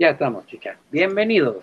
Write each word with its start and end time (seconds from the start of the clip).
Ya 0.00 0.08
estamos, 0.08 0.46
chicas. 0.46 0.78
Bienvenidos. 0.90 1.62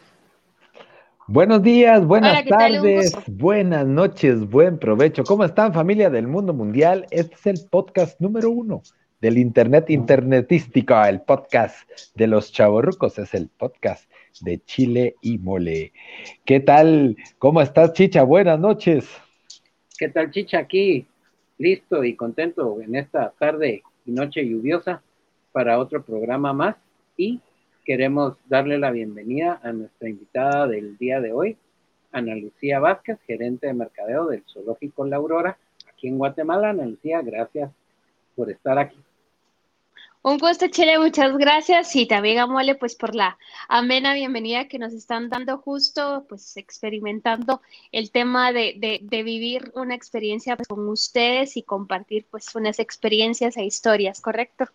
Buenos 1.25 1.63
días, 1.63 2.05
buenas 2.05 2.45
tardes, 2.45 3.15
buenas 3.25 3.87
noches, 3.87 4.47
buen 4.47 4.77
provecho. 4.77 5.23
¿Cómo 5.23 5.43
están 5.43 5.73
familia 5.73 6.11
del 6.11 6.27
mundo 6.27 6.53
mundial? 6.53 7.07
Este 7.09 7.33
es 7.33 7.47
el 7.47 7.67
podcast 7.71 8.21
número 8.21 8.51
uno 8.51 8.83
del 9.21 9.39
Internet 9.39 9.89
internetístico, 9.89 11.03
el 11.03 11.21
podcast 11.21 11.89
de 12.13 12.27
los 12.27 12.51
chavorrucos, 12.51 13.17
es 13.17 13.33
el 13.33 13.49
podcast 13.49 14.07
de 14.41 14.59
Chile 14.59 15.15
y 15.21 15.39
Mole. 15.39 15.91
¿Qué 16.45 16.59
tal? 16.59 17.17
¿Cómo 17.39 17.59
estás, 17.59 17.93
Chicha? 17.93 18.21
Buenas 18.21 18.59
noches. 18.59 19.09
¿Qué 19.97 20.09
tal, 20.09 20.29
Chicha? 20.29 20.59
Aquí, 20.59 21.07
listo 21.57 22.03
y 22.03 22.15
contento 22.15 22.79
en 22.81 22.97
esta 22.97 23.33
tarde 23.39 23.81
y 24.05 24.11
noche 24.11 24.47
lluviosa 24.47 25.01
para 25.51 25.79
otro 25.79 26.03
programa 26.03 26.53
más 26.53 26.75
y 27.17 27.41
queremos 27.87 28.35
darle 28.49 28.77
la 28.77 28.91
bienvenida 28.91 29.61
a 29.63 29.71
nuestra 29.71 30.09
invitada 30.09 30.67
del 30.67 30.97
día 30.97 31.21
de 31.21 31.31
hoy, 31.31 31.57
Ana 32.11 32.35
Lucía 32.35 32.81
Vázquez, 32.81 33.17
gerente 33.25 33.67
de 33.67 33.73
mercadeo 33.73 34.27
del 34.27 34.43
Zoológico 34.45 35.05
La 35.05 35.15
Aurora, 35.15 35.57
aquí 35.89 36.09
en 36.09 36.17
Guatemala. 36.17 36.71
Ana 36.71 36.85
Lucía, 36.85 37.21
gracias 37.21 37.71
por 38.35 38.51
estar 38.51 38.77
aquí. 38.77 38.97
Un 40.21 40.37
gusto, 40.37 40.67
Chile, 40.67 40.99
muchas 40.99 41.37
gracias. 41.37 41.95
Y 41.95 42.07
también 42.07 42.39
a 42.39 42.47
pues 42.77 42.95
por 42.95 43.15
la 43.15 43.37
amena 43.69 44.13
bienvenida 44.13 44.67
que 44.67 44.79
nos 44.79 44.91
están 44.91 45.29
dando 45.29 45.57
justo, 45.59 46.25
pues 46.27 46.57
experimentando 46.57 47.61
el 47.93 48.11
tema 48.11 48.51
de, 48.51 48.99
de, 49.01 49.23
vivir 49.23 49.71
una 49.75 49.95
experiencia 49.95 50.57
pues, 50.57 50.67
con 50.67 50.89
ustedes 50.89 51.55
y 51.55 51.63
compartir 51.63 52.25
pues 52.29 52.53
unas 52.53 52.79
experiencias 52.79 53.55
e 53.55 53.63
historias, 53.63 54.19
¿correcto? 54.19 54.65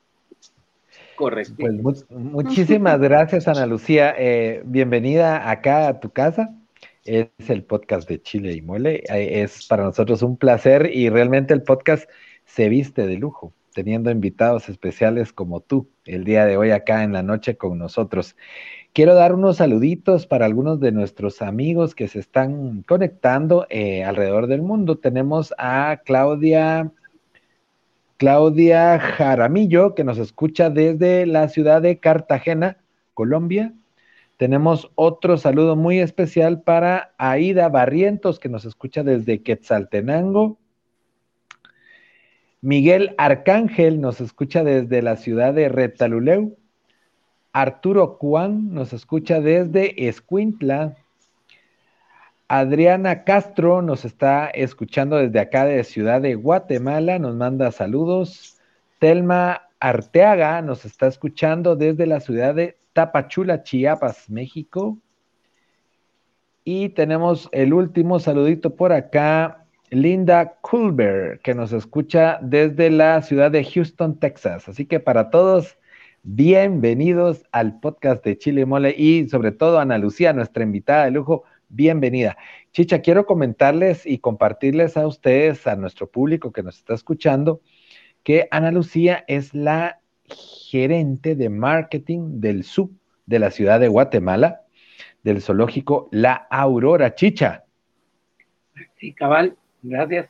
Pues 1.57 2.05
muchísimas 2.11 2.99
gracias, 3.01 3.47
Ana 3.47 3.67
Lucía. 3.67 4.13
Eh, 4.19 4.63
bienvenida 4.65 5.49
acá 5.51 5.87
a 5.87 6.01
tu 6.01 6.11
casa. 6.11 6.55
Es 7.05 7.29
el 7.49 7.63
podcast 7.63 8.09
de 8.09 8.21
Chile 8.21 8.55
y 8.55 8.63
Mole. 8.63 9.05
Es 9.09 9.67
para 9.69 9.85
nosotros 9.85 10.23
un 10.23 10.37
placer 10.37 10.91
y 10.93 11.11
realmente 11.11 11.55
el 11.55 11.63
podcast 11.63 12.09
se 12.45 12.69
viste 12.69 13.07
de 13.07 13.17
lujo, 13.19 13.53
teniendo 13.73 14.11
invitados 14.11 14.69
especiales 14.69 15.33
como 15.33 15.61
tú 15.61 15.89
el 16.07 16.25
día 16.25 16.45
de 16.45 16.57
hoy 16.57 16.73
acá 16.73 17.05
en 17.05 17.13
la 17.13 17.23
noche 17.23 17.57
con 17.57 17.79
nosotros. 17.79 18.37
Quiero 18.93 19.15
dar 19.15 19.33
unos 19.33 19.59
saluditos 19.59 20.27
para 20.27 20.45
algunos 20.45 20.81
de 20.81 20.91
nuestros 20.91 21.41
amigos 21.41 21.95
que 21.95 22.09
se 22.09 22.19
están 22.19 22.83
conectando 22.83 23.67
eh, 23.71 24.03
alrededor 24.03 24.49
del 24.49 24.63
mundo. 24.63 24.99
Tenemos 24.99 25.55
a 25.57 26.01
Claudia 26.05 26.91
Claudia 28.23 29.01
Jaramillo, 29.01 29.97
que 29.97 30.05
nos 30.05 30.17
escucha 30.17 30.71
desde 30.71 31.27
la 31.27 31.49
ciudad 31.49 31.83
de 31.83 31.99
Cartagena, 31.99 32.77
Colombia. 33.15 33.73
Tenemos 34.37 34.93
otro 34.95 35.37
saludo 35.39 35.75
muy 35.75 35.99
especial 35.99 36.63
para 36.63 37.15
Aida 37.19 37.69
Barrientos, 37.69 38.39
que 38.39 38.49
nos 38.49 38.65
escucha 38.65 39.03
desde 39.03 39.43
Quetzaltenango. 39.43 40.57
Miguel 42.61 43.17
Arcángel 43.19 44.01
nos 44.01 44.21
escucha 44.21 44.63
desde 44.63 45.03
la 45.03 45.17
ciudad 45.17 45.53
de 45.53 45.69
Retaluleu. 45.69 46.57
Arturo 47.53 48.19
Juan 48.21 48.73
nos 48.73 48.93
escucha 48.93 49.41
desde 49.41 50.07
Escuintla. 50.07 50.97
Adriana 52.55 53.25
Castro 53.25 53.81
nos 53.81 54.05
está 54.05 54.49
escuchando 54.49 55.17
desde 55.17 55.41
acá 55.41 55.65
de 55.65 55.83
Ciudad 55.85 56.21
de 56.21 56.35
Guatemala, 56.35 57.19
nos 57.19 57.35
manda 57.35 57.73
saludos. 57.73 58.59
Telma 58.99 59.63
Arteaga 59.81 60.61
nos 60.61 60.85
está 60.85 61.07
escuchando 61.07 61.77
desde 61.77 62.07
la 62.07 62.21
ciudad 62.21 62.55
de 62.55 62.77
Tapachula, 62.93 63.63
Chiapas, 63.63 64.29
México. 64.29 64.99
Y 66.63 66.91
tenemos 66.91 67.49
el 67.53 67.73
último 67.73 68.21
saludito 68.21 68.77
por 68.77 68.93
acá, 68.93 69.65
Linda 69.89 70.59
Culver, 70.61 71.41
que 71.43 71.55
nos 71.55 71.73
escucha 71.73 72.39
desde 72.43 72.91
la 72.91 73.23
ciudad 73.23 73.51
de 73.51 73.65
Houston, 73.65 74.21
Texas. 74.21 74.69
Así 74.69 74.85
que 74.85 75.01
para 75.01 75.31
todos, 75.31 75.79
bienvenidos 76.23 77.47
al 77.51 77.81
podcast 77.81 78.23
de 78.23 78.37
Chile 78.37 78.67
Mole 78.67 78.95
y 78.95 79.27
sobre 79.31 79.53
todo 79.53 79.79
Ana 79.79 79.97
Lucía, 79.97 80.35
nuestra 80.35 80.65
invitada 80.65 81.07
de 81.07 81.13
lujo 81.13 81.45
bienvenida. 81.73 82.37
Chicha, 82.73 83.01
quiero 83.01 83.25
comentarles 83.27 84.07
y 84.07 84.19
compartirles 84.19 84.97
a 84.97 85.07
ustedes, 85.07 85.67
a 85.67 85.75
nuestro 85.75 86.07
público 86.07 86.53
que 86.53 86.63
nos 86.63 86.77
está 86.77 86.95
escuchando, 86.95 87.61
que 88.23 88.47
Ana 88.51 88.71
Lucía 88.71 89.25
es 89.27 89.55
la 89.55 90.01
gerente 90.69 91.35
de 91.35 91.49
marketing 91.49 92.41
del 92.41 92.65
SUB 92.65 92.91
de 93.27 93.39
la 93.39 93.51
ciudad 93.51 93.81
de 93.81 93.89
Guatemala, 93.89 94.63
del 95.23 95.41
zoológico 95.41 96.09
La 96.13 96.47
Aurora. 96.51 97.15
Chicha. 97.15 97.65
Sí, 98.99 99.13
cabal, 99.15 99.57
gracias. 99.83 100.29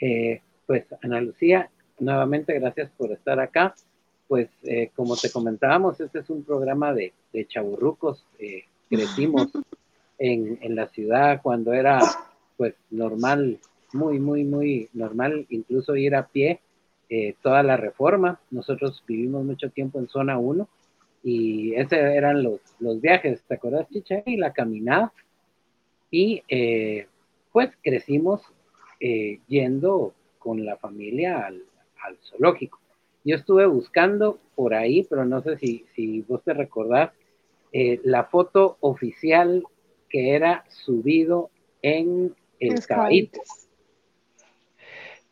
Eh, 0.00 0.40
pues 0.66 0.84
Ana 1.02 1.20
Lucía, 1.20 1.70
nuevamente 1.98 2.58
gracias 2.58 2.90
por 2.96 3.12
estar 3.12 3.40
acá. 3.40 3.74
Pues 4.28 4.48
eh, 4.62 4.90
como 4.94 5.16
te 5.16 5.30
comentábamos, 5.30 6.00
este 6.00 6.20
es 6.20 6.30
un 6.30 6.44
programa 6.44 6.92
de, 6.92 7.12
de 7.32 7.46
chaburrucos. 7.46 8.24
Eh, 8.38 8.64
crecimos 8.88 9.48
en, 10.18 10.58
en 10.62 10.74
la 10.76 10.88
ciudad 10.88 11.40
cuando 11.42 11.72
era 11.72 12.00
pues 12.56 12.74
normal, 12.90 13.58
muy, 13.92 14.18
muy, 14.18 14.44
muy 14.44 14.88
normal, 14.92 15.46
incluso 15.50 15.96
ir 15.96 16.14
a 16.14 16.26
pie 16.26 16.60
eh, 17.08 17.34
toda 17.42 17.62
la 17.62 17.76
reforma. 17.76 18.40
Nosotros 18.50 19.02
vivimos 19.06 19.44
mucho 19.44 19.70
tiempo 19.70 19.98
en 19.98 20.08
zona 20.08 20.38
1 20.38 20.68
y 21.22 21.74
esos 21.74 21.92
eran 21.92 22.42
los, 22.42 22.60
los 22.78 23.00
viajes, 23.00 23.42
¿te 23.46 23.54
acuerdas, 23.54 23.88
Chicha? 23.90 24.22
Y 24.26 24.36
la 24.36 24.52
caminada. 24.52 25.12
Y 26.10 26.42
eh, 26.48 27.06
pues 27.52 27.70
crecimos 27.82 28.42
eh, 29.00 29.40
yendo 29.48 30.14
con 30.38 30.64
la 30.64 30.76
familia 30.76 31.46
al, 31.46 31.62
al, 32.02 32.16
zoológico. 32.22 32.78
Yo 33.24 33.36
estuve 33.36 33.66
buscando 33.66 34.38
por 34.54 34.74
ahí, 34.74 35.04
pero 35.08 35.24
no 35.24 35.42
sé 35.42 35.58
si, 35.58 35.84
si 35.94 36.22
vos 36.22 36.42
te 36.44 36.54
recordás, 36.54 37.12
la 38.04 38.24
foto 38.24 38.78
oficial 38.80 39.62
que 40.08 40.34
era 40.34 40.64
subido 40.68 41.50
en 41.82 42.34
el 42.60 42.84
caballito. 42.86 43.40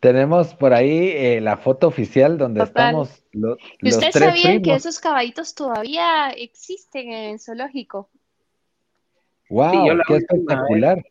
Tenemos 0.01 0.55
por 0.55 0.75
ahí 0.75 1.09
eh, 1.15 1.41
la 1.41 1.57
foto 1.57 1.89
oficial 1.89 2.37
donde 2.37 2.63
estamos 2.63 3.25
los, 3.33 3.59
¿Y 3.81 3.89
ustedes 3.89 4.15
sabían 4.15 4.61
que 4.61 4.75
esos 4.75 5.01
caballitos 5.01 5.55
todavía 5.55 6.29
existen 6.31 7.11
en 7.11 7.31
el 7.31 7.41
zoológico? 7.41 8.11
¡Wow! 9.49 9.99
¡Qué 10.07 10.17
espectacular! 10.17 11.03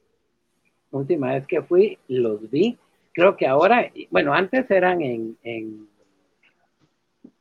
última 0.92 1.34
vez 1.34 1.48
que 1.48 1.62
fui, 1.62 1.98
los 2.08 2.50
vi. 2.50 2.78
Creo 3.14 3.36
que 3.36 3.48
ahora, 3.48 3.92
bueno, 4.10 4.34
antes 4.34 4.70
eran 4.70 5.02
en, 5.02 5.38
en 5.44 5.88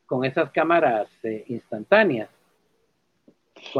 con 0.06 0.24
esas 0.24 0.50
cámaras 0.50 1.08
eh, 1.22 1.44
instantáneas. 1.48 2.28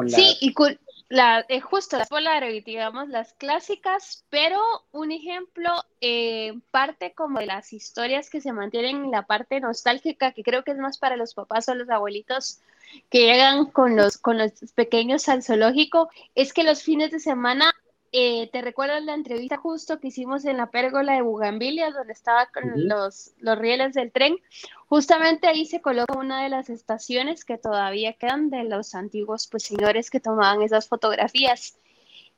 sí, 0.07 0.37
y 0.41 0.53
con, 0.53 0.79
la, 1.13 1.45
eh, 1.51 1.61
justo 1.61 1.99
las 1.99 2.09
Polaroid, 2.09 2.65
digamos, 2.65 3.11
las 3.11 3.35
clásicas, 3.35 4.25
pero 4.31 4.59
un 4.93 5.13
ejemplo, 5.13 5.71
eh, 6.01 6.55
parte 6.71 7.13
como 7.13 7.39
de 7.39 7.45
las 7.45 7.75
historias 7.75 8.31
que 8.31 8.41
se 8.41 8.55
mantienen 8.55 9.05
en 9.05 9.11
la 9.11 9.27
parte 9.27 9.61
nostálgica, 9.61 10.33
que 10.33 10.43
creo 10.43 10.65
que 10.65 10.71
es 10.71 10.79
más 10.79 10.97
para 10.97 11.19
los 11.19 11.35
papás 11.35 11.69
o 11.69 11.75
los 11.75 11.91
abuelitos 11.91 12.61
que 13.11 13.27
llegan 13.27 13.67
con 13.67 13.95
los, 13.95 14.17
con 14.17 14.39
los 14.39 14.53
pequeños 14.75 15.29
al 15.29 15.43
zoológico, 15.43 16.09
es 16.35 16.55
que 16.55 16.65
los 16.65 16.83
fines 16.83 17.11
de 17.11 17.21
semana 17.21 17.75
eh, 18.13 18.51
¿te 18.53 18.61
recuerdas 18.61 19.03
la 19.03 19.15
entrevista 19.15 19.57
justo 19.57 19.99
que 19.99 20.09
hicimos 20.09 20.45
en 20.45 20.59
la 20.59 20.71
pérgola 20.71 21.15
de 21.15 21.23
Bugambilia, 21.23 21.91
donde 21.91 22.13
estaba 22.13 22.47
con 22.47 22.87
los, 22.87 23.33
los 23.39 23.59
rieles 23.59 23.95
del 23.95 24.13
tren? 24.13 24.37
Justamente 24.87 25.49
ahí 25.49 25.65
se 25.65 25.81
coloca 25.81 26.19
una 26.19 26.43
de 26.43 26.51
las 26.51 26.69
estaciones 26.69 27.45
que 27.45 27.57
todavía 27.57 28.13
quedan 28.13 28.51
de 28.51 28.65
los 28.65 28.95
antiguos 28.95 29.49
pues, 29.51 29.63
señores 29.63 30.11
que 30.11 30.21
tomaban 30.21 30.63
esas 30.63 30.89
fotografías. 30.89 31.79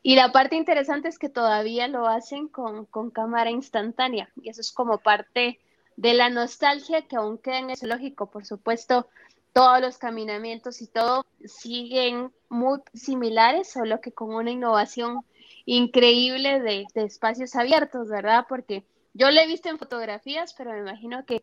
Y 0.03 0.15
la 0.15 0.31
parte 0.32 0.55
interesante 0.55 1.09
es 1.09 1.19
que 1.19 1.29
todavía 1.29 1.88
lo 1.88 2.06
hacen 2.06 2.47
con, 2.47 2.87
con 2.87 3.11
cámara 3.11 3.50
instantánea, 3.50 4.31
y 4.41 4.50
eso 4.50 4.61
es 4.61 4.71
como 4.71 4.99
parte 4.99 5.59
de 5.97 6.15
la 6.15 6.31
nostalgia 6.31 7.03
que 7.03 7.17
aún 7.17 7.38
queda 7.38 7.59
en 7.59 7.71
el 7.71 7.76
zoológico. 7.76 8.31
Por 8.31 8.44
supuesto, 8.44 9.09
todos 9.53 9.81
los 9.81 9.99
caminamientos 9.99 10.82
y 10.82 10.87
todo 10.87 11.25
siguen 11.44 12.32
muy 12.49 12.81
similares, 12.93 13.73
solo 13.73 14.00
que 14.00 14.12
con 14.12 14.35
una 14.35 14.50
innovación 14.50 15.25
increíble 15.66 16.61
de, 16.61 16.87
espacios 16.94 17.55
abiertos, 17.56 18.08
¿verdad? 18.08 18.46
Porque 18.49 18.84
yo 19.12 19.31
lo 19.31 19.40
he 19.40 19.46
visto 19.46 19.69
en 19.69 19.78
fotografías, 19.78 20.55
pero 20.55 20.72
me 20.72 20.78
imagino 20.78 21.25
que, 21.25 21.43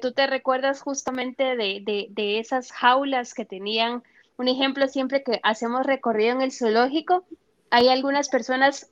tú 0.00 0.12
te 0.12 0.26
recuerdas 0.26 0.82
justamente 0.82 1.56
de, 1.56 2.08
de, 2.10 2.38
esas 2.38 2.72
jaulas 2.72 3.32
que 3.32 3.44
tenían. 3.44 4.02
Un 4.36 4.48
ejemplo, 4.48 4.88
siempre 4.88 5.22
que 5.22 5.38
hacemos 5.44 5.86
recorrido 5.86 6.32
en 6.32 6.42
el 6.42 6.52
zoológico, 6.52 7.24
hay 7.70 7.88
algunas 7.88 8.28
personas 8.28 8.90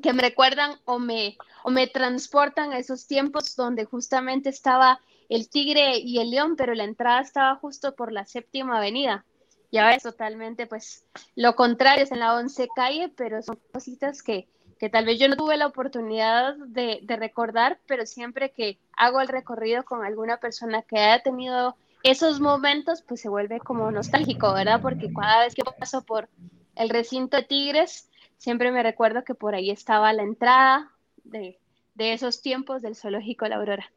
que 0.00 0.12
me 0.12 0.22
recuerdan 0.22 0.78
o 0.84 0.98
me, 0.98 1.36
o 1.64 1.70
me 1.70 1.88
transportan 1.88 2.72
a 2.72 2.78
esos 2.78 3.06
tiempos 3.06 3.56
donde 3.56 3.84
justamente 3.84 4.48
estaba 4.48 5.00
el 5.28 5.48
tigre 5.48 5.98
y 5.98 6.18
el 6.18 6.30
león, 6.30 6.56
pero 6.56 6.74
la 6.74 6.84
entrada 6.84 7.20
estaba 7.20 7.56
justo 7.56 7.94
por 7.94 8.12
la 8.12 8.24
séptima 8.24 8.78
avenida. 8.78 9.24
Y 9.72 9.78
ahora 9.78 9.94
es 9.94 10.02
totalmente, 10.02 10.66
pues, 10.66 11.02
lo 11.34 11.56
contrario, 11.56 12.04
es 12.04 12.12
en 12.12 12.18
la 12.18 12.36
once 12.36 12.68
calle, 12.76 13.10
pero 13.16 13.40
son 13.40 13.58
cositas 13.72 14.22
que, 14.22 14.46
que 14.78 14.90
tal 14.90 15.06
vez 15.06 15.18
yo 15.18 15.28
no 15.28 15.36
tuve 15.36 15.56
la 15.56 15.66
oportunidad 15.66 16.56
de, 16.58 17.02
recordar, 17.08 17.78
pero 17.86 18.04
siempre 18.04 18.50
que 18.50 18.76
hago 18.98 19.22
el 19.22 19.28
recorrido 19.28 19.82
con 19.82 20.04
alguna 20.04 20.36
persona 20.36 20.82
que 20.82 20.98
haya 20.98 21.22
tenido 21.22 21.74
esos 22.02 22.38
momentos, 22.38 23.00
pues 23.00 23.22
se 23.22 23.30
vuelve 23.30 23.60
como 23.60 23.90
nostálgico, 23.90 24.52
¿verdad? 24.52 24.82
Porque 24.82 25.10
cada 25.10 25.40
vez 25.40 25.54
que 25.54 25.62
paso 25.64 26.02
por 26.02 26.28
el 26.76 26.90
recinto 26.90 27.38
de 27.38 27.44
Tigres, 27.44 28.10
siempre 28.36 28.72
me 28.72 28.82
recuerdo 28.82 29.24
que 29.24 29.34
por 29.34 29.54
ahí 29.54 29.70
estaba 29.70 30.12
la 30.12 30.22
entrada 30.22 30.90
de, 31.24 31.58
de 31.94 32.12
esos 32.12 32.42
tiempos 32.42 32.82
del 32.82 32.94
zoológico 32.94 33.48
La 33.48 33.56
Aurora. 33.56 33.90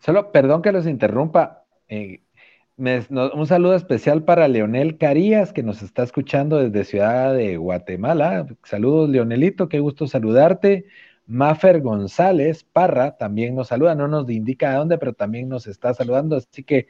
Solo, 0.00 0.32
perdón 0.32 0.62
que 0.62 0.72
los 0.72 0.86
interrumpa. 0.86 1.64
Eh, 1.88 2.22
un 2.78 3.46
saludo 3.46 3.74
especial 3.74 4.24
para 4.24 4.48
Leonel 4.48 4.98
Carías, 4.98 5.52
que 5.52 5.62
nos 5.62 5.82
está 5.82 6.02
escuchando 6.02 6.58
desde 6.58 6.84
Ciudad 6.84 7.34
de 7.34 7.56
Guatemala. 7.56 8.46
Saludos, 8.64 9.08
Leonelito, 9.08 9.68
qué 9.68 9.80
gusto 9.80 10.06
saludarte. 10.06 10.86
Mafer 11.26 11.80
González 11.80 12.64
Parra 12.64 13.16
también 13.16 13.54
nos 13.54 13.68
saluda, 13.68 13.94
no 13.94 14.08
nos 14.08 14.28
indica 14.30 14.72
a 14.72 14.78
dónde, 14.78 14.98
pero 14.98 15.14
también 15.14 15.48
nos 15.48 15.66
está 15.66 15.94
saludando. 15.94 16.36
Así 16.36 16.62
que 16.62 16.86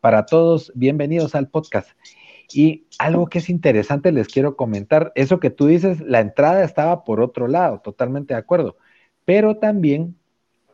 para 0.00 0.24
todos, 0.26 0.72
bienvenidos 0.74 1.34
al 1.34 1.48
podcast. 1.48 1.90
Y 2.52 2.86
algo 2.98 3.26
que 3.26 3.38
es 3.38 3.50
interesante 3.50 4.12
les 4.12 4.28
quiero 4.28 4.56
comentar, 4.56 5.12
eso 5.16 5.40
que 5.40 5.50
tú 5.50 5.66
dices, 5.66 6.00
la 6.00 6.20
entrada 6.20 6.64
estaba 6.64 7.04
por 7.04 7.20
otro 7.20 7.48
lado, 7.48 7.80
totalmente 7.80 8.34
de 8.34 8.40
acuerdo, 8.40 8.76
pero 9.24 9.56
también 9.58 10.16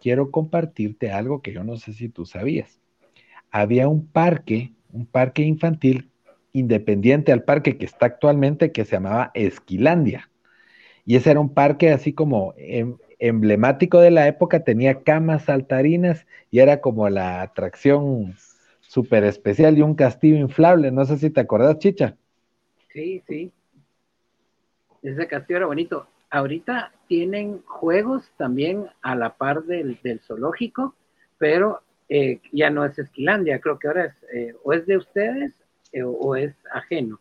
quiero 0.01 0.31
compartirte 0.31 1.11
algo 1.11 1.43
que 1.43 1.53
yo 1.53 1.65
no 1.65 1.77
sé 1.77 1.95
si 1.95 2.09
tú 2.09 2.27
sabías. 2.27 2.82
Había 3.53 3.87
un 3.87 4.05
parque, 4.05 4.73
un 4.93 5.07
parque 5.07 5.43
infantil 5.43 6.11
independiente 6.53 7.31
al 7.31 7.45
parque 7.45 7.79
que 7.79 7.85
está 7.85 8.07
actualmente 8.07 8.73
que 8.73 8.85
se 8.85 8.97
llamaba 8.97 9.31
Esquilandia. 9.35 10.29
Y 11.07 11.15
ese 11.15 11.31
era 11.31 11.39
un 11.39 11.55
parque 11.55 11.91
así 11.91 12.13
como 12.13 12.55
em, 12.57 12.97
emblemático 13.21 14.01
de 14.01 14.11
la 14.11 14.27
época, 14.27 14.65
tenía 14.65 15.03
camas 15.03 15.45
saltarinas 15.45 16.27
y 16.51 16.59
era 16.59 16.81
como 16.81 17.09
la 17.09 17.43
atracción 17.43 18.35
súper 18.81 19.23
especial 19.23 19.79
y 19.79 19.83
un 19.83 19.95
castillo 19.95 20.37
inflable. 20.37 20.91
No 20.91 21.05
sé 21.05 21.19
si 21.19 21.31
te 21.31 21.41
acordás, 21.41 21.79
Chicha. 21.79 22.17
Sí, 22.93 23.23
sí. 23.29 23.53
Ese 25.03 25.29
castillo 25.29 25.59
era 25.59 25.67
bonito 25.67 26.09
ahorita 26.33 26.93
tienen 27.09 27.63
juegos 27.67 28.25
también 28.39 28.89
a 29.03 29.15
la 29.15 29.37
par 29.37 29.65
del, 29.65 29.99
zoológico, 30.27 30.97
pero 31.39 31.83
eh, 32.15 32.43
ya 32.53 32.69
no 32.69 32.85
es 32.85 32.99
Esquilandia, 32.99 33.59
creo 33.59 33.79
que 33.79 33.89
ahora 33.89 34.05
es 34.05 34.15
eh, 34.35 34.55
o 34.63 34.75
es 34.75 34.85
de 34.85 34.99
ustedes 34.99 35.55
eh, 35.93 36.03
o 36.03 36.37
es 36.37 36.55
ajeno. 36.71 37.19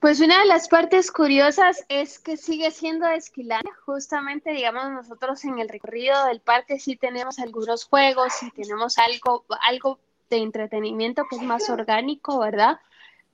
Pues 0.00 0.20
una 0.20 0.40
de 0.40 0.46
las 0.46 0.66
partes 0.66 1.12
curiosas 1.12 1.86
es 1.88 2.18
que 2.18 2.36
sigue 2.36 2.72
siendo 2.72 3.06
Esquilandia. 3.06 3.72
Justamente, 3.84 4.50
digamos, 4.50 4.90
nosotros 4.90 5.44
en 5.44 5.60
el 5.60 5.68
recorrido 5.68 6.26
del 6.26 6.40
parque 6.40 6.80
sí 6.80 6.96
tenemos 6.96 7.38
algunos 7.38 7.84
juegos, 7.84 8.42
y 8.42 8.50
tenemos 8.50 8.98
algo, 8.98 9.44
algo 9.62 10.00
de 10.28 10.38
entretenimiento 10.38 11.26
que 11.30 11.36
es 11.36 11.42
más 11.42 11.70
orgánico, 11.70 12.40
¿verdad? 12.40 12.80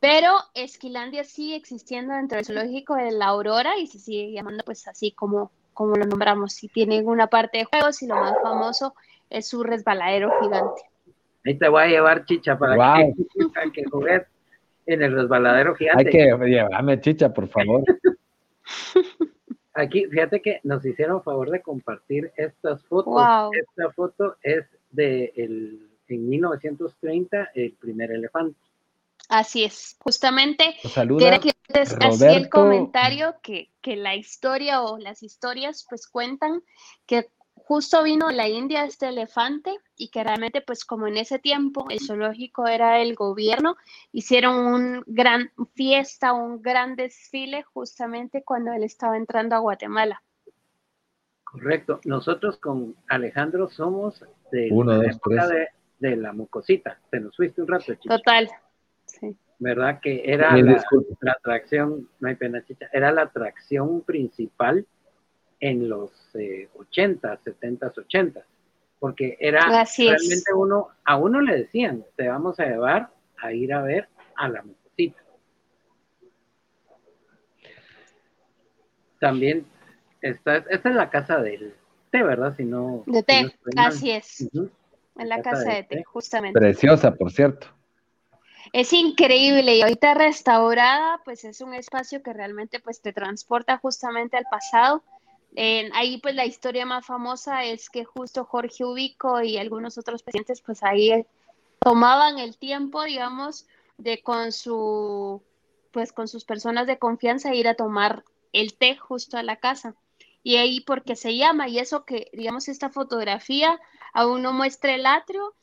Pero 0.00 0.34
Esquilandia 0.52 1.24
sigue 1.24 1.56
existiendo 1.56 2.12
dentro 2.12 2.36
del 2.36 2.44
zoológico 2.44 2.94
de 2.96 3.12
la 3.12 3.28
Aurora 3.28 3.78
y 3.78 3.86
se 3.86 3.98
sigue 3.98 4.32
llamando 4.32 4.64
pues 4.64 4.86
así 4.86 5.12
como, 5.12 5.50
como 5.72 5.96
lo 5.96 6.04
nombramos. 6.04 6.62
Y 6.62 6.68
tiene 6.68 7.00
una 7.00 7.28
parte 7.28 7.56
de 7.56 7.64
juegos 7.64 8.02
y 8.02 8.06
lo 8.06 8.16
más 8.16 8.34
famoso 8.42 8.94
es 9.32 9.48
su 9.48 9.62
resbaladero 9.62 10.30
gigante. 10.40 10.82
Ahí 11.44 11.58
te 11.58 11.68
voy 11.68 11.82
a 11.82 11.86
llevar 11.86 12.24
chicha 12.24 12.56
para 12.58 12.96
que, 13.72 13.84
juegues 13.90 14.22
en 14.86 15.02
el 15.02 15.14
resbaladero 15.14 15.74
gigante. 15.74 16.06
Hay 16.06 16.12
que 16.12 16.46
llevarme 16.46 17.00
chicha, 17.00 17.32
por 17.32 17.48
favor. 17.48 17.82
Aquí, 19.74 20.04
fíjate 20.06 20.42
que 20.42 20.60
nos 20.64 20.84
hicieron 20.84 21.22
favor 21.22 21.50
de 21.50 21.62
compartir 21.62 22.30
estas 22.36 22.84
fotos. 22.84 23.50
Esta 23.58 23.90
foto 23.92 24.36
es 24.42 24.66
de 24.90 25.32
el, 25.34 25.88
en 26.08 26.28
1930, 26.28 27.52
el 27.54 27.72
primer 27.72 28.12
elefante. 28.12 28.58
Así 29.28 29.64
es, 29.64 29.96
justamente 30.00 30.76
quería 30.94 31.38
que 31.38 31.52
así 32.00 32.26
el 32.26 32.50
comentario 32.50 33.36
que, 33.42 33.70
que, 33.80 33.96
la 33.96 34.14
historia 34.14 34.82
o 34.82 34.98
las 34.98 35.22
historias 35.22 35.86
pues 35.88 36.06
cuentan 36.06 36.62
que 37.06 37.30
justo 37.72 38.02
vino 38.02 38.30
la 38.30 38.50
India 38.50 38.84
este 38.84 39.08
elefante 39.08 39.74
y 39.96 40.10
que 40.10 40.22
realmente 40.22 40.60
pues 40.60 40.84
como 40.84 41.06
en 41.06 41.16
ese 41.16 41.38
tiempo 41.38 41.86
el 41.88 42.00
zoológico 42.00 42.66
era 42.66 43.00
el 43.00 43.14
gobierno, 43.14 43.78
hicieron 44.12 44.56
un 44.58 45.02
gran 45.06 45.50
fiesta, 45.74 46.34
un 46.34 46.60
gran 46.60 46.96
desfile 46.96 47.62
justamente 47.62 48.42
cuando 48.44 48.74
él 48.74 48.82
estaba 48.82 49.16
entrando 49.16 49.56
a 49.56 49.60
Guatemala. 49.60 50.22
Correcto, 51.44 52.00
nosotros 52.04 52.58
con 52.58 52.94
Alejandro 53.08 53.70
somos 53.70 54.22
de 54.50 54.68
la 54.68 55.06
época 55.06 55.46
de, 55.46 55.68
de, 55.98 56.16
la 56.16 56.34
mucosita, 56.34 57.00
te 57.10 57.20
nos 57.20 57.34
fuiste 57.34 57.62
un 57.62 57.68
rato. 57.68 57.94
Total. 58.06 58.50
¿Verdad? 59.58 59.98
Que 60.02 60.22
era 60.26 60.54
la, 60.58 60.82
atracción, 61.38 62.06
no 62.20 62.28
hay 62.28 62.34
pena 62.34 62.62
chicha, 62.66 62.90
era 62.92 63.10
la 63.12 63.22
atracción 63.22 64.02
principal 64.02 64.86
en 65.62 65.88
los 65.88 66.10
80, 66.74 67.38
70, 67.44 67.92
80, 67.96 68.44
porque 68.98 69.36
era 69.38 69.60
realmente 69.96 70.52
uno, 70.54 70.88
a 71.04 71.16
uno 71.16 71.40
le 71.40 71.56
decían, 71.56 72.04
te 72.16 72.28
vamos 72.28 72.58
a 72.58 72.66
llevar 72.66 73.10
a 73.38 73.52
ir 73.52 73.72
a 73.72 73.80
ver 73.82 74.08
a 74.34 74.48
la 74.48 74.62
mocosita. 74.62 75.22
También, 79.20 79.64
esta, 80.20 80.56
esta 80.56 80.88
es 80.88 80.94
la 80.96 81.10
casa 81.10 81.40
del 81.40 81.74
té, 82.10 82.24
¿verdad? 82.24 82.56
Si 82.56 82.64
no, 82.64 83.04
de 83.06 83.22
té, 83.22 83.54
así 83.76 84.10
es. 84.10 84.48
En 84.52 85.28
la 85.28 85.42
casa, 85.42 85.74
de, 85.74 85.84
té, 85.84 86.02
justamente. 86.02 86.58
Preciosa, 86.58 87.14
por 87.14 87.30
cierto. 87.30 87.68
Es 88.72 88.92
increíble 88.92 89.76
y 89.76 89.82
ahorita 89.82 90.14
restaurada, 90.14 91.20
pues 91.24 91.44
es 91.44 91.60
un 91.60 91.74
espacio 91.74 92.20
que 92.20 92.32
realmente 92.32 92.80
pues 92.80 93.00
te 93.00 93.12
transporta 93.12 93.78
justamente 93.78 94.36
al 94.36 94.46
pasado. 94.50 95.04
Ahí 95.56 96.18
pues 96.18 96.34
la 96.34 96.46
historia 96.46 96.86
más 96.86 97.06
famosa 97.06 97.64
es 97.64 97.90
que 97.90 98.04
justo 98.04 98.44
Jorge 98.44 98.84
Ubico 98.84 99.42
y 99.42 99.58
algunos 99.58 99.98
otros 99.98 100.22
presidentes 100.22 100.60
pues 100.60 100.82
ahí 100.82 101.26
tomaban 101.80 102.38
el 102.38 102.56
tiempo, 102.56 103.02
digamos, 103.02 103.66
de 103.98 104.22
con 104.22 104.52
su 104.52 105.42
pues 105.90 106.12
con 106.12 106.26
sus 106.26 106.44
personas 106.44 106.86
de 106.86 106.98
confianza 106.98 107.54
ir 107.54 107.68
a 107.68 107.74
tomar 107.74 108.24
el 108.52 108.74
té 108.74 108.96
justo 108.96 109.36
a 109.36 109.42
la 109.42 109.56
casa. 109.56 109.94
Y 110.42 110.56
ahí 110.56 110.80
porque 110.80 111.16
se 111.16 111.36
llama, 111.36 111.68
y 111.68 111.78
eso 111.78 112.04
que, 112.04 112.28
digamos, 112.32 112.68
esta 112.68 112.88
fotografía 112.88 113.78
aún 114.12 114.42
no 114.42 114.52
muestra 114.52 114.94
el 114.94 115.06
atrio, 115.06 115.54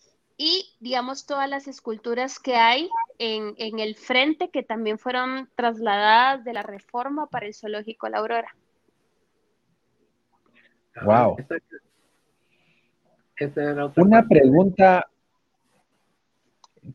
y 0.41 0.73
digamos 0.79 1.25
todas 1.25 1.49
las 1.49 1.67
esculturas 1.67 2.39
que 2.39 2.55
hay 2.55 2.89
en, 3.17 3.55
el 3.57 3.95
frente 3.95 4.49
que 4.49 4.63
también 4.63 4.97
fueron 4.97 5.49
trasladadas 5.55 6.45
de 6.45 6.53
la 6.53 6.63
reforma 6.63 7.27
para 7.27 7.45
el 7.45 7.53
zoológico 7.53 8.07
La 8.07 8.19
Aurora. 8.19 8.55
Wow. 11.03 11.37
una 13.97 14.27
pregunta. 14.27 15.07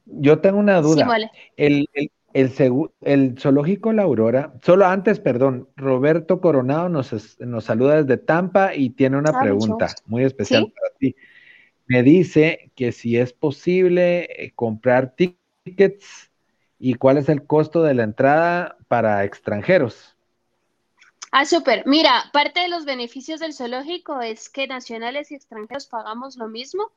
Yo 0.06 0.40
tengo 0.40 0.58
una 0.58 0.80
duda. 0.80 1.06
el, 1.56 1.88
el, 2.32 3.38
zoológico 3.38 3.92
La 3.92 4.02
Aurora, 4.02 4.54
solo 4.62 4.86
antes, 4.86 5.20
perdón, 5.20 5.68
Roberto 5.76 6.40
Coronado 6.40 6.88
nos, 6.88 7.38
nos 7.40 7.64
saluda 7.64 8.02
desde 8.02 8.16
Tampa 8.16 8.74
y 8.74 8.90
tiene 8.90 9.18
una 9.18 9.30
ah, 9.30 9.40
pregunta 9.40 9.88
muy 10.06 10.24
especial 10.24 10.72
para 10.74 10.94
ti 10.98 11.14
me 11.86 12.02
dice 12.02 12.70
que 12.74 12.92
si 12.92 13.16
es 13.16 13.32
posible 13.32 14.44
eh, 14.44 14.52
comprar 14.54 15.14
tickets 15.14 16.30
y 16.78 16.94
cuál 16.94 17.18
es 17.18 17.28
el 17.28 17.46
costo 17.46 17.82
de 17.82 17.94
la 17.94 18.04
entrada 18.04 18.76
para 18.88 19.24
extranjeros. 19.24 20.13
Ah, 21.36 21.46
súper. 21.46 21.82
Mira, 21.84 22.30
parte 22.32 22.60
de 22.60 22.68
los 22.68 22.84
beneficios 22.84 23.40
del 23.40 23.54
zoológico 23.54 24.20
es 24.20 24.48
que 24.48 24.68
nacionales 24.68 25.32
y 25.32 25.34
extranjeros 25.34 25.86
pagamos 25.86 26.36
lo 26.36 26.46
mismo. 26.46 26.92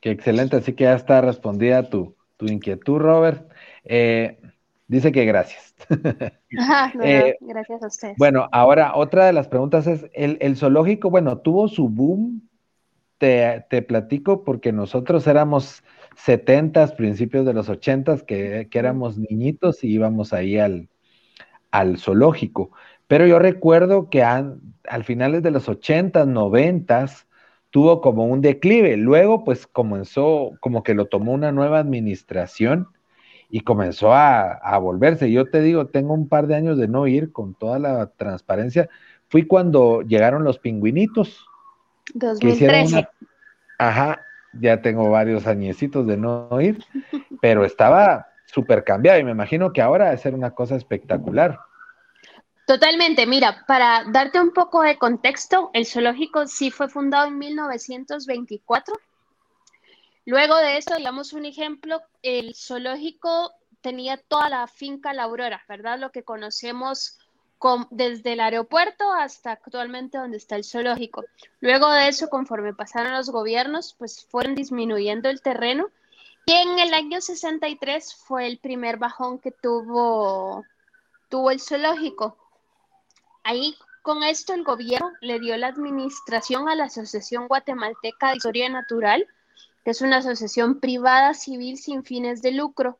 Qué 0.00 0.10
excelente, 0.10 0.56
así 0.56 0.72
que 0.72 0.82
ya 0.82 0.96
está 0.96 1.20
respondida 1.20 1.88
tu, 1.88 2.16
tu 2.36 2.46
inquietud, 2.46 2.98
Robert. 2.98 3.48
Eh, 3.84 4.40
dice 4.88 5.12
que 5.12 5.24
gracias. 5.24 5.74
Eh, 7.02 7.36
gracias 7.40 7.82
a 7.82 7.86
ustedes. 7.86 8.16
Bueno, 8.16 8.48
ahora 8.50 8.96
otra 8.96 9.26
de 9.26 9.32
las 9.32 9.48
preguntas 9.48 9.86
es, 9.86 10.06
el, 10.14 10.56
zoológico, 10.56 11.10
bueno, 11.10 11.38
tuvo 11.38 11.68
su 11.68 11.88
boom, 11.88 12.48
te, 13.18 13.66
te 13.68 13.82
platico, 13.82 14.42
porque 14.42 14.72
nosotros 14.72 15.26
éramos 15.26 15.82
setentas, 16.16 16.92
principios 16.92 17.44
de 17.44 17.52
los 17.52 17.68
ochentas, 17.68 18.22
que, 18.22 18.68
que 18.70 18.78
éramos 18.78 19.18
niñitos 19.18 19.84
y 19.84 19.88
íbamos 19.88 20.32
ahí 20.32 20.58
al, 20.58 20.88
al 21.70 21.98
zoológico. 21.98 22.70
Pero 23.06 23.26
yo 23.26 23.38
recuerdo 23.38 24.08
que 24.08 24.22
al 24.22 24.60
finales 25.04 25.42
de 25.42 25.50
los 25.50 25.68
80, 25.68 26.24
90 26.24 27.06
tuvo 27.70 28.00
como 28.00 28.24
un 28.26 28.40
declive. 28.40 28.96
Luego, 28.96 29.44
pues 29.44 29.66
comenzó, 29.66 30.52
como 30.60 30.82
que 30.82 30.94
lo 30.94 31.06
tomó 31.06 31.32
una 31.32 31.52
nueva 31.52 31.78
administración 31.78 32.88
y 33.48 33.60
comenzó 33.60 34.12
a, 34.12 34.78
volverse. 34.78 35.30
Yo 35.30 35.48
te 35.50 35.60
digo, 35.60 35.86
tengo 35.86 36.14
un 36.14 36.28
par 36.28 36.46
de 36.46 36.56
años 36.56 36.78
de 36.78 36.88
no 36.88 37.06
ir 37.06 37.32
con 37.32 37.54
toda 37.54 37.78
la 37.78 38.06
transparencia. 38.06 38.88
Fui 39.28 39.46
cuando 39.46 40.02
llegaron 40.02 40.44
los 40.44 40.58
pingüinitos. 40.58 41.46
2013. 42.14 43.08
Ajá, 43.78 44.20
ya 44.60 44.80
tengo 44.80 45.10
varios 45.10 45.46
añecitos 45.46 46.06
de 46.06 46.16
no 46.16 46.48
ir, 46.60 46.82
pero 47.40 47.64
estaba 47.64 48.28
súper 48.46 48.84
cambiado 48.84 49.18
y 49.18 49.24
me 49.24 49.32
imagino 49.32 49.72
que 49.72 49.82
ahora 49.82 50.06
va 50.06 50.10
a 50.12 50.16
ser 50.16 50.34
una 50.34 50.52
cosa 50.52 50.76
espectacular. 50.76 51.58
Totalmente, 52.66 53.26
mira, 53.26 53.64
para 53.68 54.04
darte 54.10 54.40
un 54.40 54.52
poco 54.52 54.82
de 54.82 54.98
contexto, 54.98 55.70
el 55.72 55.86
zoológico 55.86 56.46
sí 56.48 56.72
fue 56.72 56.88
fundado 56.88 57.28
en 57.28 57.38
1924. 57.38 58.94
Luego 60.26 60.56
de 60.56 60.76
eso, 60.76 60.96
digamos 60.96 61.32
un 61.32 61.46
ejemplo, 61.46 62.02
el 62.22 62.54
zoológico 62.54 63.52
tenía 63.80 64.16
toda 64.16 64.48
la 64.48 64.66
finca 64.66 65.14
La 65.14 65.22
Aurora, 65.22 65.62
¿verdad? 65.68 65.98
Lo 65.98 66.10
que 66.10 66.24
conocemos 66.24 67.18
desde 67.90 68.34
el 68.34 68.40
aeropuerto 68.40 69.12
hasta 69.12 69.52
actualmente 69.52 70.18
donde 70.18 70.36
está 70.36 70.56
el 70.56 70.64
zoológico. 70.64 71.24
Luego 71.60 71.90
de 71.90 72.08
eso, 72.08 72.28
conforme 72.28 72.74
pasaron 72.74 73.12
los 73.12 73.30
gobiernos, 73.30 73.94
pues 73.98 74.26
fueron 74.28 74.54
disminuyendo 74.54 75.28
el 75.28 75.40
terreno 75.40 75.88
y 76.44 76.52
en 76.52 76.78
el 76.78 76.92
año 76.94 77.20
63 77.20 78.14
fue 78.14 78.46
el 78.46 78.58
primer 78.58 78.98
bajón 78.98 79.38
que 79.38 79.50
tuvo, 79.52 80.64
tuvo 81.28 81.50
el 81.50 81.60
zoológico. 81.60 82.36
Ahí 83.42 83.76
con 84.02 84.22
esto 84.22 84.54
el 84.54 84.62
gobierno 84.62 85.12
le 85.20 85.40
dio 85.40 85.56
la 85.56 85.68
administración 85.68 86.68
a 86.68 86.74
la 86.74 86.84
Asociación 86.84 87.48
Guatemalteca 87.48 88.30
de 88.30 88.36
Historia 88.36 88.68
Natural, 88.68 89.26
que 89.86 89.92
es 89.92 90.00
una 90.00 90.16
asociación 90.16 90.80
privada 90.80 91.32
civil 91.32 91.78
sin 91.78 92.02
fines 92.02 92.42
de 92.42 92.50
lucro. 92.50 92.98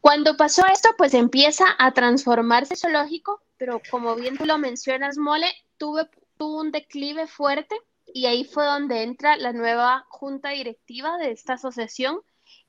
Cuando 0.00 0.36
pasó 0.36 0.64
esto, 0.72 0.90
pues 0.96 1.14
empieza 1.14 1.64
a 1.80 1.90
transformarse 1.90 2.76
zoológico, 2.76 3.42
pero 3.56 3.82
como 3.90 4.14
bien 4.14 4.38
tú 4.38 4.44
lo 4.46 4.56
mencionas, 4.56 5.18
Mole, 5.18 5.52
tuvo, 5.76 6.06
tuvo 6.38 6.60
un 6.60 6.70
declive 6.70 7.26
fuerte 7.26 7.76
y 8.06 8.26
ahí 8.26 8.44
fue 8.44 8.64
donde 8.64 9.02
entra 9.02 9.36
la 9.36 9.52
nueva 9.52 10.06
junta 10.08 10.50
directiva 10.50 11.18
de 11.18 11.32
esta 11.32 11.54
asociación, 11.54 12.20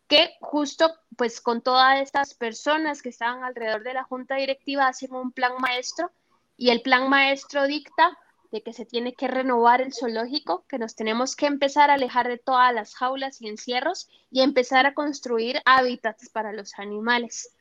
que 0.08 0.32
justo 0.42 0.92
pues 1.16 1.42
con 1.42 1.62
todas 1.62 2.02
estas 2.02 2.34
personas 2.34 3.04
que 3.04 3.10
estaban 3.10 3.44
alrededor 3.44 3.84
de 3.84 3.94
la 3.94 4.04
junta 4.04 4.38
directiva 4.38 4.88
hacen 4.88 5.14
un 5.14 5.32
plan 5.32 5.54
maestro 5.60 6.10
y 6.58 6.72
el 6.72 6.82
plan 6.82 7.08
maestro 7.08 7.68
dicta 7.68 8.18
de 8.52 8.62
que 8.62 8.74
se 8.74 8.86
tiene 8.86 9.14
que 9.14 9.28
renovar 9.28 9.82
el 9.82 9.94
zoológico, 9.94 10.66
que 10.68 10.80
nos 10.80 10.96
tenemos 10.96 11.36
que 11.36 11.46
empezar 11.46 11.90
a 11.90 11.96
alejar 11.96 12.28
de 12.28 12.38
todas 12.38 12.74
las 12.74 12.96
jaulas 12.96 13.42
y 13.42 13.48
encierros 13.48 14.10
y 14.32 14.42
empezar 14.42 14.86
a 14.86 14.94
construir 14.94 15.62
hábitats 15.66 16.30
para 16.30 16.54
los 16.54 16.78
animales. 16.80 17.52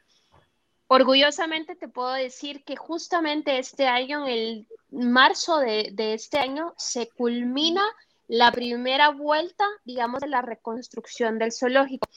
Orgullosamente 0.86 1.76
te 1.76 1.88
puedo 1.88 2.12
decir 2.12 2.64
que 2.64 2.76
justamente 2.76 3.58
este 3.58 3.86
año, 3.86 4.26
en 4.26 4.32
el 4.32 4.68
marzo 4.90 5.58
de, 5.58 5.90
de 5.92 6.14
este 6.14 6.38
año, 6.38 6.74
se 6.76 7.08
culmina 7.08 7.82
la 8.28 8.52
primera 8.52 9.10
vuelta, 9.10 9.64
digamos, 9.84 10.20
de 10.20 10.28
la 10.28 10.42
reconstrucción 10.42 11.38
del 11.38 11.52
zoológico 11.52 12.08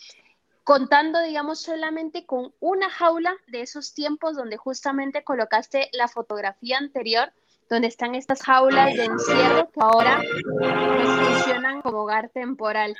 contando, 0.68 1.22
digamos, 1.22 1.62
solamente 1.62 2.26
con 2.26 2.54
una 2.60 2.90
jaula 2.90 3.34
de 3.48 3.62
esos 3.62 3.94
tiempos 3.94 4.36
donde 4.36 4.58
justamente 4.58 5.24
colocaste 5.24 5.90
la 5.94 6.10
fotografía 6.10 6.78
anterior, 6.78 7.32
donde 7.70 7.88
están 7.88 8.16
estas 8.16 8.42
jaulas 8.42 8.96
de 8.96 9.06
encierro 9.06 9.70
que 9.72 9.80
ahora 9.82 10.22
pues, 10.60 11.10
funcionan 11.10 11.82
como 11.82 12.00
hogar 12.00 12.30
temporal. 12.30 12.96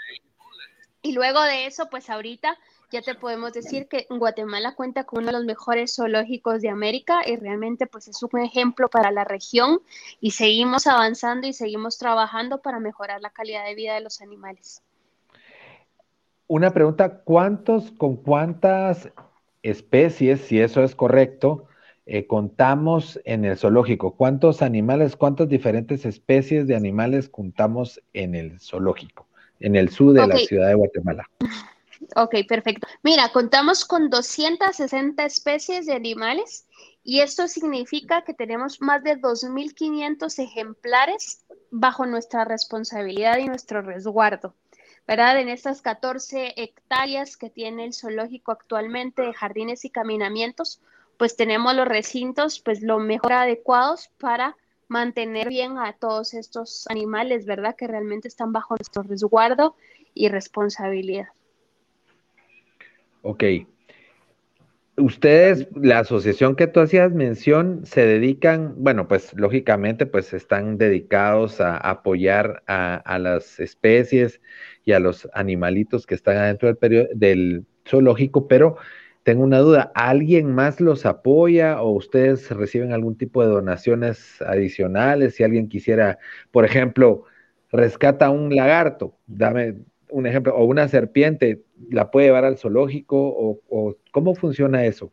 Y 1.02 1.14
luego 1.14 1.42
de 1.42 1.68
eso, 1.68 1.90
pues 1.90 2.10
ahorita 2.10 2.58
ya 2.92 3.02
te 3.02 3.16
podemos 3.16 3.54
decir 3.54 3.88
que 3.88 4.08
Guatemala 4.10 4.76
cuenta 4.76 5.04
con 5.04 5.20
uno 5.20 5.28
de 5.28 5.34
los 5.34 5.46
mejores 5.46 5.96
zoológicos 5.96 6.62
de 6.62 6.70
América 6.70 7.22
y 7.26 7.36
realmente 7.36 7.86
pues 7.86 8.08
es 8.08 8.24
un 8.24 8.40
ejemplo 8.40 8.90
para 8.90 9.12
la 9.12 9.26
región 9.26 9.82
y 10.22 10.32
seguimos 10.32 10.88
avanzando 10.88 11.48
y 11.48 11.54
seguimos 11.54 11.98
trabajando 11.98 12.62
para 12.62 12.80
mejorar 12.80 13.22
la 13.22 13.30
calidad 13.30 13.66
de 13.66 13.76
vida 13.76 13.96
de 13.96 14.02
los 14.02 14.22
animales. 14.22 14.82
Una 16.48 16.74
pregunta, 16.74 17.24
¿cuántos, 17.24 17.92
con 17.92 18.16
cuántas 18.16 19.10
especies, 19.64 20.42
si 20.42 20.62
eso 20.62 20.82
es 20.82 20.96
correcto, 20.96 21.68
eh, 22.10 22.26
contamos 22.26 23.20
en 23.26 23.44
el 23.44 23.58
zoológico? 23.58 24.16
¿Cuántos 24.16 24.62
animales, 24.62 25.18
cuántas 25.18 25.50
diferentes 25.50 26.06
especies 26.06 26.66
de 26.66 26.76
animales 26.76 27.28
contamos 27.28 28.02
en 28.14 28.34
el 28.34 28.60
zoológico, 28.62 29.28
en 29.60 29.76
el 29.76 29.90
sur 29.90 30.14
de 30.14 30.26
la 30.26 30.38
ciudad 30.38 30.70
de 30.70 30.76
Guatemala? 30.76 31.30
Ok, 32.16 32.36
perfecto. 32.48 32.88
Mira, 33.04 33.30
contamos 33.34 33.84
con 33.84 34.10
260 34.10 35.26
especies 35.26 35.86
de 35.86 35.94
animales 35.94 36.66
y 37.04 37.20
esto 37.20 37.48
significa 37.48 38.24
que 38.24 38.34
tenemos 38.34 38.82
más 38.82 39.04
de 39.04 39.18
2.500 39.18 40.40
ejemplares 40.40 41.44
bajo 41.72 42.06
nuestra 42.06 42.46
responsabilidad 42.46 43.38
y 43.40 43.48
nuestro 43.48 43.82
resguardo. 43.82 44.54
¿verdad? 45.08 45.40
En 45.40 45.48
estas 45.50 45.82
14 45.82 46.54
hectáreas 46.58 47.38
que 47.38 47.50
tiene 47.50 47.86
el 47.86 47.94
zoológico 47.94 48.52
actualmente 48.52 49.22
de 49.22 49.34
jardines 49.34 49.86
y 49.86 49.90
caminamientos, 49.90 50.82
pues 51.18 51.36
tenemos 51.36 51.76
los 51.76 51.88
recintos, 51.88 52.60
pues 52.60 52.82
lo 52.82 53.00
mejor 53.00 53.34
adecuados 53.34 54.10
para 54.20 54.56
mantener 54.88 55.50
bien 55.50 55.78
a 55.78 55.94
todos 55.94 56.34
estos 56.34 56.86
animales, 56.90 57.46
¿verdad? 57.46 57.76
Que 57.76 57.88
realmente 57.88 58.28
están 58.28 58.54
bajo 58.54 58.76
nuestro 58.76 59.04
resguardo 59.04 59.76
y 60.14 60.30
responsabilidad. 60.30 61.28
Ok. 63.22 63.44
Ustedes, 65.00 65.68
la 65.76 66.00
asociación 66.00 66.56
que 66.56 66.66
tú 66.66 66.80
hacías 66.80 67.12
mención, 67.12 67.86
se 67.86 68.04
dedican, 68.04 68.74
bueno, 68.78 69.08
pues 69.08 69.32
lógicamente, 69.36 70.08
pues 70.08 70.34
están 70.34 70.80
dedicados 70.80 71.62
a 71.62 71.78
apoyar 71.78 72.64
a, 72.66 73.20
las 73.20 73.60
especies 73.60 74.42
y 74.86 74.94
a 74.94 75.00
los 75.00 75.30
animalitos 75.34 76.08
que 76.08 76.16
están 76.16 76.38
adentro 76.38 76.74
del, 76.74 77.10
del 77.14 77.66
zoológico, 77.86 78.48
pero 78.48 78.78
tengo 79.28 79.44
una 79.44 79.60
duda, 79.60 79.92
¿alguien 79.94 80.56
más 80.56 80.80
los 80.80 81.06
apoya 81.06 81.82
o 81.82 81.92
ustedes 81.92 82.50
reciben 82.50 82.94
algún 82.94 83.18
tipo 83.18 83.44
de 83.44 83.50
donaciones 83.50 84.42
adicionales? 84.42 85.36
Si 85.36 85.44
alguien 85.44 85.68
quisiera, 85.68 86.18
por 86.50 86.64
ejemplo, 86.64 87.26
rescata 87.70 88.30
un 88.30 88.56
lagarto, 88.56 89.18
dame 89.28 89.80
un 90.12 90.28
ejemplo, 90.28 90.56
o 90.56 90.64
una 90.64 90.88
serpiente, 90.88 91.66
¿la 91.90 92.10
puede 92.10 92.28
llevar 92.28 92.46
al 92.46 92.58
zoológico 92.58 93.18
o, 93.18 93.98
cómo 94.12 94.34
funciona 94.34 94.86
eso? 94.86 95.12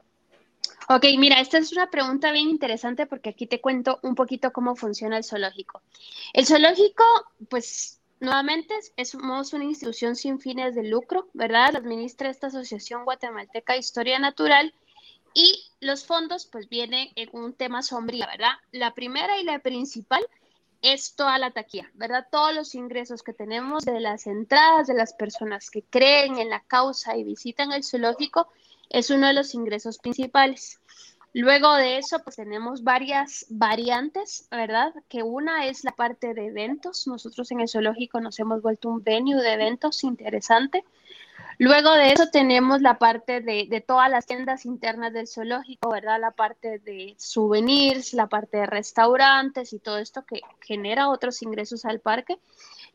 Ok, 0.89 1.07
mira, 1.19 1.41
esta 1.41 1.59
es 1.59 1.73
una 1.73 1.91
pregunta 1.91 2.31
bien 2.31 2.49
interesante 2.49 3.07
porque 3.07 3.31
aquí 3.31 3.49
te 3.49 3.61
cuento 3.61 3.99
un 4.05 4.15
poquito 4.15 4.53
cómo 4.53 4.77
funciona 4.77 5.17
el 5.17 5.25
zoológico. 5.25 5.83
El 6.35 6.47
zoológico, 6.47 7.03
pues 7.49 8.01
Nuevamente, 8.21 8.75
somos 9.05 9.53
una 9.53 9.65
institución 9.65 10.17
sin 10.17 10.41
fines 10.41 10.75
de 10.75 10.85
lucro, 10.85 11.29
¿verdad? 11.35 11.77
Administra 11.77 12.31
esta 12.31 12.47
Asociación 12.47 13.05
Guatemalteca 13.05 13.73
de 13.73 13.81
Historia 13.81 14.19
Natural 14.19 14.73
Y 15.35 15.65
los 15.81 16.07
fondos 16.07 16.47
pues 16.47 16.69
vienen 16.69 17.09
en 17.17 17.29
un 17.33 17.55
tema 17.55 17.83
sombrío, 17.83 18.25
¿verdad? 18.27 18.53
La 18.71 18.95
primera 18.95 19.39
y 19.39 19.45
la 19.45 19.59
principal 19.59 20.25
es 20.81 21.17
toda 21.17 21.39
la 21.39 21.51
taquilla, 21.51 21.91
¿verdad? 21.95 22.27
Todos 22.31 22.55
los 22.55 22.75
ingresos 22.75 23.23
que 23.23 23.33
tenemos 23.33 23.85
de 23.85 24.01
las 24.01 24.27
entradas 24.27 24.87
de 24.87 24.95
las 24.95 25.15
personas 25.15 25.71
que 25.71 25.83
creen 25.83 26.39
en 26.39 26.51
la 26.51 26.61
causa 26.61 27.17
y 27.17 27.25
visitan 27.25 27.73
el 27.73 27.83
zoológico 27.83 28.49
es 28.91 29.11
uno 29.11 29.27
de 29.27 29.33
los 29.33 29.55
ingresos 29.55 29.99
principales. 29.99 30.79
Luego 31.37 31.75
de 31.75 31.99
eso, 31.99 32.21
pues 32.23 32.37
tenemos 32.37 32.85
varias 32.85 33.47
variantes, 33.51 34.47
¿verdad? 34.53 34.95
Que 35.09 35.25
una 35.25 35.67
es 35.67 35.83
la 35.83 35.91
parte 35.91 36.33
de 36.33 36.47
eventos. 36.47 37.09
Nosotros 37.09 37.51
en 37.51 37.61
el 37.61 37.69
zoológico 37.69 38.21
nos 38.21 38.39
hemos 38.39 38.63
vuelto 38.63 38.89
un 38.89 39.03
venue 39.03 39.43
de 39.43 39.53
eventos 39.53 40.05
interesante. 40.05 40.85
Luego 41.59 41.93
de 41.95 42.13
eso 42.13 42.29
tenemos 42.31 42.83
la 42.83 42.99
parte 42.99 43.41
de, 43.41 43.85
todas 43.85 44.09
las 44.09 44.27
tiendas 44.27 44.65
internas 44.65 45.13
del 45.13 45.27
zoológico, 45.27 45.91
¿verdad? 45.91 46.21
La 46.21 46.31
parte 46.31 46.79
de 46.79 47.17
souvenirs, 47.19 48.13
la 48.13 48.29
parte 48.29 48.59
de 48.59 48.67
restaurantes 48.67 49.73
y 49.73 49.81
todo 49.81 49.99
esto 49.99 50.25
que 50.25 50.41
genera 50.61 51.09
otros 51.09 51.43
ingresos 51.43 51.85
al 51.85 51.99
parque. 51.99 52.39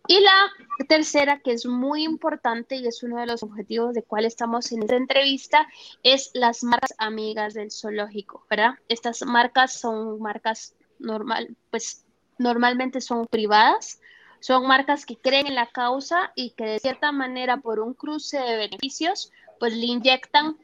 Y 0.07 0.19
la 0.21 0.49
tercera, 0.87 1.39
que 1.39 1.51
es 1.51 1.65
muy 1.65 2.03
importante 2.03 2.75
y 2.75 2.87
es 2.87 3.03
uno 3.03 3.19
de 3.19 3.27
los 3.27 3.43
objetivos 3.43 3.93
de 3.93 4.03
cuál 4.03 4.25
estamos 4.25 4.71
en 4.71 4.83
esta 4.83 4.95
entrevista, 4.95 5.67
es 6.03 6.31
las 6.33 6.63
marcas 6.63 6.93
amigas 6.97 7.53
del 7.53 7.71
zoológico, 7.71 8.45
¿verdad? 8.49 8.75
Estas 8.87 9.21
marcas 9.23 9.73
son 9.73 10.19
marcas 10.19 10.73
normal, 10.97 11.55
pues 11.69 12.05
normalmente 12.37 13.01
son 13.01 13.27
privadas, 13.27 14.01
son 14.39 14.65
marcas 14.65 15.05
que 15.05 15.17
creen 15.17 15.47
en 15.47 15.55
la 15.55 15.67
causa 15.67 16.31
y 16.35 16.51
que 16.51 16.65
de 16.65 16.79
cierta 16.79 17.11
manera 17.11 17.57
por 17.57 17.79
un 17.79 17.93
cruce 17.93 18.39
de 18.39 18.55
beneficios, 18.55 19.31
pues 19.59 19.75
le 19.75 19.85
inyectan 19.85 20.57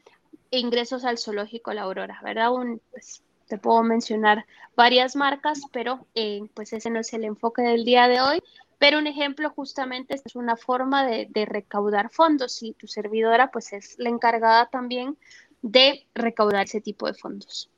ingresos 0.50 1.04
al 1.04 1.18
zoológico 1.18 1.72
La 1.72 1.82
Aurora, 1.82 2.20
¿verdad? 2.22 2.52
Un, 2.52 2.80
pues, 2.90 3.22
te 3.48 3.58
puedo 3.58 3.82
mencionar 3.82 4.46
varias 4.74 5.14
marcas, 5.16 5.60
pero 5.72 6.06
eh, 6.14 6.42
pues 6.54 6.72
ese 6.72 6.90
no 6.90 7.00
es 7.00 7.12
el 7.12 7.24
enfoque 7.24 7.62
del 7.62 7.84
día 7.84 8.08
de 8.08 8.20
hoy. 8.20 8.42
Pero 8.78 8.98
un 8.98 9.06
ejemplo 9.06 9.50
justamente 9.50 10.14
es 10.14 10.36
una 10.36 10.56
forma 10.56 11.06
de, 11.06 11.46
recaudar 11.46 12.10
fondos 12.10 12.62
y 12.62 12.72
tu 12.74 12.86
servidora 12.86 13.50
pues 13.50 13.72
es 13.72 13.98
la 13.98 14.10
encargada 14.10 14.66
también 14.66 15.16
de 15.62 16.06
recaudar 16.14 16.64
ese 16.64 16.80
tipo 16.80 17.06
de 17.06 17.14
fondos. 17.14 17.70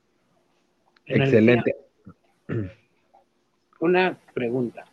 Excelente. 1.05 1.75
Una 3.79 4.17
pregunta. 4.33 4.83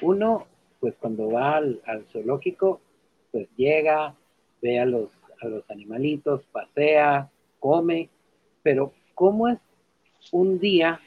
Uno, 0.00 0.46
pues 0.78 0.94
cuando 1.00 1.32
va 1.32 1.56
al, 1.56 2.06
zoológico, 2.12 2.80
pues 3.32 3.48
llega, 3.56 4.14
ve 4.62 4.78
a 4.78 4.86
los, 4.86 5.10
a 5.42 5.48
los 5.48 5.68
animalitos, 5.70 6.44
pasea, 6.52 7.28
come, 7.58 8.08
pero 8.62 8.92
¿cómo 9.14 9.48
es 9.48 9.58
un 10.30 10.60
día 10.60 11.00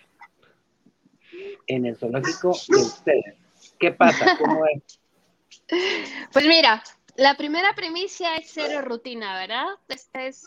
en 1.67 1.86
el 1.86 1.96
zoológico 1.96 2.51
de 2.67 2.81
ustedes? 2.81 3.41
¿Qué 3.82 3.92
pasa? 3.92 4.38
¿Cómo 4.38 4.64
es? 4.66 5.00
Pues 6.34 6.46
mira, 6.46 6.84
la 7.16 7.36
primera 7.36 7.74
premisa 7.76 8.36
es 8.36 8.50
ser 8.52 8.84
rutina, 8.84 9.40
¿verdad? 9.40 9.66
Este 9.88 10.28
es 10.28 10.44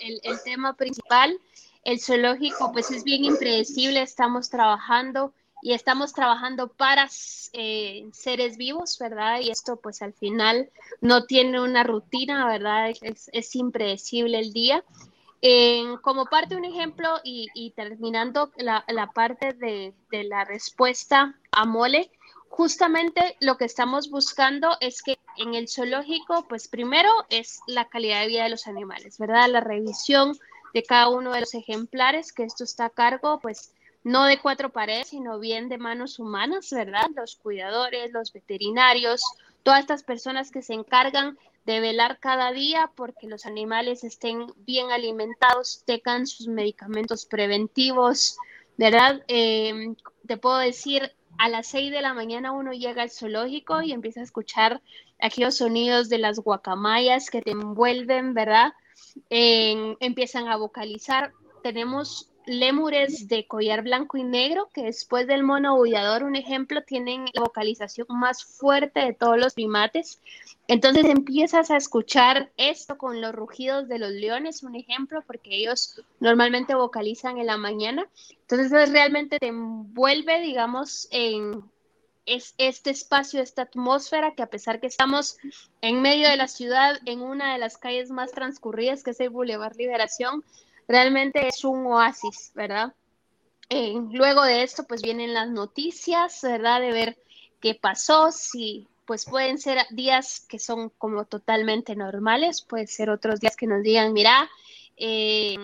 el, 0.00 0.20
tema 0.44 0.74
principal. 0.74 1.38
El 1.84 2.00
zoológico, 2.00 2.72
pues 2.72 2.90
es 2.90 3.04
bien 3.04 3.24
impredecible, 3.24 4.02
estamos 4.02 4.50
trabajando 4.50 5.32
y 5.62 5.74
estamos 5.74 6.12
trabajando 6.12 6.68
para 6.68 7.08
eh, 7.52 8.08
seres 8.12 8.56
vivos, 8.56 8.98
¿verdad? 8.98 9.40
Y 9.40 9.50
esto 9.50 9.76
pues 9.76 10.02
al 10.02 10.12
final 10.12 10.70
no 11.00 11.24
tiene 11.24 11.60
una 11.60 11.84
rutina, 11.84 12.46
¿verdad? 12.46 12.90
Es, 13.00 13.54
impredecible 13.54 14.40
el 14.40 14.52
día. 14.52 14.84
como 16.02 16.26
parte 16.26 16.54
de 16.54 16.60
un 16.60 16.64
ejemplo 16.64 17.20
y, 17.22 17.72
terminando 17.76 18.50
la, 18.56 18.84
parte 19.14 19.52
de, 19.52 19.94
la 20.10 20.44
respuesta 20.44 21.34
a 21.52 21.64
Mole, 21.64 22.10
justamente 22.56 23.36
lo 23.40 23.56
que 23.56 23.64
estamos 23.64 24.10
buscando 24.10 24.76
es 24.80 25.02
que 25.02 25.18
en 25.38 25.56
el 25.56 25.68
zoológico, 25.68 26.46
pues 26.48 26.68
primero 26.68 27.10
es 27.28 27.58
la 27.66 27.88
calidad 27.88 28.20
de 28.20 28.28
vida 28.28 28.44
de 28.44 28.50
los 28.50 28.68
animales, 28.68 29.18
¿verdad? 29.18 29.48
La 29.48 29.60
revisión 29.60 30.38
de 30.72 30.84
cada 30.84 31.08
uno 31.08 31.32
de 31.32 31.40
los 31.40 31.54
ejemplares, 31.54 32.32
que 32.32 32.44
esto 32.44 32.62
está 32.62 32.84
a 32.84 32.90
cargo, 32.90 33.40
pues 33.40 33.72
no 34.04 34.26
de 34.26 34.38
cuatro 34.38 34.70
paredes, 34.70 35.08
sino 35.08 35.40
bien 35.40 35.68
de 35.68 35.78
manos 35.78 36.20
humanas, 36.20 36.70
¿verdad? 36.70 37.08
Los 37.16 37.34
cuidadores, 37.34 38.12
los 38.12 38.32
veterinarios, 38.32 39.20
todas 39.64 39.80
estas 39.80 40.04
personas 40.04 40.52
que 40.52 40.62
se 40.62 40.74
encargan 40.74 41.36
de 41.66 41.80
velar 41.80 42.20
cada 42.20 42.52
día 42.52 42.88
porque 42.94 43.26
los 43.26 43.46
animales 43.46 44.04
estén 44.04 44.46
bien 44.58 44.92
alimentados, 44.92 45.82
tengan 45.86 46.28
sus 46.28 46.46
medicamentos 46.46 47.26
preventivos, 47.26 48.36
¿verdad? 48.76 49.24
Eh, 49.26 49.96
te 50.24 50.36
puedo 50.36 50.58
decir, 50.58 51.10
a 51.38 51.48
las 51.48 51.66
6 51.68 51.90
de 51.90 52.02
la 52.02 52.14
mañana 52.14 52.52
uno 52.52 52.72
llega 52.72 53.02
al 53.02 53.10
zoológico 53.10 53.82
y 53.82 53.92
empieza 53.92 54.20
a 54.20 54.24
escuchar 54.24 54.82
aquellos 55.20 55.56
sonidos 55.56 56.08
de 56.08 56.18
las 56.18 56.38
guacamayas 56.38 57.30
que 57.30 57.42
te 57.42 57.52
envuelven, 57.52 58.34
¿verdad? 58.34 58.72
empiezan 59.30 60.48
a 60.48 60.56
vocalizar. 60.56 61.32
Tenemos 61.62 62.33
lémures 62.46 63.28
de 63.28 63.46
collar 63.46 63.82
blanco 63.82 64.16
y 64.16 64.24
negro, 64.24 64.68
que 64.72 64.84
después 64.84 65.26
del 65.26 65.42
mono 65.42 65.70
aullador, 65.70 66.24
un 66.24 66.36
ejemplo, 66.36 66.82
tienen 66.82 67.26
la 67.32 67.42
vocalización 67.42 68.06
más 68.10 68.44
fuerte 68.44 69.00
de 69.00 69.12
todos 69.12 69.38
los 69.38 69.54
primates. 69.54 70.20
Entonces 70.68 71.04
empiezas 71.04 71.70
a 71.70 71.76
escuchar 71.76 72.50
esto 72.56 72.98
con 72.98 73.20
los 73.20 73.34
rugidos 73.34 73.88
de 73.88 73.98
los 73.98 74.10
leones, 74.10 74.62
un 74.62 74.74
ejemplo, 74.76 75.22
porque 75.26 75.54
ellos 75.54 76.00
normalmente 76.20 76.74
vocalizan 76.74 77.38
en 77.38 77.46
la 77.46 77.56
mañana. 77.56 78.08
Entonces 78.48 78.90
realmente 78.90 79.38
te 79.38 79.48
envuelve, 79.48 80.40
digamos, 80.40 81.08
en 81.10 81.64
es 82.26 82.54
este 82.58 82.90
espacio, 82.90 83.42
esta 83.42 83.62
atmósfera 83.62 84.34
que 84.34 84.42
a 84.42 84.48
pesar 84.48 84.80
que 84.80 84.86
estamos 84.86 85.36
en 85.82 86.00
medio 86.00 86.28
de 86.28 86.36
la 86.36 86.48
ciudad, 86.48 86.98
en 87.04 87.20
una 87.20 87.52
de 87.52 87.58
las 87.58 87.76
calles 87.76 88.10
más 88.10 88.32
transcurridas, 88.32 89.02
que 89.02 89.10
es 89.10 89.20
el 89.20 89.30
Boulevard 89.30 89.76
Liberación, 89.76 90.42
realmente 90.88 91.46
es 91.48 91.64
un 91.64 91.86
oasis, 91.86 92.52
¿verdad? 92.54 92.94
Eh, 93.68 93.94
luego 94.12 94.42
de 94.42 94.62
esto, 94.62 94.84
pues 94.84 95.02
vienen 95.02 95.34
las 95.34 95.48
noticias, 95.48 96.40
¿verdad? 96.42 96.80
De 96.80 96.92
ver 96.92 97.18
qué 97.60 97.74
pasó, 97.74 98.30
si 98.30 98.88
pues 99.06 99.26
pueden 99.26 99.58
ser 99.58 99.86
días 99.90 100.46
que 100.48 100.58
son 100.58 100.90
como 100.90 101.26
totalmente 101.26 101.94
normales, 101.94 102.62
puede 102.62 102.86
ser 102.86 103.10
otros 103.10 103.40
días 103.40 103.56
que 103.56 103.66
nos 103.66 103.82
digan, 103.82 104.12
mira, 104.12 104.48
eh, 104.96 105.56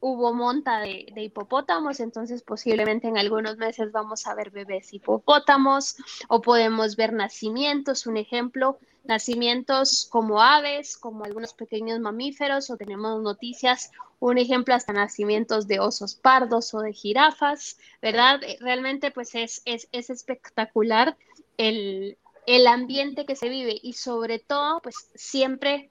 hubo 0.00 0.34
monta 0.34 0.80
de, 0.80 1.06
hipopótamos, 1.16 1.98
entonces 1.98 2.42
posiblemente 2.42 3.08
en 3.08 3.16
algunos 3.16 3.56
meses 3.56 3.90
vamos 3.90 4.26
a 4.26 4.34
ver 4.34 4.50
bebés 4.50 4.92
hipopótamos 4.92 5.96
o 6.28 6.42
podemos 6.42 6.96
ver 6.96 7.14
nacimientos, 7.14 8.06
un 8.06 8.18
ejemplo, 8.18 8.78
nacimientos 9.04 10.08
como 10.10 10.40
aves, 10.40 10.96
como 10.96 11.24
algunos 11.24 11.54
pequeños 11.54 12.00
mamíferos 12.00 12.70
o 12.70 12.76
tenemos 12.76 13.22
noticias, 13.22 13.90
un 14.18 14.38
ejemplo 14.38 14.74
hasta 14.74 14.92
nacimientos 14.92 15.66
de 15.68 15.80
osos 15.80 16.14
pardos 16.14 16.72
o 16.74 16.80
de 16.80 16.92
jirafas, 16.92 17.78
¿verdad? 18.00 18.40
Realmente 18.60 19.10
pues 19.10 19.34
es, 19.34 19.62
es, 19.64 19.88
es 19.92 20.10
espectacular 20.10 21.16
el, 21.58 22.16
el 22.46 22.66
ambiente 22.66 23.26
que 23.26 23.36
se 23.36 23.48
vive 23.48 23.78
y 23.82 23.92
sobre 23.92 24.38
todo 24.38 24.80
pues 24.80 25.10
siempre 25.14 25.90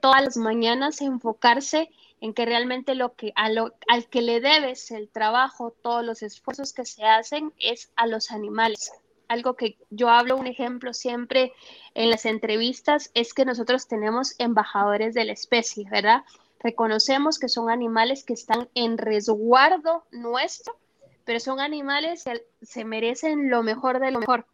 todas 0.00 0.22
las 0.22 0.36
mañanas 0.36 1.00
enfocarse 1.00 1.90
en 2.20 2.32
que 2.32 2.46
realmente 2.46 2.94
lo 2.94 3.14
que 3.14 3.32
al 3.36 4.08
que 4.08 4.22
le 4.22 4.40
debes 4.40 4.90
el 4.90 5.08
trabajo, 5.08 5.74
todos 5.82 6.04
los 6.04 6.22
esfuerzos 6.22 6.72
que 6.72 6.86
se 6.86 7.04
hacen 7.04 7.52
es 7.58 7.92
a 7.96 8.06
los 8.06 8.30
animales. 8.30 8.92
Algo 9.28 9.54
que 9.54 9.76
yo 9.90 10.08
hablo, 10.08 10.36
un 10.36 10.46
ejemplo 10.46 10.92
siempre 10.92 11.52
en 11.94 12.10
las 12.10 12.26
entrevistas, 12.26 13.10
es 13.14 13.34
que 13.34 13.44
nosotros 13.44 13.88
tenemos 13.88 14.34
embajadores 14.38 15.14
de 15.14 15.24
la 15.24 15.32
especie, 15.32 15.88
¿verdad? 15.90 16.22
Reconocemos 16.60 17.38
que 17.38 17.48
son 17.48 17.70
animales 17.70 18.24
que 18.24 18.32
están 18.32 18.68
en 18.74 18.98
resguardo 18.98 20.04
nuestro, 20.10 20.76
pero 21.24 21.40
son 21.40 21.60
animales 21.60 22.24
que 22.24 22.42
se 22.62 22.84
merecen 22.84 23.50
lo 23.50 23.62
mejor 23.62 24.00
de 24.00 24.10
lo 24.10 24.20
mejor 24.20 24.46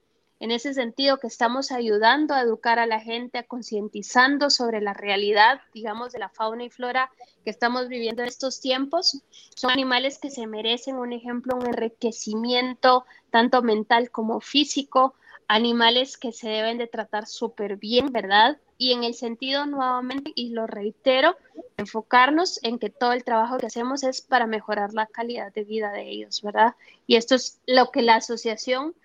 en 0.43 0.51
ese 0.51 0.75
sentido 0.75 1.19
que 1.19 1.29
estamos 1.29 1.71
ayudando 1.71 2.35
a 2.35 2.41
educar 2.41 2.81
a 2.81 2.87
la 2.87 2.99
gente, 2.99 3.39
a 3.39 3.43
concientizando 3.45 4.51
sobre 4.51 4.81
la 4.81 4.93
realidad, 4.93 5.61
digamos, 5.73 6.11
de 6.11 6.19
la 6.19 6.31
fauna 6.31 6.65
y 6.65 6.69
flora 6.69 7.13
que 7.45 7.51
estamos 7.51 7.87
viviendo 7.87 8.23
en 8.23 8.29
estos 8.29 8.61
tiempos. 8.61 9.23
Son 9.55 9.71
animales 9.71 10.19
que 10.19 10.31
se 10.31 10.49
merecen 10.49 10.97
un 10.97 11.13
ejemplo, 11.13 11.55
un 11.55 11.69
enriquecimiento 11.69 13.05
tanto 13.31 13.63
mental 13.63 14.11
como 14.11 14.41
físico, 14.41 15.15
animales 15.47 16.17
que 16.17 16.33
se 16.33 16.49
deben 16.49 16.77
de 16.77 16.89
tratar 16.89 17.29
súper 17.29 17.77
bien, 17.77 18.11
¿verdad? 18.11 18.59
Y 18.79 18.95
en 18.95 19.05
el 19.05 19.15
sentido 19.15 19.65
nuevamente, 19.67 20.33
y 20.35 20.49
lo 20.49 20.67
reitero, 20.67 21.37
enfocarnos 21.77 22.59
en 22.65 22.81
que 22.81 22.91
todo 22.91 23.13
el 23.13 23.23
trabajo 23.23 23.59
que 23.59 23.67
hacemos 23.67 24.03
es 24.03 24.21
para 24.23 24.49
mejorar 24.49 24.93
la 24.93 25.07
calidad 25.07 25.53
de 25.53 25.63
vida 25.63 25.93
de 25.93 26.11
ellos, 26.11 26.43
¿verdad? 26.43 26.75
Y 27.07 27.15
esto 27.15 27.37
es 27.37 27.61
lo 27.65 27.93
que 27.93 28.03
la 28.03 28.17
asociación 28.17 28.97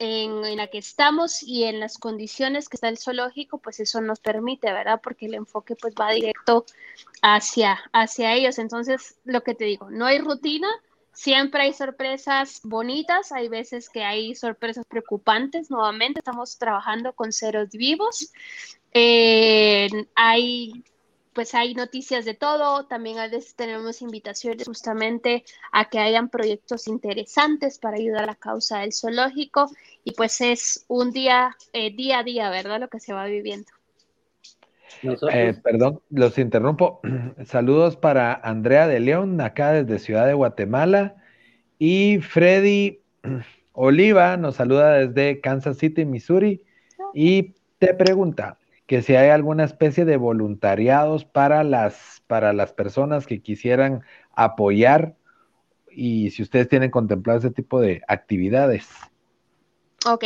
en, 0.00 0.56
la 0.56 0.66
que 0.68 0.78
estamos 0.78 1.42
y 1.42 1.64
en 1.64 1.78
las 1.78 1.98
condiciones 1.98 2.68
que 2.68 2.76
está 2.78 2.88
el 2.88 2.98
zoológico, 2.98 3.58
pues 3.58 3.78
eso 3.80 4.00
nos 4.00 4.18
permite, 4.18 4.72
¿verdad? 4.72 5.00
Porque 5.02 5.26
el 5.26 5.34
enfoque 5.34 5.76
pues 5.76 5.94
va 5.94 6.10
directo 6.10 6.64
hacia, 7.22 7.78
hacia 7.92 8.32
ellos. 8.34 8.58
Entonces, 8.58 9.16
lo 9.24 9.42
que 9.42 9.54
te 9.54 9.66
digo, 9.66 9.90
no 9.90 10.06
hay 10.06 10.18
rutina, 10.18 10.68
siempre 11.12 11.64
hay 11.64 11.74
sorpresas 11.74 12.60
bonitas, 12.64 13.30
hay 13.30 13.48
veces 13.48 13.90
que 13.90 14.02
hay 14.02 14.34
sorpresas 14.34 14.86
preocupantes, 14.86 15.70
nuevamente 15.70 16.20
estamos 16.20 16.56
trabajando 16.56 17.12
con 17.12 17.30
ceros 17.30 17.68
vivos. 17.68 18.32
Eh, 18.92 19.88
hay 20.14 20.82
pues 21.32 21.54
hay 21.54 21.74
noticias 21.74 22.24
de 22.24 22.34
todo, 22.34 22.86
también 22.86 23.18
a 23.18 23.28
veces 23.28 23.54
tenemos 23.54 24.02
invitaciones 24.02 24.66
justamente 24.66 25.44
a 25.72 25.88
que 25.88 25.98
hayan 25.98 26.28
proyectos 26.28 26.88
interesantes 26.88 27.78
para 27.78 27.96
ayudar 27.96 28.24
a 28.24 28.26
la 28.26 28.34
causa 28.34 28.80
del 28.80 28.92
zoológico 28.92 29.70
y 30.04 30.12
pues 30.12 30.40
es 30.40 30.84
un 30.88 31.12
día, 31.12 31.56
eh, 31.72 31.94
día 31.94 32.20
a 32.20 32.24
día, 32.24 32.50
¿verdad? 32.50 32.80
Lo 32.80 32.88
que 32.88 33.00
se 33.00 33.12
va 33.12 33.26
viviendo. 33.26 33.70
Eh, 35.32 35.54
perdón, 35.62 36.00
los 36.10 36.36
interrumpo. 36.38 37.00
Saludos 37.46 37.96
para 37.96 38.34
Andrea 38.34 38.86
de 38.86 39.00
León, 39.00 39.40
acá 39.40 39.72
desde 39.72 39.98
Ciudad 39.98 40.26
de 40.26 40.34
Guatemala. 40.34 41.16
Y 41.78 42.18
Freddy 42.18 43.00
Oliva 43.72 44.36
nos 44.36 44.56
saluda 44.56 45.06
desde 45.06 45.40
Kansas 45.40 45.78
City, 45.78 46.04
Missouri. 46.04 46.64
Y 47.14 47.54
te 47.78 47.94
pregunta, 47.94 48.58
que 48.90 49.02
si 49.02 49.14
hay 49.14 49.30
alguna 49.30 49.62
especie 49.62 50.04
de 50.04 50.16
voluntariados 50.16 51.24
para 51.24 51.62
las, 51.62 52.24
para 52.26 52.52
las 52.52 52.72
personas 52.72 53.24
que 53.24 53.40
quisieran 53.40 54.02
apoyar 54.34 55.14
y 55.92 56.32
si 56.32 56.42
ustedes 56.42 56.68
tienen 56.68 56.90
contemplado 56.90 57.38
ese 57.38 57.52
tipo 57.52 57.80
de 57.80 58.02
actividades. 58.08 58.88
Ok, 60.06 60.24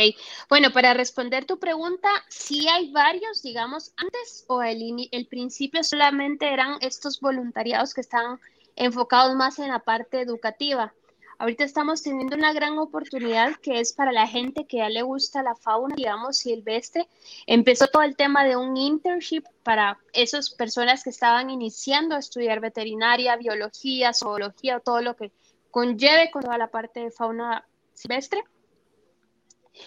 bueno, 0.49 0.71
para 0.71 0.95
responder 0.95 1.45
tu 1.45 1.59
pregunta, 1.59 2.09
sí 2.27 2.67
hay 2.67 2.91
varios, 2.91 3.43
digamos, 3.43 3.93
antes 3.97 4.45
o 4.47 4.63
el, 4.63 5.09
el 5.11 5.27
principio 5.27 5.83
solamente 5.83 6.51
eran 6.51 6.79
estos 6.81 7.21
voluntariados 7.21 7.93
que 7.93 8.01
están 8.01 8.39
enfocados 8.75 9.35
más 9.35 9.59
en 9.59 9.67
la 9.67 9.77
parte 9.77 10.21
educativa. 10.21 10.91
Ahorita 11.37 11.65
estamos 11.65 12.01
teniendo 12.01 12.35
una 12.35 12.53
gran 12.53 12.77
oportunidad 12.77 13.55
que 13.57 13.79
es 13.79 13.91
para 13.91 14.13
la 14.13 14.25
gente 14.25 14.65
que 14.65 14.77
ya 14.77 14.89
le 14.89 15.01
gusta 15.01 15.43
la 15.43 15.55
fauna, 15.55 15.93
digamos, 15.95 16.37
silvestre. 16.37 17.09
Empezó 17.45 17.87
todo 17.87 18.03
el 18.03 18.15
tema 18.15 18.45
de 18.45 18.55
un 18.55 18.77
internship 18.77 19.43
para 19.63 19.99
esas 20.13 20.49
personas 20.49 21.03
que 21.03 21.09
estaban 21.09 21.49
iniciando 21.49 22.15
a 22.15 22.19
estudiar 22.19 22.61
veterinaria, 22.61 23.35
biología, 23.35 24.13
zoología, 24.13 24.79
todo 24.79 25.01
lo 25.01 25.15
que 25.15 25.33
conlleve 25.71 26.31
con 26.31 26.43
toda 26.43 26.57
la 26.57 26.67
parte 26.67 27.01
de 27.01 27.11
fauna 27.11 27.67
silvestre. 27.93 28.43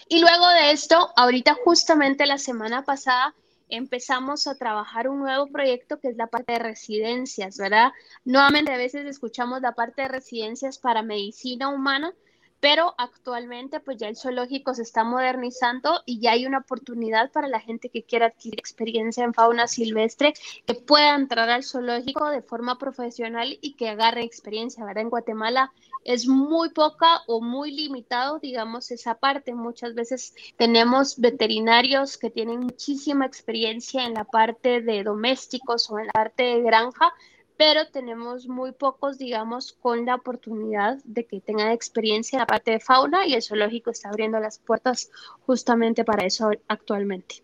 Y 0.07 0.19
luego 0.19 0.47
de 0.49 0.71
esto, 0.71 1.11
ahorita 1.15 1.57
justamente 1.63 2.27
la 2.27 2.37
semana 2.37 2.83
pasada 2.83 3.33
empezamos 3.69 4.47
a 4.47 4.55
trabajar 4.55 5.07
un 5.07 5.19
nuevo 5.19 5.47
proyecto 5.47 5.99
que 5.99 6.09
es 6.09 6.17
la 6.17 6.27
parte 6.27 6.53
de 6.53 6.59
residencias, 6.59 7.57
¿verdad? 7.57 7.91
Nuevamente 8.25 8.73
a 8.73 8.77
veces 8.77 9.05
escuchamos 9.05 9.61
la 9.61 9.73
parte 9.73 10.01
de 10.01 10.07
residencias 10.07 10.77
para 10.77 11.03
medicina 11.03 11.69
humana, 11.69 12.13
pero 12.59 12.93
actualmente 12.97 13.79
pues 13.79 13.97
ya 13.97 14.07
el 14.09 14.17
zoológico 14.17 14.73
se 14.73 14.81
está 14.81 15.03
modernizando 15.03 16.01
y 16.05 16.19
ya 16.19 16.31
hay 16.31 16.45
una 16.45 16.59
oportunidad 16.59 17.31
para 17.31 17.47
la 17.47 17.59
gente 17.59 17.89
que 17.89 18.03
quiera 18.03 18.27
adquirir 18.27 18.59
experiencia 18.59 19.23
en 19.23 19.33
fauna 19.33 19.67
silvestre 19.67 20.33
que 20.65 20.75
pueda 20.75 21.15
entrar 21.15 21.49
al 21.49 21.63
zoológico 21.63 22.29
de 22.29 22.41
forma 22.41 22.77
profesional 22.77 23.57
y 23.61 23.75
que 23.75 23.89
agarre 23.89 24.23
experiencia, 24.23 24.83
¿verdad? 24.83 25.03
En 25.03 25.09
Guatemala 25.09 25.71
es 26.03 26.27
muy 26.27 26.69
poca 26.69 27.21
o 27.27 27.41
muy 27.41 27.71
limitado, 27.71 28.39
digamos, 28.39 28.91
esa 28.91 29.15
parte. 29.15 29.53
Muchas 29.53 29.93
veces 29.93 30.33
tenemos 30.57 31.19
veterinarios 31.19 32.17
que 32.17 32.29
tienen 32.29 32.61
muchísima 32.61 33.25
experiencia 33.25 34.05
en 34.05 34.13
la 34.13 34.23
parte 34.23 34.81
de 34.81 35.03
domésticos 35.03 35.89
o 35.89 35.99
en 35.99 36.07
la 36.07 36.13
parte 36.13 36.43
de 36.43 36.61
granja, 36.61 37.13
pero 37.57 37.87
tenemos 37.91 38.47
muy 38.47 38.71
pocos, 38.71 39.17
digamos, 39.17 39.73
con 39.73 40.05
la 40.05 40.15
oportunidad 40.15 40.97
de 41.03 41.25
que 41.25 41.41
tengan 41.41 41.71
experiencia 41.71 42.37
en 42.37 42.39
la 42.41 42.47
parte 42.47 42.71
de 42.71 42.79
fauna 42.79 43.27
y 43.27 43.33
el 43.33 43.43
zoológico 43.43 43.91
está 43.91 44.09
abriendo 44.09 44.39
las 44.39 44.59
puertas 44.59 45.11
justamente 45.45 46.05
para 46.05 46.25
eso 46.25 46.51
actualmente. 46.67 47.43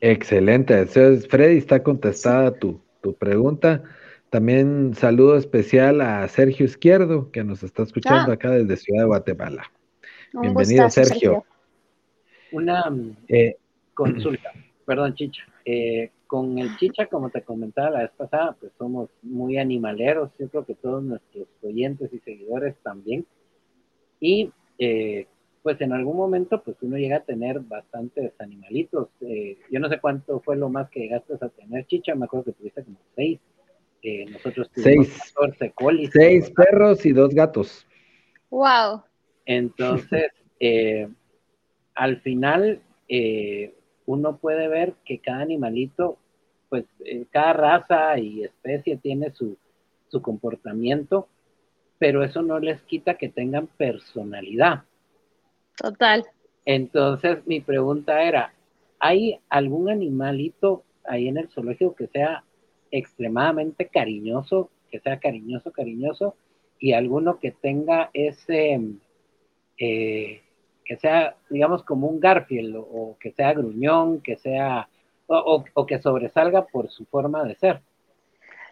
Excelente. 0.00 0.86
Freddy, 0.86 1.58
está 1.58 1.82
contestada 1.82 2.52
tu, 2.52 2.80
tu 3.02 3.14
pregunta. 3.14 3.82
También 4.30 4.94
saludo 4.94 5.36
especial 5.38 6.02
a 6.02 6.28
Sergio 6.28 6.66
Izquierdo, 6.66 7.30
que 7.30 7.44
nos 7.44 7.62
está 7.62 7.82
escuchando 7.82 8.30
ah. 8.30 8.34
acá 8.34 8.50
desde 8.50 8.76
Ciudad 8.76 9.02
de 9.02 9.06
Guatemala. 9.06 9.62
Bienvenido, 10.34 10.90
Sergio. 10.90 11.44
Una 12.52 12.90
mm, 12.90 13.16
eh, 13.28 13.56
consulta, 13.94 14.52
perdón, 14.84 15.14
Chicha. 15.14 15.44
Eh, 15.64 16.10
con 16.26 16.58
el 16.58 16.76
Chicha, 16.76 17.06
como 17.06 17.30
te 17.30 17.40
comentaba 17.40 17.88
la 17.88 17.98
vez 18.00 18.10
pasada, 18.18 18.54
pues 18.60 18.70
somos 18.76 19.08
muy 19.22 19.56
animaleros, 19.56 20.30
yo 20.38 20.50
creo 20.50 20.66
que 20.66 20.74
todos 20.74 21.02
nuestros 21.02 21.48
oyentes 21.62 22.12
y 22.12 22.18
seguidores 22.18 22.76
también. 22.82 23.24
Y 24.20 24.52
eh, 24.78 25.26
pues 25.62 25.80
en 25.80 25.94
algún 25.94 26.18
momento, 26.18 26.62
pues 26.62 26.76
uno 26.82 26.98
llega 26.98 27.16
a 27.16 27.24
tener 27.24 27.60
bastantes 27.60 28.32
animalitos. 28.38 29.08
yo 29.70 29.80
no 29.80 29.88
sé 29.88 29.98
cuánto 30.00 30.40
fue 30.40 30.56
lo 30.56 30.68
más 30.68 30.90
que 30.90 31.00
llegaste 31.00 31.32
a 31.40 31.48
tener, 31.48 31.86
Chicha, 31.86 32.14
me 32.14 32.26
acuerdo 32.26 32.44
que 32.44 32.52
tuviste 32.52 32.84
como 32.84 32.98
seis 33.16 33.40
nosotros 34.30 34.70
seis, 34.74 35.34
Seis 36.12 36.50
perros 36.50 37.04
y 37.04 37.12
dos 37.12 37.34
gatos. 37.34 37.86
Wow. 38.50 39.02
Entonces, 39.44 40.30
eh, 40.60 41.08
al 41.94 42.20
final, 42.20 42.80
eh, 43.08 43.74
uno 44.06 44.36
puede 44.36 44.68
ver 44.68 44.94
que 45.04 45.18
cada 45.18 45.40
animalito, 45.40 46.18
pues 46.68 46.84
eh, 47.04 47.26
cada 47.30 47.52
raza 47.52 48.18
y 48.18 48.44
especie 48.44 48.96
tiene 48.96 49.32
su, 49.32 49.56
su 50.08 50.22
comportamiento, 50.22 51.28
pero 51.98 52.22
eso 52.22 52.42
no 52.42 52.58
les 52.58 52.80
quita 52.82 53.14
que 53.14 53.28
tengan 53.28 53.66
personalidad. 53.66 54.84
Total. 55.76 56.24
Entonces, 56.64 57.46
mi 57.46 57.60
pregunta 57.60 58.22
era, 58.22 58.52
¿hay 58.98 59.40
algún 59.48 59.90
animalito 59.90 60.84
ahí 61.04 61.28
en 61.28 61.38
el 61.38 61.48
zoológico 61.48 61.94
que 61.94 62.08
sea 62.08 62.44
extremadamente 62.90 63.88
cariñoso, 63.88 64.70
que 64.90 65.00
sea 65.00 65.18
cariñoso, 65.18 65.72
cariñoso, 65.72 66.34
y 66.78 66.92
alguno 66.92 67.38
que 67.38 67.50
tenga 67.50 68.10
ese, 68.12 68.80
eh, 69.78 70.42
que 70.84 70.96
sea, 70.96 71.36
digamos, 71.50 71.82
como 71.84 72.06
un 72.06 72.20
Garfield, 72.20 72.76
o, 72.76 73.16
que 73.20 73.32
sea 73.32 73.52
gruñón, 73.52 74.20
que 74.20 74.36
sea, 74.36 74.88
o, 75.26 75.86
que 75.86 76.00
sobresalga 76.00 76.66
por 76.66 76.90
su 76.90 77.04
forma 77.06 77.44
de 77.44 77.56
ser. 77.56 77.82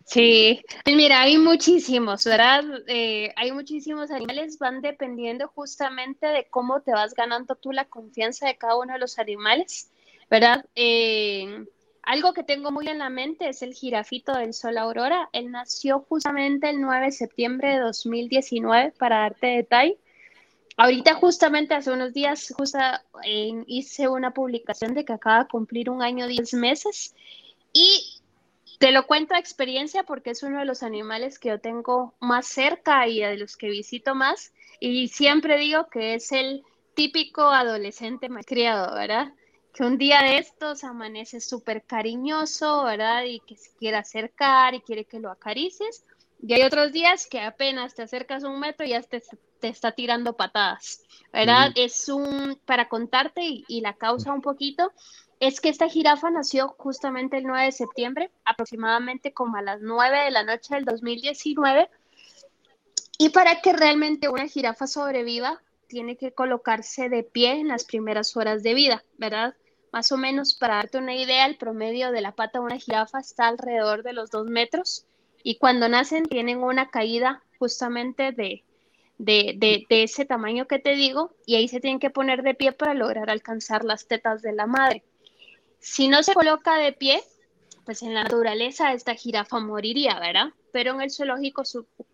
Sí, 0.04 0.62
pues 0.84 0.94
mira, 0.94 1.20
hay 1.22 1.36
muchísimos, 1.36 2.24
¿verdad? 2.24 2.62
Eh, 2.86 3.32
hay 3.34 3.50
muchísimos 3.50 4.12
animales, 4.12 4.56
van 4.58 4.80
dependiendo 4.80 5.48
justamente 5.48 6.28
de 6.28 6.46
cómo 6.48 6.80
te 6.80 6.92
vas 6.92 7.12
ganando 7.12 7.56
tú 7.56 7.72
la 7.72 7.86
confianza 7.86 8.46
de 8.46 8.56
cada 8.56 8.78
uno 8.78 8.92
de 8.92 9.00
los 9.00 9.18
animales, 9.18 9.90
¿verdad? 10.30 10.64
Eh, 10.76 11.66
algo 12.06 12.32
que 12.32 12.44
tengo 12.44 12.70
muy 12.70 12.86
en 12.88 12.98
la 12.98 13.10
mente 13.10 13.48
es 13.48 13.62
el 13.62 13.74
jirafito 13.74 14.32
del 14.32 14.54
Sol 14.54 14.78
Aurora. 14.78 15.28
Él 15.32 15.50
nació 15.50 16.06
justamente 16.08 16.70
el 16.70 16.80
9 16.80 17.06
de 17.06 17.12
septiembre 17.12 17.72
de 17.72 17.80
2019, 17.80 18.92
para 18.96 19.18
darte 19.18 19.48
detalle. 19.48 19.98
Ahorita 20.76 21.14
justamente 21.14 21.74
hace 21.74 21.90
unos 21.90 22.12
días 22.12 22.54
justo, 22.56 22.78
hice 23.66 24.08
una 24.08 24.30
publicación 24.32 24.94
de 24.94 25.04
que 25.04 25.14
acaba 25.14 25.44
de 25.44 25.48
cumplir 25.48 25.90
un 25.90 26.00
año, 26.00 26.28
10 26.28 26.54
meses. 26.54 27.12
Y 27.72 28.20
te 28.78 28.92
lo 28.92 29.06
cuento 29.06 29.34
a 29.34 29.38
experiencia 29.40 30.04
porque 30.04 30.30
es 30.30 30.44
uno 30.44 30.60
de 30.60 30.64
los 30.64 30.84
animales 30.84 31.40
que 31.40 31.48
yo 31.48 31.60
tengo 31.60 32.14
más 32.20 32.46
cerca 32.46 33.08
y 33.08 33.20
de 33.20 33.36
los 33.36 33.56
que 33.56 33.68
visito 33.68 34.14
más. 34.14 34.52
Y 34.78 35.08
siempre 35.08 35.58
digo 35.58 35.88
que 35.88 36.14
es 36.14 36.30
el 36.30 36.62
típico 36.94 37.42
adolescente 37.42 38.28
más 38.28 38.46
criado, 38.46 38.94
¿verdad? 38.94 39.32
Que 39.76 39.84
un 39.84 39.98
día 39.98 40.22
de 40.22 40.38
estos 40.38 40.84
amanece 40.84 41.38
súper 41.38 41.82
cariñoso, 41.82 42.84
¿verdad? 42.84 43.24
Y 43.24 43.40
que 43.40 43.56
se 43.56 43.70
quiere 43.76 43.98
acercar 43.98 44.74
y 44.74 44.80
quiere 44.80 45.04
que 45.04 45.20
lo 45.20 45.30
acaricies. 45.30 46.02
Y 46.42 46.54
hay 46.54 46.62
otros 46.62 46.92
días 46.92 47.26
que 47.26 47.42
apenas 47.42 47.94
te 47.94 48.02
acercas 48.02 48.42
un 48.42 48.58
metro 48.58 48.86
y 48.86 48.90
ya 48.90 49.02
te, 49.02 49.22
está 49.60 49.92
tirando 49.92 50.32
patadas, 50.32 51.02
¿verdad? 51.30 51.72
Es 51.74 52.08
un, 52.08 52.58
para 52.64 52.88
contarte 52.88 53.42
y, 53.42 53.80
la 53.82 53.92
causa 53.92 54.32
un 54.32 54.40
poquito, 54.40 54.92
es 55.40 55.60
que 55.60 55.68
esta 55.68 55.90
jirafa 55.90 56.30
nació 56.30 56.74
justamente 56.78 57.36
el 57.36 57.44
9 57.44 57.66
de 57.66 57.72
septiembre, 57.72 58.30
aproximadamente 58.46 59.34
como 59.34 59.58
a 59.58 59.62
las 59.62 59.82
9 59.82 60.24
de 60.24 60.30
la 60.30 60.42
noche 60.42 60.74
del 60.74 60.86
2019. 60.86 61.90
Y 63.18 63.28
para 63.28 63.60
que 63.60 63.74
realmente 63.74 64.30
una 64.30 64.48
jirafa 64.48 64.86
sobreviva, 64.86 65.60
tiene 65.86 66.16
que 66.16 66.32
colocarse 66.32 67.10
de 67.10 67.22
pie 67.22 67.60
en 67.60 67.68
las 67.68 67.84
primeras 67.84 68.36
horas 68.36 68.62
de 68.62 68.74
vida, 68.74 69.04
¿verdad? 69.18 69.54
Más 69.96 70.12
o 70.12 70.18
menos, 70.18 70.54
para 70.54 70.74
darte 70.74 70.98
una 70.98 71.14
idea, 71.14 71.46
el 71.46 71.56
promedio 71.56 72.12
de 72.12 72.20
la 72.20 72.32
pata 72.32 72.58
de 72.58 72.66
una 72.66 72.76
jirafa 72.76 73.18
está 73.18 73.48
alrededor 73.48 74.02
de 74.02 74.12
los 74.12 74.30
dos 74.30 74.46
metros 74.46 75.06
y 75.42 75.56
cuando 75.56 75.88
nacen 75.88 76.26
tienen 76.26 76.62
una 76.62 76.90
caída 76.90 77.42
justamente 77.58 78.30
de, 78.32 78.62
de, 79.16 79.54
de, 79.56 79.86
de, 79.88 80.02
ese 80.02 80.26
tamaño 80.26 80.66
que 80.66 80.78
te 80.78 80.96
digo 80.96 81.34
y 81.46 81.54
ahí 81.54 81.66
se 81.66 81.80
tienen 81.80 81.98
que 81.98 82.10
poner 82.10 82.42
de 82.42 82.52
pie 82.52 82.72
para 82.72 82.92
lograr 82.92 83.30
alcanzar 83.30 83.86
las 83.86 84.06
tetas 84.06 84.42
de 84.42 84.52
la 84.52 84.66
madre. 84.66 85.02
Si 85.78 86.08
no 86.08 86.22
se 86.22 86.34
coloca 86.34 86.76
de 86.76 86.92
pie, 86.92 87.22
pues 87.86 88.02
en 88.02 88.12
la 88.12 88.24
naturaleza 88.24 88.92
esta 88.92 89.14
jirafa 89.14 89.60
moriría, 89.60 90.18
¿verdad? 90.18 90.48
Pero 90.72 90.92
en 90.92 91.00
el 91.00 91.10
zoológico, 91.10 91.62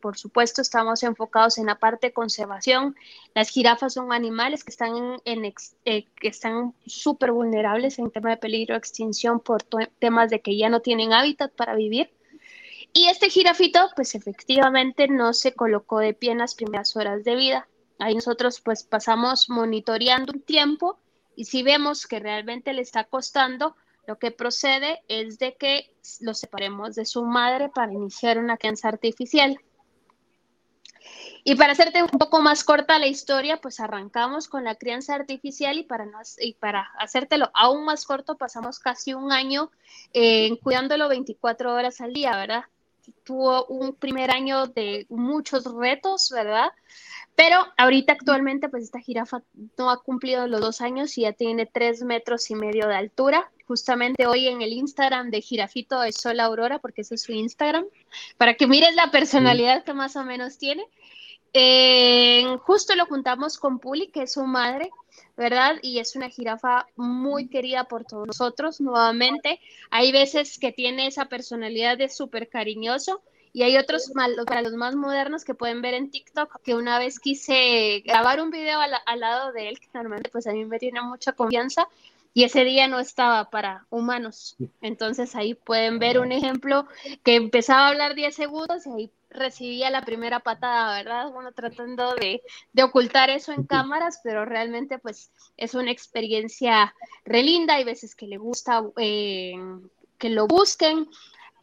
por 0.01 0.19
supuesto, 0.19 0.61
estamos 0.61 1.03
enfocados 1.03 1.57
en 1.57 1.67
la 1.67 1.79
parte 1.79 2.09
de 2.09 2.13
conservación. 2.13 2.95
Las 3.35 3.49
jirafas 3.49 3.95
son 3.95 4.13
animales 4.13 4.63
que 4.63 4.71
están 4.71 5.19
en, 5.25 5.45
eh, 5.87 6.05
que 6.15 6.29
están 6.29 6.75
súper 6.87 7.33
vulnerables 7.33 7.99
en 7.99 8.11
tema 8.11 8.31
de 8.31 8.37
peligro 8.37 8.75
de 8.75 8.79
extinción 8.79 9.41
por 9.41 9.63
temas 9.99 10.29
de 10.31 10.43
que 10.43 10.57
ya 10.57 10.69
no 10.69 10.81
tienen 10.81 11.15
hábitat 11.15 11.51
para 11.53 11.75
vivir. 11.75 12.13
Y 12.93 13.07
este 13.07 13.31
jirafito, 13.31 13.89
pues 13.97 14.15
efectivamente 14.15 15.09
no 15.09 15.33
se 15.33 15.55
colocó 15.55 16.01
de 16.01 16.13
pie 16.13 16.33
en 16.33 16.39
las 16.39 16.55
primeras 16.55 16.95
horas 16.95 17.25
de 17.25 17.35
vida. 17.35 17.67
Ahí 17.99 18.15
nosotros 18.15 18.61
pues 18.61 18.85
pasamos 18.85 19.49
monitoreando 19.49 20.35
un 20.35 20.43
tiempo 20.43 20.99
y 21.35 21.47
si 21.47 21.63
vemos 21.63 22.07
que 22.07 22.21
realmente 22.21 22.75
le 22.75 22.83
está 22.83 23.05
costando, 23.05 23.75
lo 24.07 24.19
que 24.19 24.31
procede 24.31 25.03
es 25.09 25.39
de 25.39 25.55
que 25.55 25.95
lo 26.21 26.35
separemos 26.35 26.95
de 26.95 27.05
su 27.05 27.25
madre 27.25 27.69
para 27.69 27.93
iniciar 27.93 28.39
una 28.39 28.57
crianza 28.57 28.89
artificial. 28.89 29.59
Y 31.45 31.57
para 31.57 31.73
hacerte 31.73 32.03
un 32.03 32.09
poco 32.09 32.41
más 32.41 32.63
corta 32.63 32.99
la 32.99 33.09
historia, 33.09 33.61
pues 33.61 33.81
arrancamos 33.81 34.49
con 34.49 34.65
la 34.65 34.77
crianza 34.77 35.15
artificial 35.15 35.77
y 35.77 35.83
para, 35.83 36.07
y 36.39 36.55
para 36.55 36.91
hacértelo 36.99 37.51
aún 37.55 37.85
más 37.85 38.05
corto, 38.05 38.37
pasamos 38.37 38.79
casi 38.79 39.13
un 39.13 39.33
año 39.33 39.71
eh, 40.13 40.57
cuidándolo 40.63 41.09
24 41.09 41.75
horas 41.75 42.01
al 42.01 42.13
día, 42.13 42.37
¿verdad? 42.37 42.65
Tuvo 43.25 43.67
un 43.67 43.95
primer 43.95 44.31
año 44.31 44.69
de 44.69 45.07
muchos 45.09 45.65
retos, 45.65 46.31
¿verdad? 46.33 46.71
Pero 47.35 47.57
ahorita 47.77 48.13
actualmente, 48.13 48.69
pues 48.69 48.85
esta 48.85 49.01
jirafa 49.01 49.43
no 49.79 49.91
ha 49.91 50.03
cumplido 50.03 50.47
los 50.47 50.61
dos 50.61 50.81
años 50.81 51.17
y 51.19 51.23
ya 51.23 51.33
tiene 51.33 51.67
tres 51.67 52.03
metros 52.03 52.51
y 52.51 52.55
medio 52.55 52.87
de 52.87 52.95
altura. 52.95 53.51
Justamente 53.73 54.27
hoy 54.27 54.49
en 54.49 54.61
el 54.61 54.71
Instagram 54.75 55.31
de 55.31 55.41
Jirafito 55.41 55.99
de 55.99 56.13
Sol 56.13 56.41
Aurora, 56.41 56.79
porque 56.79 57.01
ese 57.01 57.15
es 57.15 57.23
su 57.23 57.33
Instagram, 57.33 57.87
para 58.37 58.53
que 58.53 58.67
mires 58.67 58.95
la 58.95 59.11
personalidad 59.11 59.83
que 59.83 59.95
más 59.95 60.15
o 60.15 60.25
menos 60.25 60.59
tiene. 60.59 60.85
justo 62.67 62.95
lo 62.95 63.07
juntamos 63.07 63.57
con 63.57 63.79
Puli, 63.79 64.09
que 64.09 64.25
es 64.25 64.35
su 64.35 64.45
madre, 64.45 64.91
¿verdad? 65.39 65.77
Y 65.81 66.01
es 66.01 66.17
una 66.17 66.29
jirafa 66.29 66.87
muy 66.97 67.49
querida 67.49 67.85
por 67.85 68.05
todos 68.05 68.27
nosotros. 68.27 68.79
Nuevamente, 68.83 69.59
hay 69.89 70.13
veces 70.13 70.59
que 70.59 70.71
tiene 70.71 71.07
esa 71.07 71.25
personalidad 71.25 71.97
de 71.97 72.11
súper 72.11 72.51
cariñoso, 72.51 73.23
y 73.55 73.63
hay 73.63 73.79
otros 73.79 74.13
para 74.47 74.61
los 74.61 74.75
más 74.75 74.95
modernos 74.97 75.45
que 75.45 75.55
pueden 75.55 75.81
ver 75.81 75.95
en 75.95 76.11
TikTok, 76.11 76.61
que 76.63 76.75
una 76.75 76.99
vez 76.99 77.19
quise 77.19 78.03
grabar 78.05 78.43
un 78.43 78.51
video 78.51 78.81
al, 78.81 79.21
lado 79.21 79.53
de 79.53 79.71
él, 79.71 79.81
que 79.81 79.89
normalmente 79.95 80.31
pues 80.31 80.47
a 80.47 80.53
mí 80.53 80.65
me 80.67 80.79
tiene 80.79 81.01
mucha 81.03 81.33
confianza, 81.33 81.87
y 82.35 82.45
ese 82.45 82.65
día 82.65 82.89
no 82.89 82.99
estaba 82.99 83.51
para 83.51 83.87
humanos. 83.91 84.57
Entonces 84.81 85.35
ahí 85.35 85.55
pueden 85.55 85.99
ver 85.99 86.19
un 86.19 86.33
ejemplo 86.33 86.87
que 87.25 87.37
empezaba 87.37 87.87
a 87.87 87.89
hablar 87.89 88.15
10 88.15 88.35
segundos 88.35 88.87
y 88.87 88.91
ahí 88.91 89.11
recibía 89.31 89.91
la 89.91 90.05
primera 90.05 90.41
patada, 90.41 90.97
¿verdad? 90.97 91.31
Bueno, 91.31 91.53
tratando 91.53 92.15
de, 92.15 92.43
de 92.73 92.83
ocultar 92.83 93.31
eso 93.31 93.53
en 93.53 93.65
cámaras, 93.65 94.21
pero 94.23 94.45
realmente 94.45 94.99
pues 94.99 95.31
es 95.57 95.75
una 95.75 95.91
experiencia 95.91 96.95
relinda. 97.25 97.75
Hay 97.75 97.85
veces 97.85 98.15
que 98.15 98.27
le 98.27 98.37
gusta 98.37 98.83
eh, 98.97 99.55
que 100.19 100.31
lo 100.31 100.47
busquen, 100.47 101.09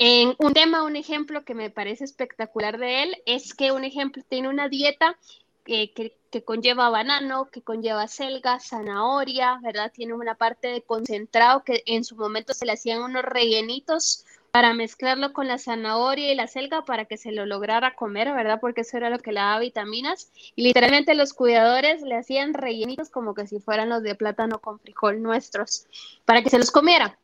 en 0.01 0.33
un 0.37 0.53
tema, 0.53 0.83
un 0.83 0.95
ejemplo 0.95 1.43
que 1.43 1.53
me 1.53 1.69
parece 1.69 2.05
espectacular 2.05 2.77
de 2.77 3.03
él 3.03 3.17
es 3.25 3.53
que 3.53 3.73
un 3.73 3.83
ejemplo 3.83 4.23
tiene 4.27 4.47
una 4.47 4.69
dieta 4.69 5.17
que, 5.65 6.17
que, 6.29 6.43
conlleva 6.43 6.89
banano, 6.89 7.49
que 7.49 7.61
conlleva 7.61 8.07
selga, 8.07 8.59
zanahoria, 8.59 9.59
¿verdad? 9.63 9.91
Tiene 9.93 10.13
una 10.13 10.35
parte 10.35 10.67
de 10.67 10.81
concentrado 10.81 11.63
que 11.63 11.83
en 11.85 12.03
su 12.03 12.15
momento 12.15 12.53
se 12.53 12.65
le 12.65 12.73
hacían 12.73 13.01
unos 13.01 13.23
rellenitos 13.23 14.25
para 14.51 14.73
mezclarlo 14.73 15.31
con 15.33 15.47
la 15.47 15.57
zanahoria 15.57 16.31
y 16.31 16.35
la 16.35 16.47
selga 16.47 16.83
para 16.83 17.05
que 17.05 17.17
se 17.17 17.31
lo 17.31 17.45
lograra 17.45 17.95
comer, 17.95 18.33
¿verdad? 18.33 18.59
Porque 18.59 18.81
eso 18.81 18.97
era 18.97 19.09
lo 19.09 19.19
que 19.19 19.31
le 19.31 19.39
daba 19.39 19.59
vitaminas. 19.59 20.31
Y 20.55 20.63
literalmente 20.63 21.15
los 21.15 21.33
cuidadores 21.33 22.01
le 22.01 22.15
hacían 22.15 22.53
rellenitos 22.53 23.09
como 23.09 23.33
que 23.33 23.47
si 23.47 23.59
fueran 23.59 23.89
los 23.89 24.03
de 24.03 24.15
plátano 24.15 24.59
con 24.59 24.79
frijol 24.79 25.21
nuestros, 25.21 25.85
para 26.25 26.41
que 26.41 26.49
se 26.49 26.57
los 26.57 26.71
comiera. 26.71 27.17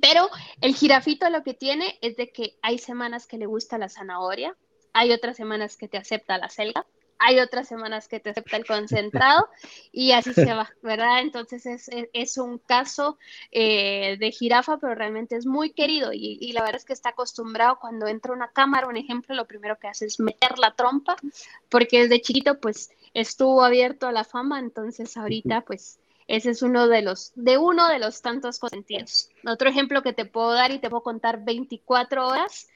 Pero 0.00 0.28
el 0.60 0.74
jirafito 0.74 1.30
lo 1.30 1.44
que 1.44 1.54
tiene 1.54 1.98
es 2.00 2.16
de 2.16 2.30
que 2.30 2.56
hay 2.62 2.78
semanas 2.78 3.26
que 3.26 3.38
le 3.38 3.46
gusta 3.46 3.78
la 3.78 3.88
zanahoria, 3.88 4.56
hay 4.92 5.12
otras 5.12 5.36
semanas 5.36 5.76
que 5.76 5.88
te 5.88 5.98
acepta 5.98 6.38
la 6.38 6.48
selga, 6.48 6.84
hay 7.26 7.40
otras 7.40 7.66
semanas 7.66 8.06
que 8.06 8.20
te 8.20 8.30
acepta 8.30 8.56
el 8.56 8.66
concentrado 8.66 9.48
y 9.92 10.12
así 10.12 10.32
se 10.34 10.52
va, 10.52 10.70
¿verdad? 10.82 11.20
Entonces 11.20 11.88
es, 12.12 12.38
un 12.38 12.58
caso 12.58 13.18
eh, 13.50 14.16
de 14.18 14.30
jirafa, 14.30 14.78
pero 14.78 14.94
realmente 14.94 15.36
es 15.36 15.46
muy 15.46 15.70
querido 15.70 16.12
y, 16.12 16.38
y, 16.40 16.52
la 16.52 16.62
verdad 16.62 16.76
es 16.76 16.84
que 16.84 16.92
está 16.92 17.10
acostumbrado 17.10 17.78
cuando 17.80 18.06
entra 18.06 18.32
una 18.32 18.48
cámara, 18.48 18.88
un 18.88 18.96
ejemplo, 18.96 19.34
lo 19.34 19.46
primero 19.46 19.78
que 19.78 19.88
hace 19.88 20.06
es 20.06 20.20
meter 20.20 20.58
la 20.58 20.74
trompa, 20.74 21.16
porque 21.68 22.02
desde 22.02 22.20
chiquito 22.20 22.58
pues 22.60 22.90
estuvo 23.14 23.62
abierto 23.62 24.06
a 24.06 24.12
la 24.12 24.24
fama, 24.24 24.58
entonces 24.58 25.16
ahorita 25.16 25.62
pues 25.62 25.98
ese 26.26 26.50
es 26.50 26.62
uno 26.62 26.88
de 26.88 27.02
los, 27.02 27.32
de 27.34 27.58
uno 27.58 27.88
de 27.88 27.98
los 27.98 28.22
tantos 28.22 28.58
consentidos. 28.58 29.28
Otro 29.46 29.68
ejemplo 29.68 30.02
que 30.02 30.12
te 30.12 30.24
puedo 30.24 30.52
dar 30.52 30.72
y 30.72 30.78
te 30.78 30.88
puedo 30.88 31.02
contar 31.02 31.44
24 31.44 32.26
horas 32.26 32.68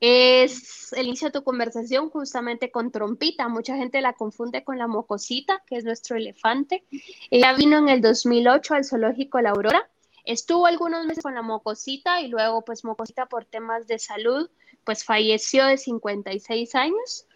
es 0.00 0.92
el 0.92 1.06
inicio 1.06 1.28
de 1.28 1.32
tu 1.32 1.44
conversación 1.44 2.10
justamente 2.10 2.70
con 2.70 2.90
Trompita. 2.90 3.48
Mucha 3.48 3.76
gente 3.76 4.00
la 4.00 4.14
confunde 4.14 4.64
con 4.64 4.78
la 4.78 4.86
mocosita, 4.86 5.62
que 5.66 5.76
es 5.76 5.84
nuestro 5.84 6.16
elefante. 6.16 6.84
Ella 7.30 7.54
vino 7.54 7.78
en 7.78 7.88
el 7.88 8.00
2008 8.00 8.74
al 8.74 8.84
zoológico 8.84 9.40
La 9.40 9.50
Aurora. 9.50 9.88
Estuvo 10.24 10.66
algunos 10.66 11.06
meses 11.06 11.22
con 11.22 11.36
la 11.36 11.42
mocosita 11.42 12.20
y 12.20 12.28
luego 12.28 12.62
pues 12.62 12.84
mocosita 12.84 13.26
por 13.26 13.44
temas 13.44 13.86
de 13.86 14.00
salud 14.00 14.50
pues 14.86 15.04
falleció 15.04 15.66
de 15.66 15.78
56 15.78 16.74
años. 16.76 17.26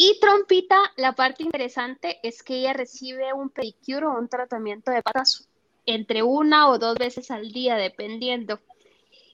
Y 0.00 0.20
Trompita, 0.20 0.78
la 0.96 1.12
parte 1.12 1.42
interesante 1.42 2.20
es 2.22 2.44
que 2.44 2.54
ella 2.54 2.72
recibe 2.72 3.32
un 3.32 3.50
pedicure 3.50 4.06
o 4.06 4.16
un 4.16 4.28
tratamiento 4.28 4.92
de 4.92 5.02
patas 5.02 5.48
entre 5.86 6.22
una 6.22 6.68
o 6.68 6.78
dos 6.78 6.96
veces 6.96 7.32
al 7.32 7.50
día, 7.50 7.74
dependiendo. 7.74 8.60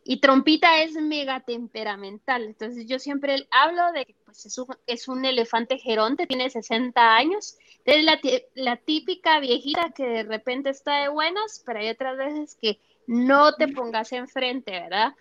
Y 0.04 0.20
Trompita 0.20 0.82
es 0.82 0.94
mega 0.94 1.40
temperamental, 1.40 2.44
entonces 2.44 2.86
yo 2.86 2.98
siempre 2.98 3.46
hablo 3.50 3.92
de 3.92 4.06
que 4.06 4.14
pues, 4.24 4.46
es, 4.46 4.56
un, 4.56 4.66
es 4.86 5.06
un 5.06 5.24
elefante 5.26 5.78
geronte, 5.78 6.26
tiene 6.26 6.48
60 6.48 7.14
años, 7.14 7.58
es 7.84 8.02
la, 8.02 8.18
la 8.54 8.76
típica 8.76 9.40
viejita 9.40 9.90
que 9.94 10.06
de 10.06 10.22
repente 10.22 10.70
está 10.70 11.02
de 11.02 11.08
buenas, 11.08 11.62
pero 11.66 11.80
hay 11.80 11.90
otras 11.90 12.16
veces 12.16 12.56
que 12.60 12.78
no 13.06 13.54
te 13.54 13.68
pongas 13.68 14.12
enfrente, 14.12 14.72
¿verdad? 14.72 15.14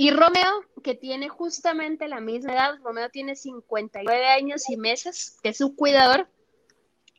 Y 0.00 0.12
Romeo, 0.12 0.64
que 0.82 0.94
tiene 0.94 1.28
justamente 1.28 2.08
la 2.08 2.20
misma 2.20 2.54
edad, 2.54 2.78
Romeo 2.82 3.10
tiene 3.10 3.36
59 3.36 4.28
años 4.28 4.70
y 4.70 4.78
meses, 4.78 5.36
que 5.42 5.50
es 5.50 5.58
su 5.58 5.76
cuidador, 5.76 6.26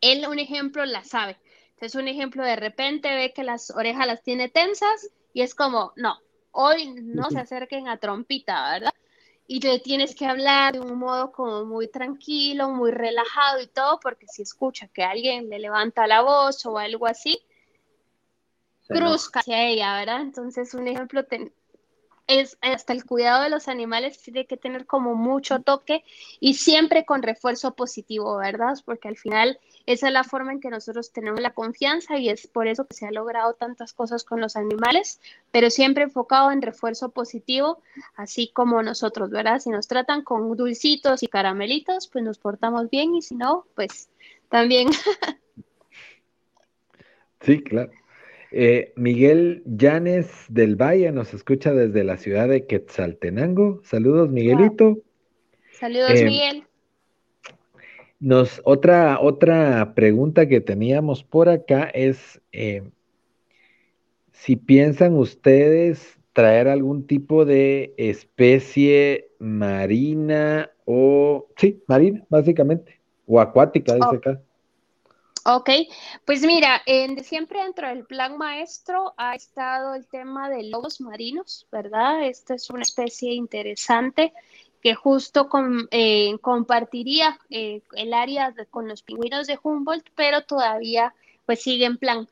él 0.02 0.26
un 0.28 0.39
ejemplo 0.39 0.84
la 0.86 1.04
sabe. 1.04 1.38
Es 1.80 1.94
un 1.94 2.08
ejemplo 2.08 2.44
de 2.44 2.56
repente 2.56 3.13
ve 3.13 3.34
que 3.34 3.44
las 3.44 3.70
orejas 3.70 4.08
las 4.08 4.24
tiene 4.24 4.50
tensas 4.50 5.12
y 5.32 5.44
es 5.44 5.54
como, 5.54 5.94
no, 5.96 6.17
hoy 6.50 6.91
no 7.04 7.30
se 7.30 7.38
acerquen 7.38 7.88
a 7.88 7.98
trompita, 7.98 8.72
¿verdad? 8.72 8.94
Y 9.46 9.60
le 9.60 9.78
tienes 9.78 10.15
que 10.15 10.26
hablar 10.26 10.74
de 10.74 10.80
un 10.80 10.98
modo 10.98 11.32
como 11.32 11.65
muy 11.65 11.88
tranquilo, 11.88 12.70
muy 12.70 12.89
relajado 12.89 13.62
y 13.62 13.67
todo, 13.67 14.00
porque 14.00 14.26
si 14.26 14.41
escucha 14.41 14.88
que 14.88 15.04
alguien 15.04 15.52
le 15.52 15.60
levanta 15.60 16.08
la 16.08 16.22
voz 16.22 16.65
o 16.65 16.80
algo 16.80 17.06
así, 17.06 17.44
cruzca 18.88 19.41
hacia 19.41 19.67
ella, 19.67 20.00
¿verdad? 20.00 20.22
Entonces, 20.22 20.74
un 20.74 20.88
ejemplo, 20.88 21.24
es 22.28 22.58
hasta 22.62 22.94
el 22.94 23.06
cuidado 23.06 23.44
de 23.44 23.50
los 23.50 23.68
animales 23.68 24.22
tiene 24.22 24.46
que 24.46 24.58
tener 24.58 24.86
como 24.86 25.16
mucho 25.16 25.60
toque 25.62 26.04
y 26.40 26.56
siempre 26.56 27.06
con 27.06 27.24
refuerzo 27.24 27.76
positivo, 27.76 28.38
¿verdad? 28.38 28.78
Porque 28.86 29.08
al 29.08 29.18
final 29.18 29.60
esa 29.86 30.08
es 30.08 30.14
la 30.14 30.24
forma 30.24 30.52
en 30.52 30.60
que 30.60 30.70
nosotros 30.70 31.12
tenemos 31.12 31.42
la 31.42 31.54
confianza 31.54 32.18
y 32.18 32.30
es 32.30 32.48
por 32.48 32.68
eso 32.68 32.86
que 32.86 32.94
se 32.94 33.06
ha 33.08 33.12
logrado 33.12 33.54
tantas 33.54 33.94
cosas 33.94 34.24
con 34.24 34.40
los 34.40 34.56
animales, 34.56 35.20
pero 35.52 35.70
siempre 35.70 36.04
enfocado 36.04 36.52
en 36.52 36.62
refuerzo 36.62 37.10
positivo, 37.10 37.82
así 38.16 38.52
como 38.54 38.82
nosotros, 38.84 39.30
¿verdad? 39.30 39.60
Si 39.60 39.70
nos 39.70 39.88
tratan 39.88 40.24
con 40.24 40.56
dulcitos 40.56 41.24
y 41.24 41.28
caramelitos, 41.28 42.08
pues 42.08 42.24
nos 42.24 42.38
portamos 42.38 42.90
bien 42.90 43.16
y 43.16 43.22
si 43.22 43.36
no, 43.36 43.66
pues 43.76 44.10
también. 44.50 44.90
Sí, 47.44 47.60
claro. 47.64 47.92
Eh, 48.52 48.92
Miguel 48.98 49.64
Llanes 49.66 50.46
del 50.50 50.76
Valle 50.76 51.12
nos 51.12 51.34
escucha 51.34 51.74
desde 51.74 52.04
la 52.04 52.18
ciudad 52.18 52.50
de 52.50 52.66
Quetzaltenango. 52.68 53.80
Saludos, 53.84 54.30
Miguelito. 54.30 55.00
Saludos, 55.72 56.12
eh, 56.16 56.26
Miguel. 56.26 56.64
Nos, 58.20 58.62
otra, 58.66 59.20
otra 59.22 59.94
pregunta 59.96 60.48
que 60.48 60.60
teníamos 60.60 61.24
por 61.24 61.50
acá 61.50 61.86
es 61.94 62.42
eh, 62.52 62.84
si 64.32 64.58
piensan 64.58 65.16
ustedes 65.16 66.20
traer 66.34 66.68
algún 66.68 67.08
tipo 67.08 67.46
de 67.46 67.94
especie 67.98 69.30
marina 69.40 70.70
o, 70.86 71.48
sí, 71.56 71.82
marina, 71.88 72.24
básicamente, 72.30 73.00
o 73.26 73.40
acuática, 73.40 73.96
dice 73.96 74.08
oh. 74.12 74.16
acá. 74.16 74.42
Ok, 75.44 75.70
pues 76.24 76.42
mira, 76.44 76.84
en, 76.86 77.24
siempre 77.24 77.64
dentro 77.64 77.88
del 77.88 78.06
plan 78.06 78.38
maestro 78.38 79.14
ha 79.18 79.34
estado 79.34 79.96
el 79.96 80.06
tema 80.08 80.50
de 80.50 80.64
lobos 80.64 81.02
marinos, 81.02 81.68
¿verdad? 81.72 82.28
Esta 82.28 82.54
es 82.54 82.70
una 82.70 82.84
especie 82.84 83.34
interesante 83.34 84.34
que 84.84 84.94
justo 84.94 85.50
eh, 85.90 86.38
compartiría 86.42 87.40
eh, 87.50 87.82
el 87.94 88.14
área 88.14 88.54
con 88.70 88.88
los 88.88 89.02
pingüinos 89.02 89.48
de 89.48 89.60
Humboldt, 89.62 90.10
pero 90.16 90.44
todavía 90.44 91.14
pues 91.46 91.62
sigue 91.62 91.86
en 91.86 91.98
plan. 91.98 92.28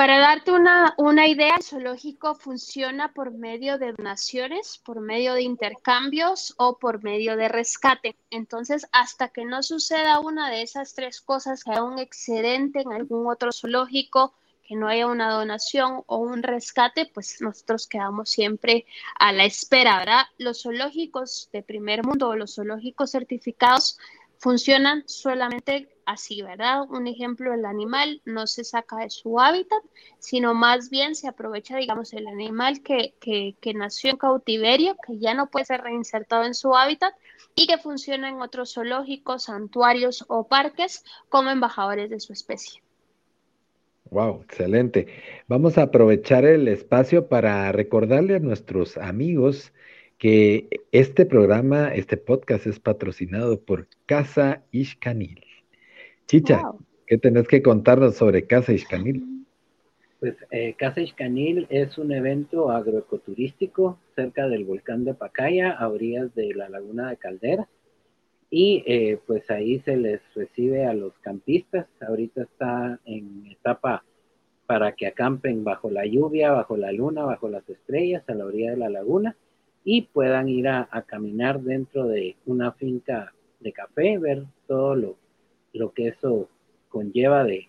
Para 0.00 0.18
darte 0.18 0.50
una, 0.50 0.94
una, 0.96 1.28
idea, 1.28 1.56
el 1.56 1.62
zoológico 1.62 2.34
funciona 2.34 3.12
por 3.12 3.32
medio 3.32 3.76
de 3.76 3.92
donaciones, 3.92 4.80
por 4.82 5.02
medio 5.02 5.34
de 5.34 5.42
intercambios 5.42 6.54
o 6.56 6.78
por 6.78 7.02
medio 7.02 7.36
de 7.36 7.48
rescate. 7.48 8.16
Entonces, 8.30 8.88
hasta 8.92 9.28
que 9.28 9.44
no 9.44 9.62
suceda 9.62 10.20
una 10.20 10.48
de 10.48 10.62
esas 10.62 10.94
tres 10.94 11.20
cosas, 11.20 11.62
que 11.62 11.72
haya 11.72 11.82
un 11.82 11.98
excedente 11.98 12.80
en 12.80 12.94
algún 12.94 13.26
otro 13.26 13.52
zoológico, 13.52 14.32
que 14.66 14.74
no 14.74 14.88
haya 14.88 15.06
una 15.06 15.34
donación 15.34 16.02
o 16.06 16.16
un 16.16 16.42
rescate, 16.42 17.04
pues 17.04 17.42
nosotros 17.42 17.86
quedamos 17.86 18.30
siempre 18.30 18.86
a 19.18 19.34
la 19.34 19.44
espera, 19.44 19.98
¿verdad? 19.98 20.22
Los 20.38 20.62
zoológicos 20.62 21.50
de 21.52 21.62
primer 21.62 22.06
mundo 22.06 22.30
o 22.30 22.36
los 22.36 22.54
zoológicos 22.54 23.10
certificados 23.10 23.98
funcionan 24.38 25.04
solamente 25.06 25.90
así, 26.10 26.42
¿verdad? 26.42 26.82
Un 26.90 27.06
ejemplo, 27.06 27.52
el 27.54 27.64
animal 27.64 28.20
no 28.24 28.46
se 28.46 28.64
saca 28.64 28.98
de 28.98 29.10
su 29.10 29.40
hábitat, 29.40 29.82
sino 30.18 30.54
más 30.54 30.90
bien 30.90 31.14
se 31.14 31.28
aprovecha, 31.28 31.76
digamos, 31.76 32.12
el 32.12 32.26
animal 32.26 32.82
que, 32.82 33.14
que, 33.20 33.56
que, 33.60 33.74
nació 33.74 34.10
en 34.10 34.16
cautiverio, 34.16 34.96
que 35.06 35.18
ya 35.18 35.34
no 35.34 35.50
puede 35.50 35.66
ser 35.66 35.82
reinsertado 35.82 36.44
en 36.44 36.54
su 36.54 36.74
hábitat 36.74 37.14
y 37.54 37.66
que 37.66 37.78
funciona 37.78 38.28
en 38.28 38.40
otros 38.40 38.74
zoológicos, 38.74 39.44
santuarios 39.44 40.24
o 40.28 40.46
parques 40.46 41.04
como 41.28 41.50
embajadores 41.50 42.10
de 42.10 42.20
su 42.20 42.32
especie. 42.32 42.82
Wow, 44.10 44.42
excelente. 44.42 45.06
Vamos 45.46 45.78
a 45.78 45.82
aprovechar 45.82 46.44
el 46.44 46.66
espacio 46.66 47.28
para 47.28 47.70
recordarle 47.70 48.36
a 48.36 48.40
nuestros 48.40 48.98
amigos 48.98 49.72
que 50.18 50.68
este 50.90 51.24
programa, 51.24 51.94
este 51.94 52.16
podcast 52.16 52.66
es 52.66 52.80
patrocinado 52.80 53.60
por 53.60 53.88
Casa 54.06 54.64
Ishkanil. 54.72 55.46
Chicha, 56.30 56.62
¿qué 57.08 57.18
tenés 57.18 57.48
que 57.48 57.60
contarnos 57.60 58.14
sobre 58.14 58.46
Casa 58.46 58.72
Ishkanil? 58.72 59.44
Pues 60.20 60.36
eh, 60.52 60.74
Casa 60.78 61.00
Ishkanil 61.00 61.66
es 61.70 61.98
un 61.98 62.12
evento 62.12 62.70
agroecoturístico 62.70 63.98
cerca 64.14 64.46
del 64.46 64.64
volcán 64.64 65.04
de 65.04 65.14
Pacaya, 65.14 65.72
a 65.72 65.88
orillas 65.88 66.32
de 66.36 66.54
la 66.54 66.68
laguna 66.68 67.10
de 67.10 67.16
Caldera. 67.16 67.66
Y 68.48 68.84
eh, 68.86 69.18
pues 69.26 69.50
ahí 69.50 69.80
se 69.80 69.96
les 69.96 70.20
recibe 70.36 70.86
a 70.86 70.94
los 70.94 71.18
campistas. 71.18 71.88
Ahorita 72.00 72.42
está 72.42 73.00
en 73.06 73.46
etapa 73.50 74.04
para 74.66 74.92
que 74.92 75.08
acampen 75.08 75.64
bajo 75.64 75.90
la 75.90 76.06
lluvia, 76.06 76.52
bajo 76.52 76.76
la 76.76 76.92
luna, 76.92 77.24
bajo 77.24 77.48
las 77.48 77.68
estrellas, 77.68 78.22
a 78.28 78.34
la 78.34 78.46
orilla 78.46 78.70
de 78.70 78.76
la 78.76 78.88
laguna 78.88 79.34
y 79.82 80.02
puedan 80.02 80.48
ir 80.48 80.68
a, 80.68 80.86
caminar 81.08 81.60
dentro 81.60 82.06
de 82.06 82.36
una 82.46 82.70
finca 82.70 83.32
de 83.58 83.72
café, 83.72 84.16
ver 84.18 84.44
todo 84.68 84.94
lo, 84.94 85.16
lo 85.72 85.92
que 85.92 86.08
eso 86.08 86.48
conlleva 86.88 87.44
de, 87.44 87.68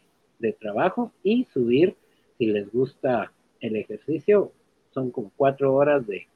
trabajo 0.59 1.11
y 1.23 1.45
subir, 1.53 1.95
si 2.37 2.47
les 2.47 2.71
gusta 2.71 3.31
el 3.59 3.75
ejercicio, 3.75 4.51
son 4.91 5.11
como 5.11 5.31
cuatro 5.35 5.75
horas 5.75 6.05
de, 6.07 6.27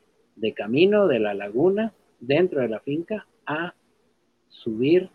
camino 0.54 1.08
de 1.08 1.20
la 1.20 1.34
laguna 1.34 1.92
dentro 2.20 2.62
de 2.62 2.70
la 2.70 2.80
finca 2.82 3.26
a 3.48 3.74
subir 4.48 5.10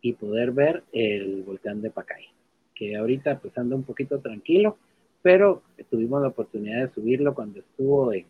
y 0.00 0.12
poder 0.12 0.52
ver 0.52 0.84
el 0.92 1.42
volcán 1.42 1.82
de 1.82 1.90
Pacay, 1.90 2.26
que 2.74 2.96
ahorita 2.96 3.40
pues 3.40 3.58
anda 3.58 3.74
un 3.74 3.82
poquito 3.82 4.20
tranquilo, 4.20 4.78
pero 5.22 5.62
tuvimos 5.90 6.22
la 6.22 6.28
oportunidad 6.28 6.86
de 6.86 6.94
subirlo 6.94 7.34
cuando 7.34 7.58
estuvo 7.58 8.12
en 8.12 8.24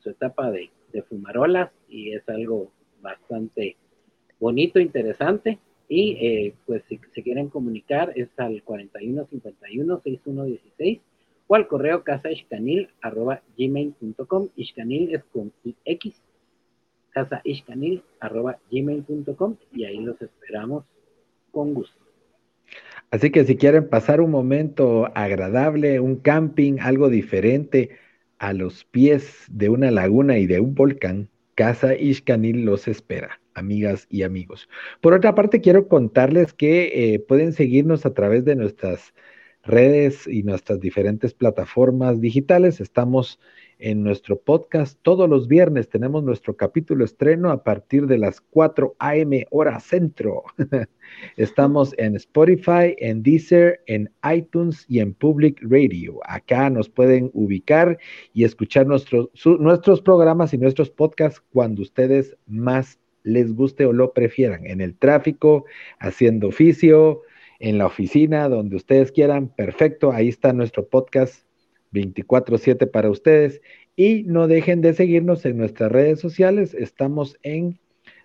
su 0.00 0.08
etapa 0.08 0.50
de, 0.50 0.70
de 0.92 1.02
fumarolas 1.02 1.70
y 1.88 2.12
es 2.12 2.26
algo 2.28 2.70
bastante 3.00 3.76
bonito, 4.40 4.80
interesante. 4.80 5.58
Y 5.88 6.18
eh, 6.20 6.54
pues 6.66 6.82
si 6.88 7.00
se 7.14 7.22
quieren 7.22 7.48
comunicar 7.48 8.12
es 8.14 8.28
al 8.36 8.62
4151-6116 8.64 11.00
o 11.46 11.54
al 11.54 11.66
correo 11.66 12.04
casaishcanil 12.04 12.90
arroba 13.00 13.40
gmail.com. 13.56 14.48
Ishcanil 14.54 15.14
es 15.14 15.24
con 15.32 15.50
X, 15.84 16.20
casaishcanil 17.10 18.02
arroba 18.20 18.58
gmail.com 18.70 19.56
y 19.72 19.84
ahí 19.84 20.00
los 20.00 20.20
esperamos 20.20 20.84
con 21.50 21.72
gusto. 21.74 21.98
Así 23.10 23.30
que 23.30 23.44
si 23.44 23.56
quieren 23.56 23.88
pasar 23.88 24.20
un 24.20 24.30
momento 24.30 25.10
agradable, 25.14 26.00
un 26.00 26.16
camping, 26.16 26.78
algo 26.80 27.08
diferente, 27.08 27.90
a 28.38 28.52
los 28.52 28.84
pies 28.84 29.46
de 29.50 29.68
una 29.68 29.90
laguna 29.90 30.38
y 30.38 30.46
de 30.46 30.60
un 30.60 30.74
volcán, 30.74 31.28
Casa 31.54 31.96
Ishkanil 31.96 32.64
los 32.64 32.86
espera, 32.86 33.40
amigas 33.58 34.06
y 34.10 34.22
amigos. 34.22 34.68
Por 35.00 35.12
otra 35.12 35.34
parte, 35.34 35.60
quiero 35.60 35.88
contarles 35.88 36.52
que 36.52 37.14
eh, 37.14 37.18
pueden 37.18 37.52
seguirnos 37.52 38.06
a 38.06 38.14
través 38.14 38.44
de 38.44 38.56
nuestras 38.56 39.14
redes 39.62 40.26
y 40.26 40.42
nuestras 40.42 40.80
diferentes 40.80 41.34
plataformas 41.34 42.20
digitales. 42.20 42.80
Estamos 42.80 43.38
en 43.78 44.02
nuestro 44.02 44.40
podcast. 44.40 44.98
Todos 45.02 45.28
los 45.28 45.46
viernes 45.46 45.88
tenemos 45.88 46.24
nuestro 46.24 46.56
capítulo 46.56 47.04
estreno 47.04 47.50
a 47.50 47.62
partir 47.62 48.06
de 48.06 48.18
las 48.18 48.40
4 48.40 48.96
a.m. 48.98 49.46
hora 49.50 49.78
centro. 49.80 50.42
Estamos 51.36 51.94
en 51.98 52.16
Spotify, 52.16 52.94
en 52.98 53.22
Deezer, 53.22 53.80
en 53.86 54.10
iTunes 54.34 54.84
y 54.88 55.00
en 55.00 55.14
Public 55.14 55.60
Radio. 55.62 56.18
Acá 56.24 56.70
nos 56.70 56.88
pueden 56.88 57.30
ubicar 57.34 57.98
y 58.32 58.44
escuchar 58.44 58.86
nuestros 58.86 60.00
programas 60.02 60.54
y 60.54 60.58
nuestros 60.58 60.90
podcasts 60.90 61.42
cuando 61.52 61.82
ustedes 61.82 62.36
más 62.46 62.98
les 63.28 63.54
guste 63.54 63.84
o 63.86 63.92
lo 63.92 64.12
prefieran. 64.12 64.66
En 64.66 64.80
el 64.80 64.96
tráfico, 64.96 65.64
haciendo 66.00 66.48
oficio, 66.48 67.22
en 67.60 67.78
la 67.78 67.86
oficina, 67.86 68.48
donde 68.48 68.76
ustedes 68.76 69.12
quieran. 69.12 69.48
Perfecto, 69.48 70.12
ahí 70.12 70.28
está 70.28 70.52
nuestro 70.52 70.86
podcast 70.88 71.44
24/7 71.92 72.86
para 72.86 73.10
ustedes. 73.10 73.60
Y 73.96 74.22
no 74.24 74.46
dejen 74.46 74.80
de 74.80 74.94
seguirnos 74.94 75.44
en 75.44 75.58
nuestras 75.58 75.90
redes 75.90 76.20
sociales. 76.20 76.74
Estamos 76.74 77.36
en 77.42 77.78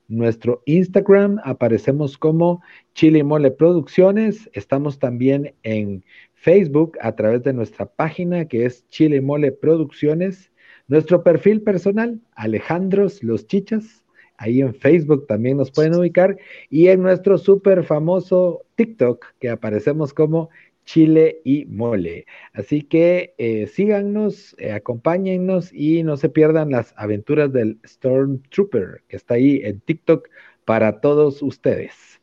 nuestro 0.07 0.61
Instagram, 0.65 1.39
aparecemos 1.43 2.17
como 2.17 2.61
Chile 2.93 3.23
Mole 3.23 3.51
Producciones. 3.51 4.49
Estamos 4.53 4.99
también 4.99 5.55
en 5.63 6.03
Facebook 6.33 6.97
a 7.01 7.15
través 7.15 7.43
de 7.43 7.53
nuestra 7.53 7.85
página 7.85 8.45
que 8.45 8.65
es 8.65 8.87
Chile 8.89 9.21
Mole 9.21 9.51
Producciones. 9.51 10.51
Nuestro 10.87 11.23
perfil 11.23 11.61
personal, 11.61 12.19
Alejandros 12.35 13.23
Los 13.23 13.47
Chichas. 13.47 14.02
Ahí 14.43 14.60
en 14.60 14.75
Facebook 14.75 15.25
también 15.25 15.56
nos 15.56 15.71
pueden 15.71 15.95
ubicar. 15.95 16.38
Y 16.69 16.89
en 16.89 17.01
nuestro 17.01 17.38
súper 17.38 17.86
famoso 17.86 18.65
TikTok, 18.75 19.25
que 19.39 19.49
aparecemos 19.49 20.13
como 20.13 20.49
chile 20.84 21.39
y 21.45 21.63
mole. 21.63 22.25
Así 22.51 22.82
que 22.82 23.34
eh, 23.38 23.67
síganos, 23.67 24.53
eh, 24.60 24.73
acompáñennos 24.73 25.71
y 25.73 26.03
no 26.03 26.17
se 26.17 26.27
pierdan 26.27 26.71
las 26.71 26.93
aventuras 26.97 27.53
del 27.53 27.79
Stormtrooper 27.86 29.03
que 29.08 29.15
está 29.15 29.36
ahí 29.36 29.62
en 29.63 29.79
TikTok 29.79 30.27
para 30.65 30.99
todos 30.99 31.41
ustedes. 31.41 32.19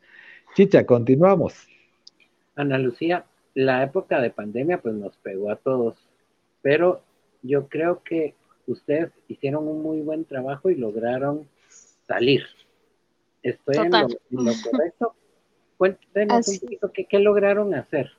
Chicha, 0.53 0.85
continuamos. 0.85 1.67
Ana 2.55 2.77
Lucía, 2.77 3.25
la 3.55 3.81
época 3.81 4.21
de 4.21 4.29
pandemia 4.29 4.79
pues 4.79 4.93
nos 4.93 5.17
pegó 5.17 5.49
a 5.49 5.55
todos, 5.55 6.07
pero 6.61 7.01
yo 7.41 7.67
creo 7.67 8.03
que 8.03 8.35
ustedes 8.67 9.09
hicieron 9.27 9.67
un 9.67 9.81
muy 9.81 10.01
buen 10.01 10.23
trabajo 10.25 10.69
y 10.69 10.75
lograron 10.75 11.47
salir. 12.07 12.45
¿Estoy 13.43 13.77
en 13.77 13.91
lo, 13.91 14.51
correcto? 14.63 15.15
Cuéntenos 15.77 16.47
un 16.47 16.59
poquito 16.59 16.91
qué 16.91 17.19
lograron 17.19 17.73
hacer. 17.73 18.11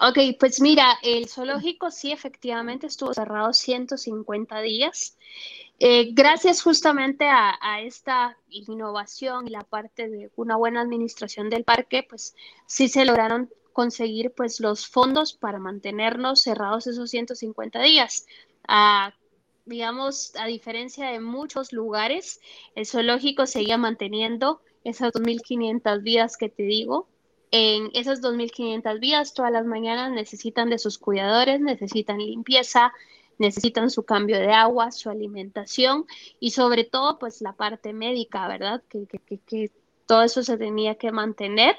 Ok, 0.00 0.18
pues 0.38 0.60
mira, 0.60 0.96
el 1.02 1.28
zoológico 1.28 1.90
sí 1.90 2.12
efectivamente 2.12 2.86
estuvo 2.86 3.12
cerrado 3.12 3.52
150 3.52 4.60
días. 4.60 5.16
Eh, 5.80 6.10
gracias 6.12 6.62
justamente 6.62 7.24
a, 7.28 7.80
esta 7.82 8.36
innovación 8.48 9.48
y 9.48 9.50
la 9.50 9.62
parte 9.62 10.08
de 10.08 10.30
una 10.36 10.56
buena 10.56 10.80
administración 10.80 11.50
del 11.50 11.64
parque, 11.64 12.04
pues 12.08 12.34
sí 12.66 12.88
se 12.88 13.04
lograron 13.04 13.50
conseguir 13.72 14.32
pues 14.36 14.60
los 14.60 14.88
fondos 14.88 15.32
para 15.34 15.58
mantenernos 15.58 16.42
cerrados 16.42 16.86
esos 16.86 17.10
150 17.10 17.80
días. 17.82 18.26
Digamos, 19.68 20.32
a 20.36 20.46
diferencia 20.46 21.10
de 21.10 21.20
muchos 21.20 21.72
lugares, 21.72 22.40
el 22.74 22.86
zoológico 22.86 23.46
seguía 23.46 23.78
manteniendo 23.78 24.60
esas 24.84 25.12
2.500 25.12 26.02
vidas 26.02 26.36
que 26.36 26.48
te 26.48 26.62
digo, 26.62 27.08
en 27.50 27.90
esas 27.94 28.20
2.500 28.20 29.00
vías 29.00 29.32
todas 29.32 29.52
las 29.52 29.64
mañanas 29.64 30.12
necesitan 30.12 30.68
de 30.68 30.78
sus 30.78 30.98
cuidadores, 30.98 31.60
necesitan 31.60 32.18
limpieza, 32.18 32.92
necesitan 33.38 33.90
su 33.90 34.04
cambio 34.04 34.38
de 34.38 34.52
agua, 34.52 34.90
su 34.90 35.08
alimentación 35.08 36.06
y 36.40 36.50
sobre 36.50 36.84
todo 36.84 37.18
pues 37.18 37.40
la 37.40 37.54
parte 37.54 37.92
médica, 37.92 38.46
¿verdad? 38.48 38.82
Que, 38.88 39.70
todo 40.06 40.22
eso 40.22 40.42
se 40.42 40.56
tenía 40.56 40.94
que 40.94 41.12
mantener. 41.12 41.76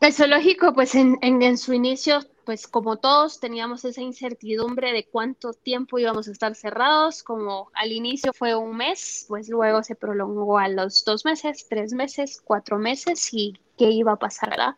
El 0.00 0.14
zoológico, 0.14 0.72
pues 0.72 0.94
en, 0.94 1.18
en, 1.20 1.58
su 1.58 1.74
inicio, 1.74 2.20
pues 2.44 2.66
como 2.66 2.96
todos 2.96 3.40
teníamos 3.40 3.84
esa 3.84 4.00
incertidumbre 4.00 4.92
de 4.92 5.04
cuánto 5.04 5.52
tiempo 5.52 5.98
íbamos 5.98 6.28
a 6.28 6.32
estar 6.32 6.54
cerrados, 6.54 7.22
como 7.22 7.70
al 7.74 7.92
inicio 7.92 8.32
fue 8.32 8.54
un 8.54 8.76
mes, 8.76 9.26
pues 9.28 9.48
luego 9.48 9.82
se 9.82 9.94
prolongó 9.94 10.58
a 10.58 10.68
los 10.68 11.04
dos 11.04 11.24
meses, 11.24 11.66
tres 11.68 11.92
meses, 11.92 12.40
cuatro 12.44 12.78
meses 12.78 13.32
y 13.32 13.54
qué 13.78 13.90
iba 13.90 14.12
a 14.12 14.18
pasar, 14.18 14.50
¿verdad? 14.50 14.74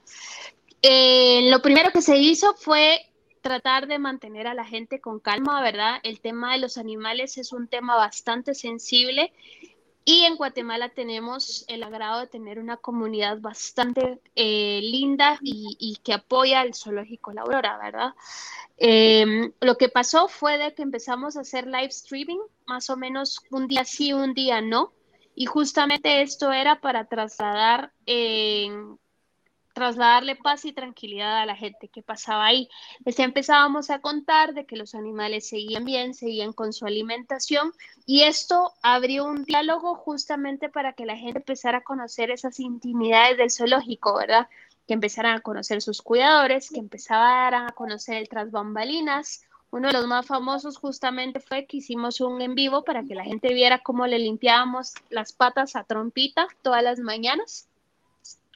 Eh, 0.83 1.51
lo 1.51 1.63
primero 1.63 1.91
que 1.91 2.03
se 2.03 2.17
hizo 2.19 2.55
fue 2.55 3.01
tratar 3.41 3.87
de 3.87 3.99
mantener 3.99 4.47
a 4.47 4.55
la 4.55 4.65
gente 4.65 5.01
con 5.01 5.21
calma, 5.21 5.63
¿verdad? 5.63 6.01
El 6.03 6.21
tema 6.21 6.53
de 6.53 6.61
los 6.61 6.79
animales 6.79 7.37
es 7.37 7.53
un 7.53 7.69
tema 7.69 7.97
bastante 7.97 8.55
sensible 8.55 9.33
y 10.05 10.25
en 10.25 10.37
Guatemala 10.37 10.91
tenemos 10.91 11.65
el 11.69 11.83
agrado 11.83 12.21
de 12.21 12.27
tener 12.27 12.59
una 12.59 12.77
comunidad 12.77 13.41
bastante 13.41 14.21
eh, 14.35 14.81
linda 14.83 15.39
y, 15.41 15.99
que 16.05 16.13
apoya 16.13 16.63
el 16.63 16.75
zoológico 16.75 17.33
La 17.33 17.43
Aurora, 17.43 17.79
¿verdad? 17.79 18.15
Em, 18.77 19.53
lo 19.61 19.79
que 19.79 19.89
pasó 19.89 20.29
fue 20.29 20.59
de 20.59 20.75
que 20.75 20.83
empezamos 20.83 21.37
a 21.37 21.41
hacer 21.41 21.67
live 21.67 21.87
streaming, 21.87 22.41
más 22.67 22.91
o 22.91 22.97
menos 22.97 23.41
un 23.51 23.67
día 23.67 23.85
sí, 23.85 24.13
un 24.13 24.35
día 24.35 24.61
no, 24.61 24.93
y 25.35 25.47
justamente 25.47 26.21
esto 26.23 26.53
era 26.53 26.81
para 26.81 27.07
trasladar 27.07 27.93
en 28.05 28.99
trasladarle 29.75 30.37
paz 30.37 30.65
y 30.65 30.73
tranquilidad 30.73 31.43
a 31.43 31.47
la 31.47 31.57
gente 31.57 31.89
que 31.89 32.01
pasaba 32.01 32.47
ahí. 32.47 32.71
Les 33.05 33.19
empezábamos 33.19 33.91
a 33.91 34.01
contar 34.01 34.55
de 34.55 34.65
que 34.65 34.77
los 34.77 34.95
animales 34.95 35.49
seguían 35.49 35.85
bien, 35.85 36.15
seguían 36.15 36.55
con 36.55 36.73
su 36.73 36.87
alimentación 36.87 37.75
y 38.07 38.23
esto 38.23 38.73
abrió 38.83 39.27
un 39.27 39.45
diálogo 39.45 39.97
justamente 39.97 40.71
para 40.71 40.95
que 40.95 41.05
la 41.05 41.17
gente 41.17 41.41
empezara 41.41 41.79
a 41.79 41.85
conocer 41.85 42.31
esas 42.31 42.61
intimidades 42.61 43.37
del 43.37 43.51
zoológico, 43.51 44.17
¿verdad? 44.17 44.49
Que 44.87 44.95
empezaran 44.95 45.37
a 45.37 45.41
conocer 45.41 45.83
sus 45.83 46.01
cuidadores, 46.01 46.71
que 46.71 46.79
empezaran 46.79 47.67
a 47.67 47.73
conocer 47.73 48.17
el 48.17 48.29
tras 48.29 48.51
bambalinas. 48.51 49.43
Uno 49.71 49.89
de 49.89 49.95
los 49.95 50.07
más 50.07 50.25
famosos 50.25 50.79
justamente 50.79 51.41
fue 51.41 51.67
que 51.67 51.79
hicimos 51.79 52.21
un 52.21 52.41
en 52.41 52.55
vivo 52.55 52.85
para 52.85 53.03
que 53.03 53.17
la 53.17 53.25
gente 53.25 53.53
viera 53.53 53.81
cómo 53.81 54.07
le 54.07 54.21
limpiábamos 54.21 54.93
las 55.11 55.33
patas 55.33 55.75
a 55.75 55.83
trompita 55.83 56.47
todas 56.63 56.85
las 56.85 57.01
mañanas 57.01 57.69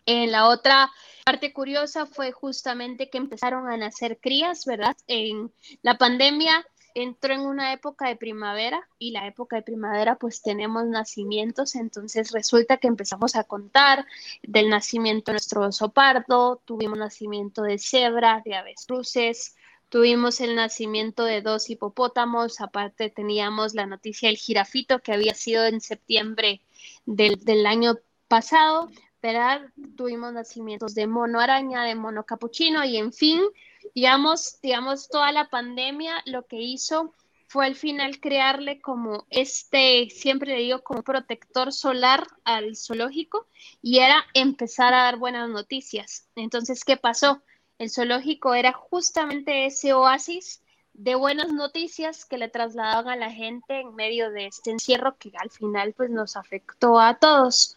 en 0.09 0.33
la 0.33 0.49
otra 0.49 0.91
parte 1.27 1.53
curiosa 1.53 2.07
fue 2.07 2.33
justamente 2.33 3.11
que 3.11 3.19
empezaron 3.19 3.69
a 3.69 3.77
nacer 3.77 4.19
crías, 4.19 4.65
¿verdad? 4.65 4.97
En 5.07 5.53
la 5.83 5.99
pandemia 5.99 6.67
entró 6.95 7.35
en 7.35 7.41
una 7.41 7.75
época 7.75 8.09
de 8.09 8.17
primavera 8.17 8.89
y 8.99 9.11
la 9.11 9.27
época 9.27 9.57
de 9.57 9.63
primavera 9.63 10.17
pues 10.17 10.41
tenemos 10.41 10.87
nacimientos, 10.87 11.75
entonces 11.75 12.33
resulta 12.33 12.79
que 12.79 12.89
empezamos 12.89 13.37
a 13.37 13.45
contar 13.45 14.07
del 14.43 14.71
nacimiento 14.71 15.31
de 15.31 15.35
nuestro 15.35 15.61
oso 15.61 15.91
pardo, 15.91 16.63
tuvimos 16.65 16.97
nacimiento 16.97 17.61
de 17.61 17.79
cebra, 17.79 18.41
de 18.47 18.55
avestruces, 18.55 19.57
tuvimos 19.91 20.41
el 20.41 20.57
nacimiento 20.57 21.25
de 21.25 21.43
dos 21.43 21.69
hipopótamos, 21.69 22.63
aparte 22.63 23.11
teníamos 23.11 23.75
la 23.75 23.85
noticia 23.85 24.31
del 24.31 24.39
jirafito 24.39 25.01
que 25.01 25.13
había 25.13 25.35
sido 25.35 25.67
en 25.67 25.83
septiembre 25.83 26.63
del, 27.05 27.45
del 27.45 27.67
año 27.67 27.99
pasado, 28.27 28.89
Tuvimos 29.97 30.33
nacimientos 30.33 30.95
de 30.95 31.07
mono 31.07 31.41
araña, 31.41 31.85
de 31.85 31.95
mono 31.95 32.25
capuchino 32.25 32.85
y 32.85 32.97
en 32.97 33.13
fin, 33.13 33.43
digamos, 33.95 34.61
digamos, 34.63 35.09
toda 35.09 35.33
la 35.33 35.49
pandemia 35.49 36.23
lo 36.27 36.47
que 36.47 36.57
hizo 36.57 37.15
fue 37.49 37.67
al 37.67 37.77
final 37.77 38.21
crearle 38.21 38.81
como 38.81 39.27
este, 39.31 40.09
siempre 40.11 40.55
le 40.55 40.63
digo, 40.63 40.83
como 40.83 41.03
protector 41.03 41.73
solar 41.73 42.27
al 42.45 42.77
zoológico 42.77 43.47
y 43.81 44.01
era 44.01 44.25
empezar 44.35 44.93
a 44.93 45.05
dar 45.05 45.17
buenas 45.17 45.49
noticias. 45.49 46.29
Entonces, 46.37 46.85
¿qué 46.85 46.97
pasó? 46.97 47.43
El 47.79 47.91
zoológico 47.91 48.55
era 48.55 48.73
justamente 48.73 49.65
ese 49.65 49.95
oasis 49.95 50.63
de 50.93 51.15
buenas 51.15 51.53
noticias 51.53 52.25
que 52.25 52.39
le 52.39 52.49
trasladaban 52.49 53.09
a 53.09 53.17
la 53.17 53.31
gente 53.31 53.81
en 53.81 53.95
medio 53.95 54.31
de 54.31 54.47
este 54.47 54.73
encierro 54.73 55.17
que 55.17 55.33
al 55.39 55.51
final 55.51 55.95
pues 55.95 56.11
nos 56.11 56.37
afectó 56.37 57.01
a 57.01 57.15
todos. 57.15 57.77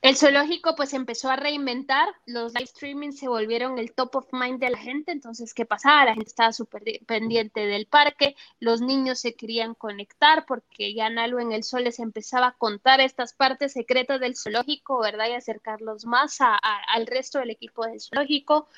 El 0.00 0.16
zoológico 0.16 0.76
pues 0.76 0.92
empezó 0.92 1.28
a 1.28 1.34
reinventar, 1.34 2.08
los 2.24 2.52
live 2.52 2.64
streaming 2.66 3.10
se 3.10 3.26
volvieron 3.26 3.80
el 3.80 3.92
top 3.94 4.14
of 4.14 4.32
mind 4.32 4.60
de 4.60 4.70
la 4.70 4.78
gente, 4.78 5.10
entonces 5.10 5.52
¿qué 5.54 5.66
pasaba? 5.66 6.04
La 6.04 6.14
gente 6.14 6.28
estaba 6.28 6.52
súper 6.52 6.84
pendiente 7.04 7.66
del 7.66 7.86
parque, 7.86 8.36
los 8.60 8.80
niños 8.80 9.18
se 9.18 9.34
querían 9.34 9.74
conectar 9.74 10.46
porque 10.46 10.94
ya 10.94 11.10
Nalo 11.10 11.40
en 11.40 11.50
el 11.50 11.64
Sol 11.64 11.82
les 11.82 11.98
empezaba 11.98 12.46
a 12.46 12.56
contar 12.56 13.00
estas 13.00 13.32
partes 13.32 13.72
secretas 13.72 14.20
del 14.20 14.36
zoológico, 14.36 15.00
¿verdad? 15.00 15.30
Y 15.30 15.32
acercarlos 15.32 16.04
más 16.04 16.38
al 16.40 17.06
resto 17.08 17.40
del 17.40 17.50
equipo 17.50 17.84
del 17.84 18.00
zoológico. 18.00 18.68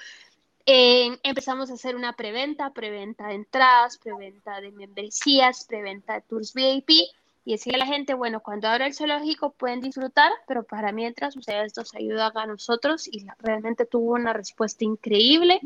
empezamos 0.64 1.70
a 1.70 1.74
hacer 1.74 1.96
una 1.96 2.16
preventa, 2.16 2.72
preventa 2.72 3.26
de 3.26 3.34
entradas, 3.34 3.98
preventa 3.98 4.62
de 4.62 4.72
membresías, 4.72 5.66
preventa 5.66 6.14
de 6.14 6.22
tours 6.22 6.54
VIP 6.54 6.90
y 7.44 7.52
decirle 7.52 7.76
a 7.76 7.86
la 7.86 7.92
gente, 7.92 8.14
bueno, 8.14 8.40
cuando 8.40 8.68
abra 8.68 8.86
el 8.86 8.94
zoológico 8.94 9.52
pueden 9.52 9.80
disfrutar, 9.80 10.30
pero 10.46 10.64
para 10.64 10.92
mientras 10.92 11.36
ustedes 11.36 11.76
nos 11.76 11.94
ayudan 11.94 12.32
a 12.36 12.46
nosotros 12.46 13.08
y 13.08 13.26
realmente 13.38 13.86
tuvo 13.86 14.12
una 14.12 14.32
respuesta 14.32 14.84
increíble. 14.84 15.60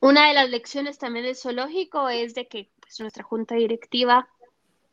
Una 0.00 0.28
de 0.28 0.34
las 0.34 0.50
lecciones 0.50 0.98
también 0.98 1.24
del 1.24 1.36
zoológico 1.36 2.08
es 2.08 2.34
de 2.34 2.46
que 2.46 2.68
pues, 2.80 3.00
nuestra 3.00 3.24
junta 3.24 3.54
directiva 3.54 4.28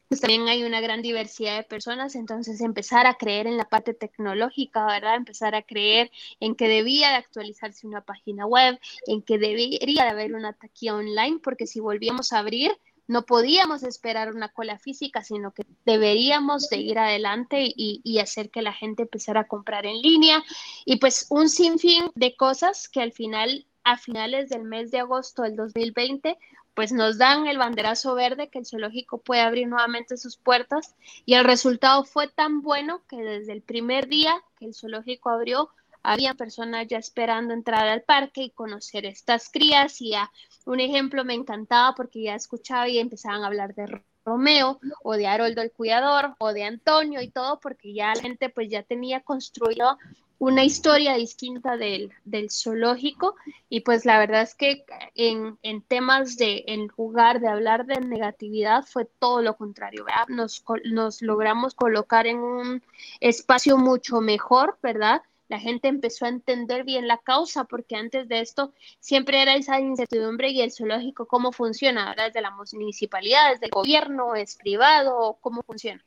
pues 0.10 0.22
también 0.22 0.48
hay 0.48 0.64
una 0.64 0.82
gran 0.82 1.04
diversidad 1.04 1.58
de 1.58 1.64
personas, 1.64 2.16
entonces 2.16 2.62
empezar 2.62 3.06
a 3.06 3.14
creer 3.14 3.46
en 3.46 3.58
la 3.58 3.70
parte 3.70 3.94
tecnológica, 3.94 4.88
¿verdad? 4.88 5.16
Empezar 5.16 5.54
a 5.54 5.62
creer 5.62 6.10
en 6.40 6.56
que 6.56 6.68
debía 6.68 7.10
de 7.10 7.18
actualizarse 7.18 7.86
una 7.86 8.02
página 8.02 8.48
web, 8.48 8.80
en 9.06 9.22
que 9.22 9.38
debería 9.38 10.06
de 10.06 10.10
haber 10.10 10.34
una 10.34 10.54
taquilla 10.54 10.96
online, 10.96 11.40
porque 11.44 11.68
si 11.68 11.80
volvíamos 11.80 12.34
a 12.34 12.40
abrir, 12.40 12.76
no 13.10 13.26
podíamos 13.26 13.82
esperar 13.82 14.36
una 14.36 14.50
cola 14.50 14.78
física, 14.78 15.24
sino 15.24 15.52
que 15.52 15.66
deberíamos 15.84 16.70
de 16.70 16.78
ir 16.78 17.00
adelante 17.00 17.58
y, 17.76 18.20
hacer 18.20 18.52
que 18.52 18.62
la 18.62 18.72
gente 18.72 19.02
empezara 19.02 19.42
a 19.42 19.48
comprar 19.48 19.88
en 19.88 20.00
línea. 20.00 20.44
Y 20.86 20.98
pues 20.98 21.26
un 21.32 21.50
sinfín 21.50 22.12
de 22.14 22.36
cosas 22.36 22.88
que 22.88 23.02
al 23.02 23.12
final, 23.12 23.66
a 23.84 23.98
finales 23.98 24.50
del 24.50 24.64
mes 24.64 24.92
de 24.92 25.00
agosto 25.00 25.42
del 25.42 25.56
2020, 25.56 26.38
pues 26.76 26.92
nos 26.92 27.18
dan 27.18 27.48
el 27.48 27.58
banderazo 27.58 28.14
verde 28.14 28.50
que 28.50 28.60
el 28.60 28.68
zoológico 28.68 29.18
puede 29.18 29.42
abrir 29.42 29.68
nuevamente 29.68 30.16
sus 30.16 30.38
puertas 30.38 30.96
y 31.26 31.34
el 31.34 31.46
resultado 31.46 32.04
fue 32.04 32.28
tan 32.28 32.62
bueno 32.62 33.02
que 33.10 33.18
desde 33.18 33.54
el 33.54 33.64
primer 33.64 34.08
día 34.08 34.40
que 34.60 34.66
el 34.66 34.76
zoológico 34.76 35.32
abrió, 35.32 35.72
había 36.04 36.34
personas 36.34 36.88
ya 36.88 36.98
esperando 36.98 37.54
entrar 37.54 37.88
al 37.88 38.04
parque 38.04 38.44
y 38.44 38.50
conocer 38.52 39.06
estas 39.06 39.50
crías 39.50 40.02
y 40.02 40.16
a 40.16 40.32
un 40.66 40.80
ejemplo 40.80 41.26
me 41.26 41.34
encantaba 41.34 41.96
porque 41.96 42.24
ya 42.24 42.36
escuchaba 42.36 42.88
y 42.88 43.00
empezaban 43.00 43.44
a 43.44 43.48
hablar 43.48 43.74
de 43.76 44.02
Romeo 44.26 44.80
o 45.04 45.14
de 45.14 45.28
Haroldo 45.28 45.62
el 45.62 45.72
Cuidador 45.72 46.36
o 46.40 46.54
de 46.54 46.64
Antonio 46.64 47.22
y 47.22 47.30
todo 47.30 47.60
porque 47.60 47.94
ya 47.94 48.14
la 48.14 48.22
gente 48.22 48.50
pues 48.50 48.70
ya 48.70 48.84
tenía 48.84 49.22
construido 49.22 49.98
una 50.40 50.64
historia 50.64 51.16
distinta 51.16 51.76
del, 51.76 52.12
del 52.24 52.50
zoológico 52.50 53.36
y 53.68 53.82
pues 53.82 54.06
la 54.06 54.18
verdad 54.20 54.42
es 54.42 54.56
que 54.56 54.86
en, 55.16 55.60
en, 55.64 55.82
temas 55.82 56.38
de, 56.38 56.64
en 56.68 56.88
lugar 56.98 57.42
de 57.42 57.50
hablar 57.50 57.86
de 57.86 58.00
negatividad 58.00 58.86
fue 58.86 59.06
todo 59.06 59.42
lo 59.42 59.58
contrario. 59.58 60.06
Nos, 60.30 60.64
nos 60.86 61.22
logramos 61.22 61.76
colocar 61.76 62.26
en 62.26 62.40
un 62.40 62.82
espacio 63.20 63.78
mucho 63.78 64.22
mejor, 64.22 64.78
¿verdad? 64.82 65.22
La 65.50 65.60
gente 65.60 65.88
empezó 65.88 66.26
a 66.26 66.30
entender 66.30 66.84
bien 66.84 67.08
la 67.08 67.18
causa, 67.18 67.66
porque 67.66 67.96
antes 67.96 68.28
de 68.30 68.40
esto 68.40 68.74
siempre 69.00 69.42
era 69.42 69.56
esa 69.56 69.80
incertidumbre 69.80 70.50
y 70.50 70.62
el 70.62 70.72
zoológico, 70.72 71.28
cómo 71.28 71.52
funciona, 71.52 72.10
¿verdad? 72.10 72.28
Desde 72.28 72.42
la 72.42 72.52
municipalidad, 72.52 73.52
desde 73.52 73.66
el 73.66 73.72
gobierno, 73.72 74.36
es 74.36 74.56
privado, 74.56 75.38
cómo 75.42 75.64
funciona. 75.64 76.06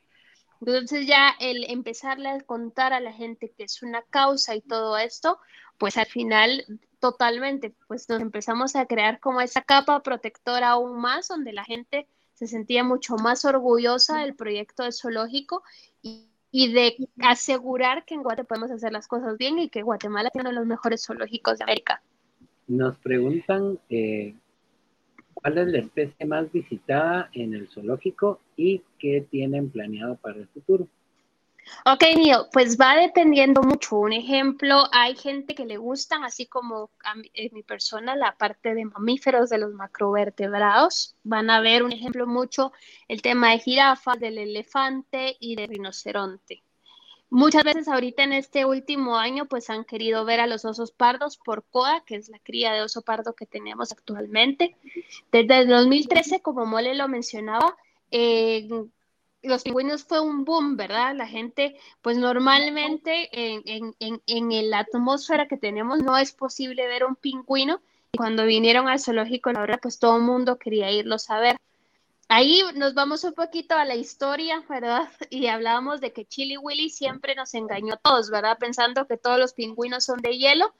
Entonces 0.61 1.09
ya 1.09 1.35
el 1.41 1.65
empezarle 1.69 2.29
a 2.29 2.41
contar 2.41 2.93
a 2.93 3.01
la 3.01 3.13
gente 3.13 3.51
que 3.51 3.65
es 3.65 3.83
una 3.83 4.03
causa 4.03 4.55
y 4.55 4.61
todo 4.61 4.97
esto, 4.97 5.39
pues 5.77 5.97
al 5.97 6.07
final 6.07 6.65
totalmente, 7.01 7.75
pues 7.89 8.09
nos 8.09 8.21
empezamos 8.21 8.77
a 8.77 8.87
crear 8.87 9.19
como 9.19 9.41
esa 9.41 9.63
capa 9.63 10.05
protectora 10.05 10.71
aún 10.71 11.01
más, 11.01 11.27
donde 11.27 11.53
la 11.53 11.65
gente 11.65 12.07
se 12.35 12.47
sentía 12.47 12.85
mucho 12.85 13.17
más 13.17 13.45
orgullosa 13.45 14.19
del 14.19 14.37
proyecto 14.37 14.85
de 14.85 14.93
zoológico 14.93 15.65
y, 16.01 16.29
y 16.53 16.71
de 16.71 16.97
asegurar 17.23 18.05
que 18.05 18.15
en 18.15 18.23
Guatemala 18.23 18.47
podemos 18.47 18.71
hacer 18.71 18.93
las 18.93 19.09
cosas 19.09 19.39
bien 19.39 19.59
y 19.59 19.71
que 19.71 19.83
Guatemala 19.83 20.31
tiene 20.31 20.51
uno 20.51 20.51
de 20.51 20.61
los 20.61 20.69
mejores 20.69 21.05
zoológicos 21.05 21.59
de 21.59 21.65
América. 21.65 22.03
Nos 22.69 22.97
preguntan 22.99 23.79
eh, 23.89 24.35
cuál 25.33 25.59
es 25.59 25.69
la 25.69 25.79
especie 25.79 26.27
más 26.27 26.53
visitada 26.53 27.31
en 27.33 27.55
el 27.55 27.69
zoológico 27.69 28.41
y 28.55 28.83
qué 28.99 29.27
tienen 29.31 29.71
planeado 29.71 30.17
para 30.17 30.37
el 30.37 30.47
futuro. 30.49 30.87
Ok, 31.85 32.03
Neil, 32.17 32.37
pues 32.53 32.77
va 32.79 32.97
dependiendo 32.97 33.63
mucho. 33.63 33.97
Un 33.97 34.13
ejemplo, 34.13 34.85
hay 34.93 35.17
gente 35.17 35.55
que 35.55 35.65
le 35.65 35.77
gustan, 35.77 36.25
así 36.25 36.47
como 36.47 36.91
a 37.05 37.15
mi, 37.15 37.31
en 37.35 37.53
mi 37.53 37.63
persona, 37.63 38.15
la 38.17 38.37
parte 38.37 38.75
de 38.75 38.85
mamíferos 38.85 39.51
de 39.51 39.59
los 39.59 39.73
macrovertebrados. 39.73 41.17
Van 41.25 41.51
a 41.51 41.61
ver 41.61 41.83
un 41.83 41.93
ejemplo 41.93 42.27
mucho 42.27 42.73
el 43.09 43.23
tema 43.23 43.51
de 43.51 43.59
jirafas, 43.59 44.19
del 44.21 44.39
elefante 44.39 45.37
y 45.41 45.57
del 45.57 45.69
rinoceronte. 45.69 46.63
Muchas 47.35 47.65
veces 47.65 47.89
ahorita 47.89 48.25
en 48.25 48.35
este 48.35 48.67
último 48.67 49.17
año 49.17 49.47
pues 49.47 49.71
han 49.71 49.85
querido 49.85 50.27
ver 50.27 50.41
a 50.41 50.47
los 50.47 50.67
osos 50.67 50.93
pardos 50.93 51.39
por 51.39 51.65
COA, 51.65 52.05
que 52.05 52.17
es 52.17 52.29
la 52.29 52.39
cría 52.39 52.75
de 52.75 52.83
oso 52.83 53.01
pardo 53.01 53.33
que 53.33 53.47
tenemos 53.47 53.91
actualmente. 53.91 54.77
Desde 55.33 55.61
el 55.61 55.69
2013, 55.69 56.43
como 56.43 56.67
Mole 56.67 56.95
lo 56.95 57.09
mencionaba, 57.09 57.75
eh, 58.11 58.69
los 59.43 59.63
pingüinos 59.63 60.05
fue 60.05 60.21
un 60.21 60.45
boom, 60.45 60.77
¿verdad? 60.77 61.15
La 61.15 61.27
gente, 61.27 61.77
pues 62.01 62.17
normalmente 62.17 63.29
en, 63.33 63.95
en, 63.99 64.71
la 64.71 64.81
atmósfera 64.81 65.49
que 65.49 65.57
tenemos 65.57 65.99
no 65.99 66.17
es 66.17 66.33
posible 66.33 66.87
ver 66.87 67.05
un 67.05 67.17
pingüino. 67.17 67.81
Y 68.13 68.19
cuando 68.19 68.45
vinieron 68.45 68.89
al 68.89 69.01
zoológico, 69.01 69.53
verdad, 69.53 69.81
pues 69.81 69.99
todo 69.99 70.17
el 70.17 70.23
mundo 70.23 70.59
quería 70.59 70.91
irlos 70.91 71.31
a 71.31 71.41
ver. 71.41 71.57
Ahí 72.29 72.63
nos 72.77 72.95
vamos 72.95 73.25
un 73.25 73.35
poquito 73.35 73.75
a 73.75 73.85
la 73.85 73.95
historia, 73.95 74.65
¿verdad? 74.69 75.09
Y 75.31 75.49
hablábamos 75.49 76.01
de 76.01 76.13
que 76.13 76.25
Chili 76.25 76.57
Willy 76.57 76.89
siempre 76.89 77.35
nos 77.35 77.55
engañó 77.55 77.95
a 77.95 77.99
todos, 77.99 78.31
¿verdad? 78.31 78.59
Pensando 78.59 79.07
que 79.07 79.17
todos 79.17 79.39
los 79.39 79.53
pingüinos 79.55 80.05
son 80.05 80.21
de 80.21 80.39
hielo 80.39 80.73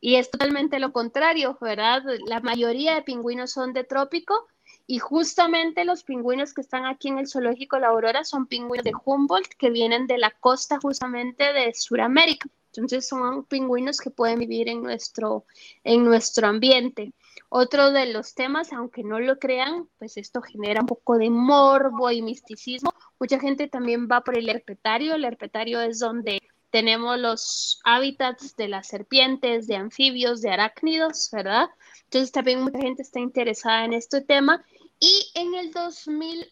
y 0.00 0.16
es 0.16 0.30
totalmente 0.30 0.78
lo 0.78 0.92
contrario, 0.92 1.58
¿verdad? 1.60 2.02
La 2.26 2.40
mayoría 2.40 2.94
de 2.94 3.02
pingüinos 3.02 3.50
son 3.50 3.72
de 3.72 3.84
trópico 3.84 4.46
y 4.86 4.98
justamente 4.98 5.84
los 5.84 6.04
pingüinos 6.04 6.52
que 6.52 6.60
están 6.60 6.84
aquí 6.84 7.08
en 7.08 7.18
el 7.18 7.28
zoológico 7.28 7.78
La 7.78 7.88
Aurora 7.88 8.24
son 8.24 8.46
pingüinos 8.46 8.84
de 8.84 8.92
Humboldt 9.04 9.54
que 9.58 9.70
vienen 9.70 10.06
de 10.06 10.18
la 10.18 10.30
costa 10.30 10.78
justamente 10.80 11.52
de 11.52 11.72
Sudamérica. 11.74 12.48
Entonces 12.66 13.08
son 13.08 13.44
pingüinos 13.44 13.98
que 13.98 14.10
pueden 14.10 14.40
vivir 14.40 14.68
en 14.68 14.82
nuestro, 14.82 15.46
en 15.84 16.04
nuestro 16.04 16.48
ambiente. 16.48 17.12
Otro 17.48 17.92
de 17.92 18.06
los 18.06 18.34
temas, 18.34 18.72
aunque 18.72 19.04
no 19.04 19.20
lo 19.20 19.38
crean, 19.38 19.88
pues 19.98 20.16
esto 20.16 20.42
genera 20.42 20.80
un 20.80 20.86
poco 20.86 21.16
de 21.16 21.30
morbo 21.30 22.10
y 22.10 22.20
misticismo. 22.20 22.92
Mucha 23.20 23.38
gente 23.38 23.68
también 23.68 24.08
va 24.10 24.22
por 24.22 24.36
el 24.36 24.48
herpetario. 24.48 25.14
El 25.14 25.24
herpetario 25.24 25.80
es 25.80 26.00
donde 26.00 26.42
tenemos 26.70 27.16
los 27.20 27.80
hábitats 27.84 28.56
de 28.56 28.66
las 28.66 28.88
serpientes, 28.88 29.68
de 29.68 29.76
anfibios, 29.76 30.42
de 30.42 30.50
arácnidos, 30.50 31.30
¿verdad? 31.32 31.68
Entonces 32.02 32.32
también 32.32 32.62
mucha 32.62 32.80
gente 32.80 33.02
está 33.02 33.20
interesada 33.20 33.84
en 33.84 33.92
este 33.92 34.20
tema. 34.20 34.64
Y 35.06 35.30
en 35.34 35.54
el 35.54 35.70
2000 35.70 36.50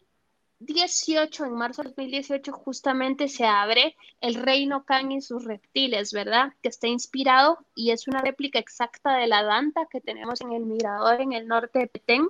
18, 0.67 1.47
en 1.47 1.55
marzo 1.55 1.83
de 1.83 1.89
2018, 1.89 2.53
justamente 2.53 3.29
se 3.29 3.47
abre 3.47 3.97
el 4.21 4.35
Reino 4.35 4.85
Kang 4.85 5.11
y 5.11 5.23
sus 5.23 5.45
reptiles, 5.45 6.13
¿verdad? 6.13 6.53
Que 6.63 6.69
está 6.69 6.87
inspirado 6.87 7.65
y 7.75 7.91
es 7.93 8.07
una 8.07 8.21
réplica 8.21 8.59
exacta 8.59 9.17
de 9.17 9.27
la 9.27 9.43
danta 9.43 9.87
que 9.91 10.03
tenemos 10.03 10.41
en 10.43 10.53
el 10.53 10.65
mirador 10.65 11.21
en 11.23 11.33
el 11.33 11.49
norte 11.49 11.81
de 11.81 11.87
Petén. 11.89 12.29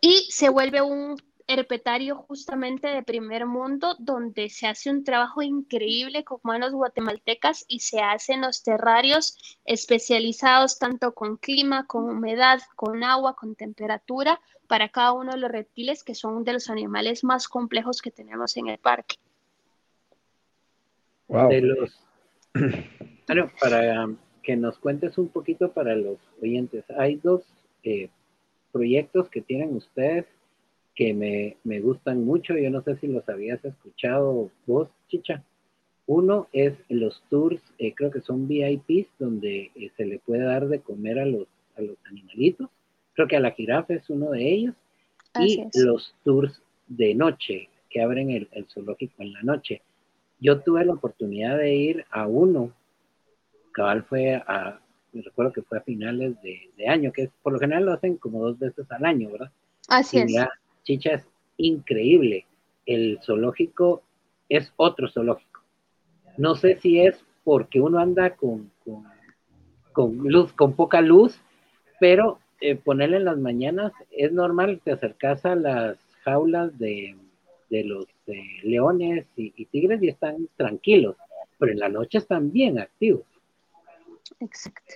Y 0.00 0.28
se 0.30 0.48
vuelve 0.48 0.82
un 0.82 1.16
herpetario 1.46 2.16
justamente 2.16 2.88
de 2.88 3.02
primer 3.02 3.46
mundo, 3.46 3.96
donde 3.98 4.48
se 4.48 4.66
hace 4.66 4.90
un 4.90 5.04
trabajo 5.04 5.42
increíble 5.42 6.24
con 6.24 6.40
manos 6.42 6.72
guatemaltecas 6.72 7.64
y 7.68 7.80
se 7.80 8.00
hacen 8.00 8.40
los 8.40 8.62
terrarios 8.62 9.36
especializados 9.64 10.78
tanto 10.78 11.12
con 11.12 11.36
clima, 11.36 11.86
con 11.86 12.04
humedad, 12.04 12.60
con 12.76 13.04
agua, 13.04 13.36
con 13.36 13.54
temperatura, 13.54 14.40
para 14.66 14.88
cada 14.88 15.12
uno 15.12 15.32
de 15.32 15.38
los 15.38 15.50
reptiles 15.50 16.02
que 16.02 16.14
son 16.14 16.44
de 16.44 16.54
los 16.54 16.70
animales 16.70 17.22
más 17.22 17.48
complejos 17.48 18.00
que 18.00 18.10
tenemos 18.10 18.56
en 18.56 18.68
el 18.68 18.78
parque. 18.78 19.16
Wow. 21.28 21.50
bueno, 23.26 23.50
para 23.60 24.08
que 24.42 24.56
nos 24.56 24.78
cuentes 24.78 25.18
un 25.18 25.28
poquito 25.28 25.72
para 25.72 25.94
los 25.94 26.18
oyentes, 26.42 26.84
hay 26.98 27.16
dos 27.16 27.42
eh, 27.82 28.08
proyectos 28.72 29.28
que 29.28 29.42
tienen 29.42 29.76
ustedes 29.76 30.26
que 30.94 31.12
me, 31.12 31.56
me, 31.64 31.80
gustan 31.80 32.24
mucho. 32.24 32.56
Yo 32.56 32.70
no 32.70 32.82
sé 32.82 32.96
si 32.96 33.08
los 33.08 33.28
habías 33.28 33.64
escuchado 33.64 34.50
vos, 34.66 34.88
Chicha. 35.08 35.42
Uno 36.06 36.48
es 36.52 36.74
los 36.88 37.22
tours, 37.30 37.62
eh, 37.78 37.94
creo 37.94 38.10
que 38.10 38.20
son 38.20 38.46
VIPs, 38.46 39.08
donde 39.18 39.70
eh, 39.74 39.90
se 39.96 40.04
le 40.04 40.18
puede 40.18 40.42
dar 40.42 40.68
de 40.68 40.80
comer 40.80 41.18
a 41.18 41.24
los, 41.24 41.46
a 41.76 41.80
los 41.80 41.96
animalitos. 42.04 42.68
Creo 43.14 43.26
que 43.26 43.36
a 43.36 43.40
la 43.40 43.52
jirafa 43.52 43.94
es 43.94 44.10
uno 44.10 44.30
de 44.30 44.52
ellos. 44.52 44.74
y 45.40 45.64
los 45.74 46.14
tours 46.22 46.62
de 46.88 47.14
noche, 47.14 47.68
que 47.88 48.02
abren 48.02 48.30
el, 48.30 48.48
el, 48.52 48.66
zoológico 48.66 49.22
en 49.22 49.32
la 49.32 49.42
noche. 49.42 49.82
Yo 50.40 50.60
tuve 50.60 50.84
la 50.84 50.92
oportunidad 50.92 51.56
de 51.56 51.74
ir 51.74 52.04
a 52.10 52.26
uno. 52.26 52.72
Cabal 53.72 54.04
fue 54.04 54.34
a, 54.34 54.78
me 55.12 55.22
recuerdo 55.22 55.52
que 55.52 55.62
fue 55.62 55.78
a 55.78 55.82
finales 55.82 56.40
de, 56.42 56.70
de 56.76 56.88
año, 56.88 57.12
que 57.12 57.22
es, 57.22 57.30
por 57.42 57.52
lo 57.52 57.58
general 57.58 57.86
lo 57.86 57.92
hacen 57.92 58.16
como 58.16 58.42
dos 58.44 58.58
veces 58.58 58.90
al 58.90 59.04
año, 59.04 59.30
¿verdad? 59.30 59.50
Así 59.88 60.18
es. 60.18 60.34
Chicha 60.84 61.14
es 61.14 61.26
increíble. 61.56 62.46
El 62.86 63.18
zoológico 63.22 64.02
es 64.48 64.72
otro 64.76 65.08
zoológico. 65.08 65.62
No 66.36 66.54
sé 66.54 66.76
si 66.76 67.00
es 67.00 67.24
porque 67.44 67.80
uno 67.80 67.98
anda 67.98 68.36
con, 68.36 68.70
con, 69.92 70.18
luz, 70.18 70.52
con 70.52 70.74
poca 70.74 71.00
luz, 71.00 71.40
pero 72.00 72.38
eh, 72.60 72.76
ponerle 72.76 73.18
en 73.18 73.24
las 73.24 73.38
mañanas 73.38 73.92
es 74.10 74.32
normal, 74.32 74.80
te 74.84 74.92
acercas 74.92 75.44
a 75.44 75.54
las 75.54 75.98
jaulas 76.22 76.76
de, 76.78 77.16
los 77.70 78.06
leones 78.62 79.26
y, 79.36 79.52
y, 79.56 79.64
tigres 79.66 80.02
y 80.02 80.08
están 80.08 80.48
tranquilos, 80.56 81.16
pero 81.58 81.72
en 81.72 81.80
la 81.80 81.88
noche 81.88 82.18
están 82.18 82.52
bien 82.52 82.78
activos. 82.78 83.24
Exacto. 84.40 84.94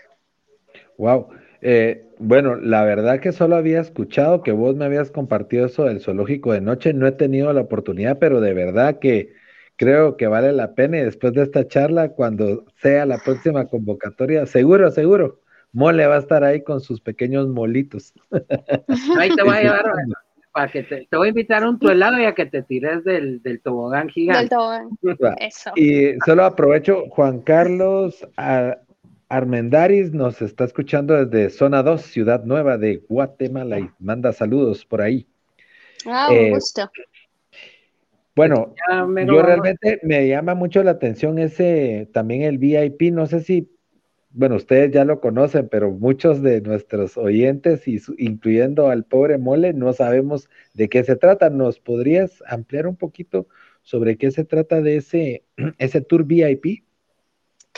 Wow. 0.97 1.29
Eh, 1.61 2.05
bueno, 2.19 2.57
la 2.57 2.85
verdad 2.85 3.21
que 3.21 3.33
solo 3.33 3.57
había 3.57 3.81
escuchado 3.81 4.43
que 4.43 4.53
vos 4.53 4.75
me 4.77 4.85
habías 4.85 5.11
compartido 5.11 5.67
eso 5.67 5.85
del 5.85 6.01
zoológico 6.01 6.53
de 6.53 6.61
noche. 6.61 6.93
No 6.93 7.07
he 7.07 7.13
tenido 7.13 7.53
la 7.53 7.63
oportunidad, 7.63 8.19
pero 8.19 8.41
de 8.41 8.55
verdad 8.55 8.99
que 8.99 9.33
creo 9.77 10.17
que 10.17 10.27
vale 10.27 10.53
la 10.53 10.75
pena. 10.75 10.99
Y 10.99 11.05
después 11.05 11.33
de 11.33 11.43
esta 11.43 11.67
charla, 11.67 12.11
cuando 12.11 12.65
sea 12.77 13.07
la 13.07 13.19
próxima 13.19 13.67
convocatoria, 13.67 14.47
seguro, 14.47 14.91
seguro, 14.91 15.41
Mole 15.73 16.07
va 16.07 16.17
a 16.17 16.21
estar 16.21 16.45
ahí 16.45 16.63
con 16.63 16.81
sus 16.81 17.01
pequeños 17.01 17.49
molitos. 17.49 18.15
Ahí 19.19 19.35
te 19.35 19.43
voy 19.43 19.57
a 19.57 19.63
llevar 19.63 19.85
para 20.53 20.73
que 20.73 20.83
te, 20.83 21.07
te 21.09 21.17
voy 21.17 21.27
a 21.27 21.31
invitar 21.31 21.63
a 21.63 21.69
un 21.69 21.79
tu 21.79 21.91
helado 21.91 22.19
y 22.19 22.25
a 22.25 22.35
que 22.35 22.47
te 22.47 22.63
tires 22.63 23.05
del, 23.05 23.43
del 23.43 23.61
tobogán 23.61 24.09
gigante. 24.09 24.41
Del 24.41 24.49
tobogán. 24.49 24.89
Eso. 25.39 25.73
Y 25.77 26.15
solo 26.25 26.45
aprovecho, 26.45 27.05
Juan 27.11 27.41
Carlos, 27.41 28.27
a, 28.37 28.79
Armendaris 29.29 30.13
nos 30.13 30.41
está 30.41 30.65
escuchando 30.65 31.27
desde 31.27 31.51
Zona 31.51 31.83
2, 31.83 32.01
Ciudad 32.01 32.45
Nueva 32.45 32.79
de 32.79 33.03
Guatemala 33.09 33.79
y 33.79 33.91
manda 33.99 34.33
saludos 34.33 34.87
por 34.87 35.03
ahí. 35.03 35.27
Ah, 36.07 36.29
un 36.31 36.37
eh, 36.37 36.51
gusto. 36.51 36.91
Bueno, 38.35 38.75
yo 38.89 39.43
realmente 39.43 39.99
me 40.05 40.29
llama 40.29 40.55
mucho 40.55 40.83
la 40.85 40.93
atención 40.93 41.41
ese, 41.41 42.09
también 42.13 42.43
el 42.43 42.59
VIP, 42.59 43.13
no 43.13 43.27
sé 43.27 43.41
si, 43.41 43.69
bueno, 44.31 44.55
ustedes 44.55 44.93
ya 44.93 45.05
lo 45.05 45.21
conocen, 45.21 45.69
pero 45.69 45.91
muchos 45.91 46.41
de 46.41 46.61
nuestros 46.61 47.19
oyentes, 47.19 47.89
y 47.89 48.01
incluyendo 48.17 48.91
al 48.91 49.05
pobre 49.05 49.39
Mole, 49.39 49.73
no 49.73 49.93
sabemos 49.93 50.49
de 50.73 50.89
qué 50.89 51.03
se 51.03 51.17
trata. 51.17 51.51
¿Nos 51.51 51.81
podrías 51.81 52.43
ampliar 52.47 52.87
un 52.87 52.95
poquito 52.95 53.49
sobre 53.83 54.17
qué 54.17 54.31
se 54.31 54.45
trata 54.45 54.83
de 54.83 54.99
ese, 54.99 55.43
ese 55.79 56.01
tour 56.01 56.25
VIP? 56.25 56.85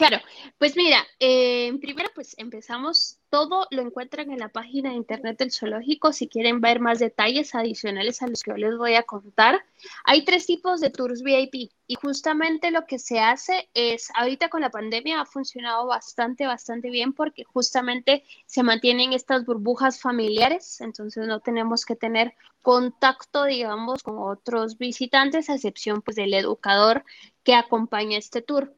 Claro, 0.01 0.16
pues 0.57 0.78
mira, 0.78 1.07
eh, 1.18 1.76
primero 1.78 2.09
pues 2.14 2.34
empezamos, 2.38 3.18
todo 3.28 3.66
lo 3.70 3.82
encuentran 3.82 4.30
en 4.30 4.38
la 4.38 4.48
página 4.48 4.88
de 4.88 4.96
internet 4.96 5.36
del 5.36 5.53
zoológico, 5.53 6.14
si 6.14 6.26
quieren 6.26 6.62
ver 6.62 6.80
más 6.80 7.01
detalles 7.01 7.55
adicionales 7.55 8.22
a 8.22 8.26
los 8.26 8.42
que 8.42 8.53
yo 8.53 8.57
les 8.57 8.78
voy 8.78 8.94
a 8.94 9.03
contar. 9.03 9.62
Hay 10.05 10.24
tres 10.24 10.46
tipos 10.46 10.80
de 10.80 10.88
tours 10.88 11.22
VIP 11.22 11.70
y 11.86 11.94
justamente 11.96 12.70
lo 12.70 12.86
que 12.86 12.98
se 12.98 13.20
hace 13.20 13.68
es, 13.74 14.09
ahorita 14.14 14.48
con 14.48 14.62
la 14.62 14.70
pandemia 14.70 15.20
ha 15.20 15.26
funcionado 15.26 15.86
bastante, 15.86 16.46
bastante 16.46 16.88
bien 16.88 17.12
porque 17.12 17.44
justamente 17.44 18.24
se 18.46 18.62
mantienen 18.62 19.12
estas 19.12 19.44
burbujas 19.44 20.01
familiares, 20.01 20.80
entonces 20.80 21.26
no 21.26 21.40
tenemos 21.40 21.84
que 21.84 21.94
tener 21.94 22.32
contacto, 22.62 23.44
digamos, 23.44 24.03
con 24.03 24.16
otros 24.16 24.78
visitantes, 24.78 25.51
a 25.51 25.57
excepción 25.57 26.01
pues 26.01 26.16
del 26.16 26.32
educador 26.32 27.05
que 27.44 27.53
acompaña 27.53 28.16
este 28.16 28.40
tour. 28.40 28.74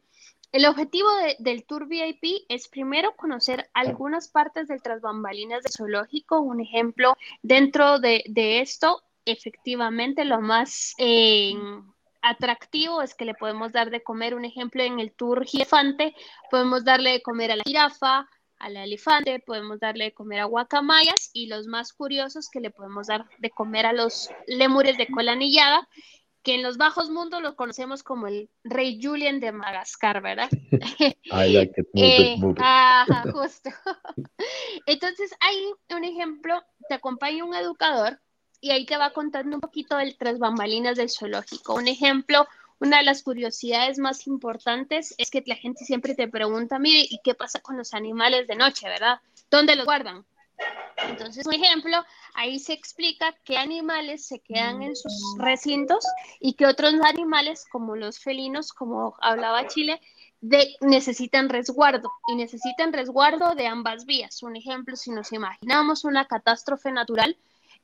El 0.53 0.67
objetivo 0.67 1.09
del 1.39 1.65
Tour 1.65 1.87
VIP 1.87 2.45
es 2.47 2.67
primero 2.67 3.15
conocer 3.15 3.71
algunas 3.73 4.27
partes 4.27 4.67
del 4.67 4.83
trasbambalinas 4.83 5.63
del 5.63 5.73
zoológico. 5.75 6.41
Un 6.41 6.61
ejemplo, 6.61 7.17
dentro 7.41 7.97
de, 7.97 8.21
esto, 8.61 9.01
efectivamente, 9.25 10.25
lo 10.25 10.41
más 10.41 10.93
eh, 10.99 11.55
atractivo 12.21 13.01
es 13.01 13.15
que 13.15 13.25
le 13.25 13.33
podemos 13.33 13.71
dar 13.71 13.89
de 13.89 14.03
comer, 14.03 14.35
un 14.35 14.45
ejemplo, 14.45 14.83
en 14.83 14.99
el 14.99 15.11
Tour 15.11 15.43
Elefante, 15.51 16.13
podemos 16.51 16.85
darle 16.85 17.13
de 17.13 17.23
comer 17.23 17.51
a 17.51 17.55
la 17.55 17.63
jirafa, 17.63 18.29
al 18.59 18.77
elefante, 18.77 19.39
podemos 19.39 19.79
darle 19.79 20.05
de 20.05 20.13
comer 20.13 20.41
a 20.41 20.45
guacamayas 20.45 21.31
y 21.33 21.47
los 21.47 21.65
más 21.65 21.93
curiosos 21.93 22.47
que 22.51 22.61
le 22.61 22.69
podemos 22.69 23.07
dar 23.07 23.25
de 23.39 23.49
comer 23.49 23.87
a 23.87 23.91
los 23.91 24.29
lemures 24.45 24.97
de 24.97 25.07
cola 25.07 25.31
anillada 25.31 25.89
que 26.43 26.55
en 26.55 26.61
los 26.61 26.77
bajos 26.77 27.09
mundos 27.09 27.41
lo 27.41 27.55
conocemos 27.55 28.03
como 28.03 28.27
el 28.27 28.49
rey 28.63 28.99
Julian 29.01 29.39
de 29.39 29.53
Madagascar, 29.53 30.21
¿verdad? 30.21 30.49
I 31.31 31.53
like 31.53 31.73
it. 31.79 31.87
Eh, 31.95 32.35
ajá, 32.57 33.23
justo. 33.31 33.69
Entonces, 34.85 35.33
hay 35.39 35.55
un 35.95 36.03
ejemplo, 36.03 36.61
te 36.89 36.95
acompaña 36.95 37.45
un 37.45 37.55
educador 37.55 38.19
y 38.59 38.71
ahí 38.71 38.85
te 38.85 38.97
va 38.97 39.11
contando 39.11 39.55
un 39.55 39.61
poquito 39.61 39.95
del 39.97 40.17
tras 40.17 40.37
bambalinas 40.37 40.97
del 40.97 41.09
zoológico. 41.09 41.75
Un 41.75 41.87
ejemplo, 41.87 42.45
una 42.79 42.97
de 42.97 43.03
las 43.03 43.23
curiosidades 43.23 43.97
más 43.97 44.27
importantes 44.27 45.15
es 45.17 45.31
que 45.31 45.43
la 45.45 45.55
gente 45.55 45.85
siempre 45.85 46.15
te 46.15 46.27
pregunta, 46.27 46.79
mire, 46.79 47.05
¿y 47.09 47.19
qué 47.23 47.33
pasa 47.35 47.61
con 47.61 47.77
los 47.77 47.93
animales 47.93 48.47
de 48.47 48.55
noche, 48.55 48.89
verdad? 48.89 49.19
¿Dónde 49.49 49.75
los 49.75 49.85
guardan? 49.85 50.25
Entonces, 51.09 51.43
por 51.43 51.53
ejemplo, 51.53 52.03
ahí 52.33 52.59
se 52.59 52.73
explica 52.73 53.35
qué 53.43 53.57
animales 53.57 54.25
se 54.25 54.39
quedan 54.39 54.81
en 54.81 54.95
sus 54.95 55.35
recintos 55.37 56.05
y 56.39 56.53
qué 56.53 56.65
otros 56.65 56.93
animales, 57.03 57.65
como 57.71 57.95
los 57.95 58.19
felinos, 58.19 58.73
como 58.73 59.15
hablaba 59.21 59.67
Chile, 59.67 60.01
de, 60.41 60.75
necesitan 60.81 61.49
resguardo 61.49 62.11
y 62.27 62.35
necesitan 62.35 62.93
resguardo 62.93 63.55
de 63.55 63.67
ambas 63.67 64.05
vías. 64.05 64.43
Un 64.43 64.55
ejemplo, 64.55 64.95
si 64.95 65.11
nos 65.11 65.31
imaginamos 65.31 66.03
una 66.03 66.25
catástrofe 66.25 66.91
natural, 66.91 67.37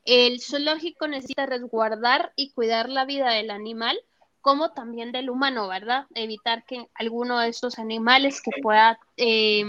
el 0.06 0.42
zoológico 0.42 1.08
necesita 1.08 1.46
resguardar 1.46 2.34
y 2.36 2.52
cuidar 2.52 2.90
la 2.90 3.06
vida 3.06 3.30
del 3.32 3.52
animal 3.52 4.00
como 4.42 4.72
también 4.72 5.12
del 5.12 5.30
humano, 5.30 5.68
¿verdad? 5.68 6.08
Evitar 6.16 6.64
que 6.66 6.88
alguno 6.96 7.40
de 7.40 7.50
estos 7.50 7.78
animales 7.78 8.42
que 8.42 8.52
pueda 8.62 9.00
eh, 9.18 9.64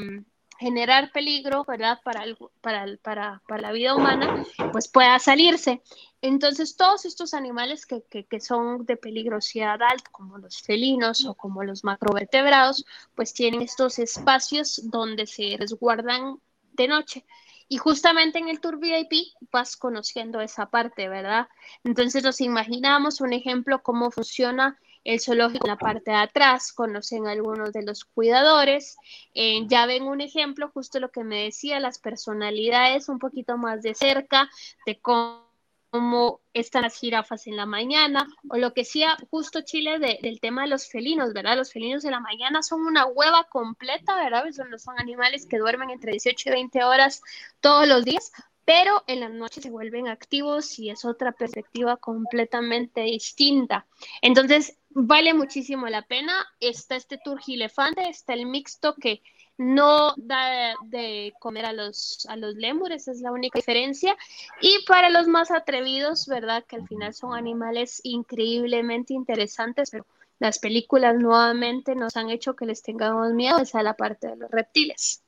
generar 0.61 1.11
peligro, 1.11 1.65
¿verdad? 1.65 1.99
Para, 2.05 2.23
para, 2.61 2.87
para, 3.03 3.43
para, 3.49 3.63
la 3.63 3.73
vida 3.73 3.95
humana, 3.95 4.45
pues 4.73 4.89
pueda 4.89 5.19
salirse. 5.19 5.83
Entonces, 6.21 6.77
todos 6.77 7.07
estos 7.07 7.33
animales 7.33 7.87
que, 7.87 8.03
que, 8.11 8.27
que, 8.27 8.41
son 8.41 8.85
de 8.85 8.99
peligrosidad 8.99 9.81
alta, 9.83 10.11
como 10.13 10.37
los 10.37 10.61
felinos 10.61 11.25
o 11.25 11.35
como 11.35 11.65
los 11.65 11.83
macrovertebrados, 11.83 12.85
pues 13.15 13.33
tienen 13.33 13.63
estos 13.63 13.99
espacios 13.99 14.83
donde 14.91 15.27
se 15.27 15.57
resguardan 15.59 16.39
de 16.75 16.89
noche. 16.89 17.25
Y 17.67 17.79
justamente 17.79 18.39
en 18.39 18.51
el 18.51 18.61
Tour 18.61 18.79
VIP 18.79 19.33
vas 19.51 19.79
conociendo 19.79 20.43
esa 20.43 20.67
parte, 20.67 21.09
¿verdad? 21.09 21.49
Entonces 21.85 22.23
nos 22.23 22.43
imaginamos 22.43 23.23
un 23.23 23.33
ejemplo 23.33 23.83
cómo 23.83 24.11
funciona 24.11 24.79
el 25.05 25.21
zoológico 25.21 25.67
en 25.67 25.71
la 25.71 25.79
parte 25.79 26.11
de 26.11 26.17
atrás, 26.17 26.73
conocen 26.73 27.27
algunos 27.27 27.73
de 27.73 27.83
los 27.83 28.05
cuidadores, 28.05 28.97
eh, 29.35 29.67
ya 29.67 29.87
ven 29.87 30.05
un 30.05 30.21
ejemplo, 30.21 30.71
justo 30.73 31.01
lo 31.01 31.11
que 31.11 31.25
me 31.25 31.45
decía, 31.45 31.81
las 31.81 31.99
personalidades 31.99 33.09
un 33.09 33.19
poquito 33.19 33.57
más 33.57 33.83
de 33.83 33.95
cerca, 33.95 34.51
de 34.87 35.01
cómo 35.01 36.41
están 36.53 36.83
las 36.83 36.97
jirafas 36.97 37.47
en 37.47 37.57
la 37.57 37.67
mañana, 37.67 38.29
o 38.49 38.59
lo 38.59 38.73
que 38.73 38.83
decía 38.83 39.17
justo 39.31 39.63
Chile 39.63 39.99
del 39.99 40.41
tema 40.41 40.63
de 40.63 40.69
los 40.69 40.89
felinos, 40.89 41.33
¿verdad? 41.33 41.57
Los 41.57 41.73
felinos 41.73 42.05
en 42.05 42.13
la 42.13 42.21
mañana 42.21 42.63
son 42.63 42.83
una 42.83 43.07
hueva 43.07 43.45
completa, 43.51 44.15
¿verdad? 44.17 44.45
Son, 44.53 44.79
son 44.79 45.01
animales 45.01 45.47
que 45.47 45.59
duermen 45.59 45.91
entre 45.91 46.13
18 46.13 46.49
y 46.49 46.53
20 46.53 46.85
horas 46.85 47.23
todos 47.61 47.89
los 47.89 48.05
días, 48.05 48.33
pero 48.71 49.03
en 49.09 49.19
la 49.19 49.29
noche 49.29 49.61
se 49.61 49.69
vuelven 49.69 50.07
activos 50.07 50.79
y 50.79 50.91
es 50.91 51.05
otra 51.05 51.33
perspectiva 51.33 51.97
completamente 51.97 53.01
distinta. 53.01 53.85
Entonces, 54.23 54.79
vale 54.91 55.35
muchísimo 55.35 55.89
la 55.89 56.03
pena. 56.03 56.47
Está 56.61 56.95
este 56.95 57.19
tour 57.19 57.41
gilefante, 57.41 58.09
está 58.09 58.33
el 58.33 58.47
mixto 58.47 58.95
que 58.95 59.23
no 59.59 60.15
da 60.17 60.77
de 60.85 61.33
comer 61.41 61.67
a 61.67 61.73
los, 61.73 62.25
a 62.29 62.37
los 62.37 62.55
lémures, 62.55 63.09
es 63.09 63.21
la 63.21 63.33
única 63.33 63.59
diferencia. 63.59 64.17
Y 64.61 64.85
para 64.87 65.11
los 65.11 65.27
más 65.27 65.51
atrevidos, 65.51 66.29
¿verdad? 66.29 66.65
Que 66.65 66.77
al 66.77 66.87
final 66.87 67.13
son 67.13 67.35
animales 67.35 68.01
increíblemente 68.05 69.15
interesantes, 69.15 69.91
pero 69.91 70.07
las 70.39 70.61
películas 70.61 71.17
nuevamente 71.17 71.97
nos 71.97 72.17
han 72.17 72.31
hecho 72.31 72.55
que 72.55 72.67
les 72.67 72.83
tengamos 72.83 73.33
miedo, 73.33 73.57
a 73.73 73.83
la 73.83 73.97
parte 73.97 74.29
de 74.29 74.37
los 74.37 74.49
reptiles. 74.49 75.25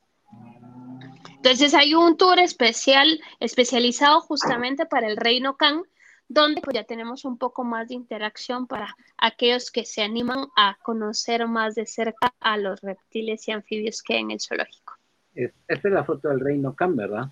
Entonces 1.45 1.75
hay 1.75 1.97
un 1.97 2.17
tour 2.17 2.39
especial, 2.39 3.21
especializado 3.41 4.21
justamente 4.21 4.87
para 4.87 5.09
el 5.09 5.17
Reino 5.17 5.57
Can, 5.57 5.83
donde 6.29 6.61
pues 6.61 6.73
ya 6.73 6.85
tenemos 6.85 7.25
un 7.25 7.37
poco 7.37 7.65
más 7.65 7.89
de 7.89 7.95
interacción 7.95 8.69
para 8.69 8.95
aquellos 9.19 9.73
que 9.73 9.85
se 9.85 10.03
animan 10.03 10.47
a 10.57 10.79
conocer 10.85 11.49
más 11.49 11.75
de 11.75 11.85
cerca 11.85 12.33
a 12.39 12.57
los 12.59 12.81
reptiles 12.81 13.49
y 13.49 13.51
anfibios 13.51 14.05
que 14.05 14.15
hay 14.15 14.21
en 14.21 14.31
el 14.31 14.41
zoológico. 14.41 14.95
esta 15.35 15.59
es 15.67 15.85
la 15.93 16.05
foto 16.05 16.29
del 16.29 16.39
Reino 16.39 16.77
Can, 16.77 16.95
¿verdad? 16.95 17.25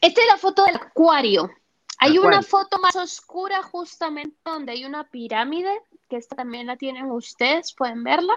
Esta 0.00 0.22
es 0.22 0.26
la 0.28 0.38
foto 0.38 0.64
del 0.64 0.76
acuario. 0.76 1.50
Hay 1.98 2.16
una 2.16 2.40
foto 2.40 2.78
más 2.78 2.96
oscura 2.96 3.62
justamente 3.62 4.34
donde 4.46 4.72
hay 4.72 4.86
una 4.86 5.04
pirámide, 5.10 5.78
que 6.08 6.16
esta 6.16 6.36
también 6.36 6.68
la 6.68 6.78
tienen 6.78 7.10
ustedes, 7.10 7.74
pueden 7.74 8.02
verla, 8.02 8.32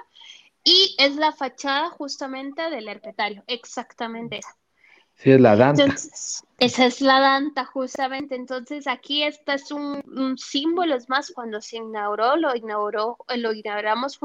y 0.66 0.94
es 1.00 1.16
la 1.16 1.32
fachada 1.32 1.90
justamente 1.90 2.70
del 2.70 2.90
herpetario, 2.90 3.46
exactamente 3.48 4.40
esa. 4.40 4.58
Sí, 5.18 5.32
es 5.32 5.40
la 5.40 5.56
Danta. 5.56 5.96
esa 6.60 6.86
es 6.86 7.02
la 7.02 7.20
Danta, 7.20 7.66
justamente. 7.66 8.36
Entonces, 8.36 8.86
aquí 8.86 9.24
este 9.24 9.54
es 9.54 9.72
un, 9.72 10.38
símbolo, 10.38 10.96
es 10.96 11.08
más, 11.08 11.32
cuando 11.32 11.62
se 11.62 11.78
inauguró, 11.78 12.36
lo 12.36 12.56
inauguró, 12.56 13.18
lo 13.36 13.54
inauguramos 13.54 14.20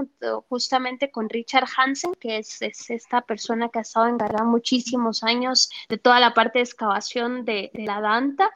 justamente 0.48 1.10
con 1.10 1.28
Richard 1.28 1.68
Hansen, 1.76 2.12
que 2.14 2.38
es, 2.38 2.60
esta 2.60 3.20
persona 3.22 3.68
que 3.68 3.78
ha 3.78 3.82
estado 3.82 4.08
encargada 4.08 4.44
muchísimos 4.44 5.22
años 5.22 5.70
de 5.88 5.98
toda 5.98 6.18
la 6.18 6.34
parte 6.34 6.58
de 6.58 6.64
excavación 6.64 7.44
de, 7.44 7.70
de 7.72 7.84
la 7.84 8.00
Danta. 8.00 8.50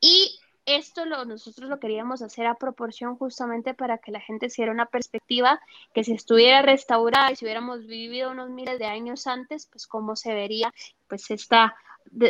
Y 0.00 0.40
esto 0.66 1.04
lo, 1.04 1.24
nosotros 1.24 1.70
lo 1.70 1.78
queríamos 1.78 2.22
hacer 2.22 2.46
a 2.46 2.56
proporción 2.56 3.16
justamente 3.16 3.72
para 3.72 3.98
que 3.98 4.10
la 4.10 4.20
gente 4.20 4.50
se 4.50 4.62
diera 4.62 4.72
una 4.72 4.86
perspectiva 4.86 5.60
que 5.94 6.02
si 6.02 6.12
estuviera 6.12 6.60
restaurada 6.60 7.30
y 7.30 7.36
si 7.36 7.44
hubiéramos 7.44 7.86
vivido 7.86 8.32
unos 8.32 8.50
miles 8.50 8.76
de 8.80 8.86
años 8.86 9.28
antes, 9.28 9.68
pues 9.70 9.86
cómo 9.86 10.16
se 10.16 10.34
vería 10.34 10.74
pues 11.08 11.30
esta, 11.30 11.74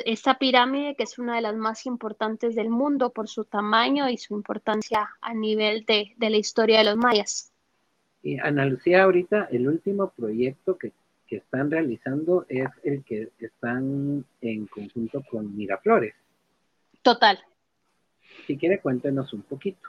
esta 0.04 0.38
pirámide 0.38 0.94
que 0.94 1.04
es 1.04 1.18
una 1.18 1.36
de 1.36 1.42
las 1.42 1.56
más 1.56 1.86
importantes 1.86 2.54
del 2.54 2.70
mundo 2.70 3.10
por 3.10 3.28
su 3.28 3.44
tamaño 3.44 4.08
y 4.08 4.18
su 4.18 4.34
importancia 4.34 5.08
a 5.20 5.34
nivel 5.34 5.84
de, 5.84 6.14
de 6.16 6.30
la 6.30 6.36
historia 6.36 6.78
de 6.78 6.84
los 6.84 6.96
mayas. 6.96 7.52
Y 8.22 8.38
Ana 8.38 8.66
Lucía, 8.66 9.04
ahorita 9.04 9.48
el 9.52 9.68
último 9.68 10.10
proyecto 10.10 10.76
que, 10.76 10.92
que 11.26 11.36
están 11.36 11.70
realizando 11.70 12.44
es 12.48 12.68
el 12.82 13.04
que 13.04 13.30
están 13.38 14.24
en 14.40 14.66
conjunto 14.66 15.22
con 15.30 15.56
Miraflores. 15.56 16.14
Total, 17.02 17.38
si 18.46 18.56
quiere, 18.56 18.80
cuéntenos 18.80 19.32
un 19.32 19.42
poquito. 19.42 19.88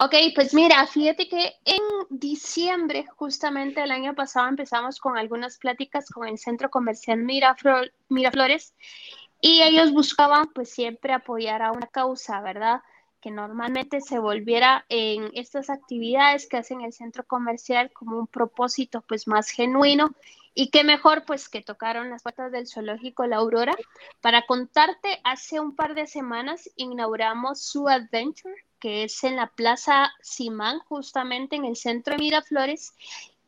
Ok, 0.00 0.14
pues 0.32 0.54
mira, 0.54 0.86
fíjate 0.86 1.28
que 1.28 1.56
en 1.64 1.82
diciembre, 2.08 3.04
justamente 3.16 3.82
el 3.82 3.90
año 3.90 4.14
pasado, 4.14 4.46
empezamos 4.46 5.00
con 5.00 5.18
algunas 5.18 5.58
pláticas 5.58 6.08
con 6.08 6.28
el 6.28 6.38
Centro 6.38 6.70
Comercial 6.70 7.18
Miraflores 8.08 8.74
y 9.40 9.62
ellos 9.62 9.90
buscaban 9.90 10.52
pues 10.54 10.70
siempre 10.70 11.12
apoyar 11.12 11.62
a 11.62 11.72
una 11.72 11.88
causa, 11.88 12.40
¿verdad? 12.40 12.82
Que 13.20 13.32
normalmente 13.32 14.00
se 14.00 14.20
volviera 14.20 14.86
en 14.88 15.32
estas 15.34 15.68
actividades 15.68 16.48
que 16.48 16.58
hacen 16.58 16.82
el 16.82 16.92
centro 16.92 17.26
comercial 17.26 17.90
como 17.92 18.20
un 18.20 18.28
propósito 18.28 19.00
pues 19.00 19.26
más 19.26 19.50
genuino 19.50 20.14
y 20.54 20.70
qué 20.70 20.84
mejor 20.84 21.24
pues 21.24 21.48
que 21.48 21.60
tocaron 21.60 22.08
las 22.10 22.22
puertas 22.22 22.52
del 22.52 22.68
zoológico 22.68 23.26
La 23.26 23.38
Aurora. 23.38 23.74
Para 24.20 24.46
contarte, 24.46 25.20
hace 25.24 25.58
un 25.58 25.74
par 25.74 25.96
de 25.96 26.06
semanas 26.06 26.70
inauguramos 26.76 27.60
su 27.60 27.88
Adventure, 27.88 28.54
que 28.78 29.04
es 29.04 29.24
en 29.24 29.36
la 29.36 29.48
Plaza 29.48 30.12
Simán, 30.22 30.80
justamente 30.80 31.56
en 31.56 31.64
el 31.64 31.76
centro 31.76 32.14
de 32.14 32.22
Miraflores, 32.22 32.92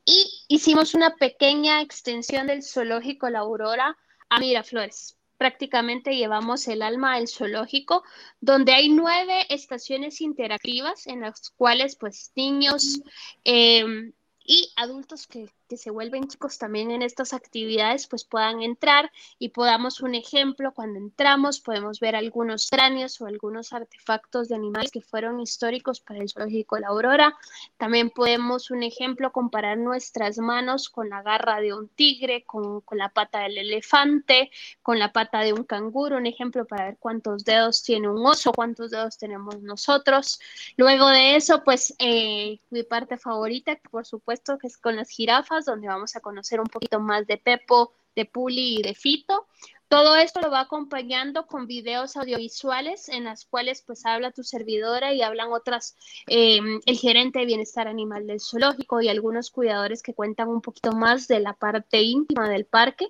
y 0.04 0.44
hicimos 0.48 0.94
una 0.94 1.16
pequeña 1.16 1.80
extensión 1.82 2.46
del 2.46 2.62
zoológico 2.62 3.28
La 3.28 3.40
Aurora 3.40 3.96
a 4.28 4.38
Miraflores. 4.38 5.16
Prácticamente 5.36 6.16
llevamos 6.16 6.68
el 6.68 6.82
alma 6.82 7.14
al 7.14 7.28
zoológico, 7.28 8.02
donde 8.40 8.72
hay 8.72 8.88
nueve 8.88 9.46
estaciones 9.48 10.20
interactivas 10.20 11.06
en 11.06 11.20
las 11.20 11.50
cuales 11.50 11.96
pues 11.96 12.32
niños 12.34 13.00
eh, 13.44 14.12
y 14.44 14.72
adultos 14.76 15.26
que 15.26 15.48
que 15.70 15.76
se 15.76 15.90
vuelven 15.90 16.26
chicos 16.26 16.58
también 16.58 16.90
en 16.90 17.00
estas 17.00 17.32
actividades, 17.32 18.08
pues 18.08 18.24
puedan 18.24 18.60
entrar 18.60 19.12
y 19.38 19.50
podamos 19.50 20.00
un 20.00 20.16
ejemplo, 20.16 20.74
cuando 20.74 20.98
entramos 20.98 21.60
podemos 21.60 22.00
ver 22.00 22.16
algunos 22.16 22.68
cráneos 22.68 23.20
o 23.20 23.26
algunos 23.26 23.72
artefactos 23.72 24.48
de 24.48 24.56
animales 24.56 24.90
que 24.90 25.00
fueron 25.00 25.38
históricos 25.38 26.00
para 26.00 26.18
el 26.20 26.28
zoológico 26.28 26.76
La 26.78 26.88
Aurora. 26.88 27.36
También 27.76 28.10
podemos 28.10 28.72
un 28.72 28.82
ejemplo 28.82 29.30
comparar 29.30 29.78
nuestras 29.78 30.38
manos 30.38 30.88
con 30.88 31.08
la 31.08 31.22
garra 31.22 31.60
de 31.60 31.72
un 31.72 31.86
tigre, 31.88 32.42
con, 32.42 32.80
con 32.80 32.98
la 32.98 33.10
pata 33.10 33.38
del 33.42 33.56
elefante, 33.58 34.50
con 34.82 34.98
la 34.98 35.12
pata 35.12 35.38
de 35.42 35.52
un 35.52 35.62
canguro, 35.62 36.16
un 36.16 36.26
ejemplo 36.26 36.66
para 36.66 36.86
ver 36.86 36.96
cuántos 36.98 37.44
dedos 37.44 37.84
tiene 37.84 38.08
un 38.08 38.26
oso, 38.26 38.50
cuántos 38.50 38.90
dedos 38.90 39.18
tenemos 39.18 39.62
nosotros. 39.62 40.40
Luego 40.76 41.06
de 41.10 41.36
eso, 41.36 41.62
pues 41.62 41.94
eh, 42.00 42.58
mi 42.70 42.82
parte 42.82 43.16
favorita, 43.18 43.78
por 43.88 44.04
supuesto, 44.04 44.58
que 44.58 44.66
es 44.66 44.76
con 44.76 44.96
las 44.96 45.10
jirafas 45.10 45.59
donde 45.64 45.88
vamos 45.88 46.16
a 46.16 46.20
conocer 46.20 46.60
un 46.60 46.66
poquito 46.66 47.00
más 47.00 47.26
de 47.26 47.36
Pepo, 47.36 47.92
de 48.14 48.24
Puli 48.24 48.78
y 48.78 48.82
de 48.82 48.94
Fito. 48.94 49.46
Todo 49.90 50.14
esto 50.14 50.40
lo 50.40 50.52
va 50.52 50.60
acompañando 50.60 51.46
con 51.46 51.66
videos 51.66 52.16
audiovisuales 52.16 53.08
en 53.08 53.24
las 53.24 53.44
cuales 53.44 53.82
pues 53.84 54.06
habla 54.06 54.30
tu 54.30 54.44
servidora 54.44 55.12
y 55.12 55.20
hablan 55.20 55.50
otras, 55.50 55.96
em, 56.28 56.80
el 56.86 56.96
gerente 56.96 57.40
de 57.40 57.46
bienestar 57.46 57.88
animal 57.88 58.28
del 58.28 58.40
zoológico 58.40 59.00
y 59.00 59.08
algunos 59.08 59.50
cuidadores 59.50 60.04
que 60.04 60.14
cuentan 60.14 60.48
un 60.48 60.60
poquito 60.60 60.92
más 60.92 61.26
de 61.26 61.40
la 61.40 61.54
parte 61.54 62.02
íntima 62.02 62.48
del 62.48 62.66
parque. 62.66 63.08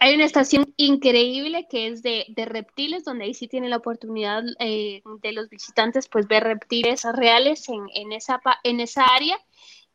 Hay 0.00 0.14
una 0.14 0.24
estación 0.24 0.74
increíble 0.76 1.68
que 1.70 1.86
es 1.86 2.02
de, 2.02 2.24
reptiles, 2.36 3.04
donde 3.04 3.26
ahí 3.26 3.34
sí 3.34 3.46
tiene 3.46 3.68
la 3.68 3.76
oportunidad 3.76 4.42
eh, 4.58 5.02
de 5.22 5.32
los 5.32 5.48
visitantes 5.48 6.08
pues 6.08 6.26
ver 6.26 6.42
reptiles 6.42 7.04
reales 7.14 7.68
en, 7.68 8.10
esa, 8.10 8.40
en 8.64 8.80
esa 8.80 9.04
área 9.04 9.38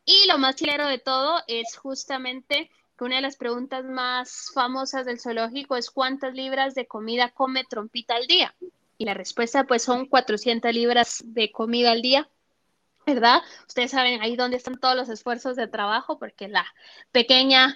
Y 0.06 0.28
lo 0.28 0.38
más 0.38 0.56
chilero 0.56 0.88
de 0.88 1.00
todo 1.00 1.42
es 1.48 1.76
justamente 1.78 2.70
que 2.98 3.04
una 3.04 3.18
de 3.18 3.22
las 3.24 3.38
preguntas 3.38 3.84
más 3.86 4.52
famosas 4.54 5.06
del 5.06 5.20
zoológico 5.20 5.76
es 5.76 5.90
cuántas 5.90 6.34
libras 6.34 6.76
de 6.76 6.86
comida 6.86 7.32
come 7.32 7.66
Trompita 7.66 8.16
al 8.16 8.28
día. 8.28 8.56
Y 8.98 9.06
la 9.06 9.14
respuesta 9.14 9.66
pues 9.66 9.84
son 9.84 10.06
400 10.06 10.74
libras 10.74 11.24
de 11.26 11.52
comida 11.52 11.92
al 11.92 12.02
día, 12.02 12.30
¿verdad? 13.06 13.42
Ustedes 13.68 13.92
saben 13.92 14.22
ahí 14.22 14.36
dónde 14.36 14.58
están 14.58 14.80
todos 14.80 14.96
los 14.96 15.10
esfuerzos 15.10 15.56
de 15.56 15.68
trabajo 15.68 16.18
porque 16.18 16.48
la 16.48 16.66
pequeña 17.12 17.76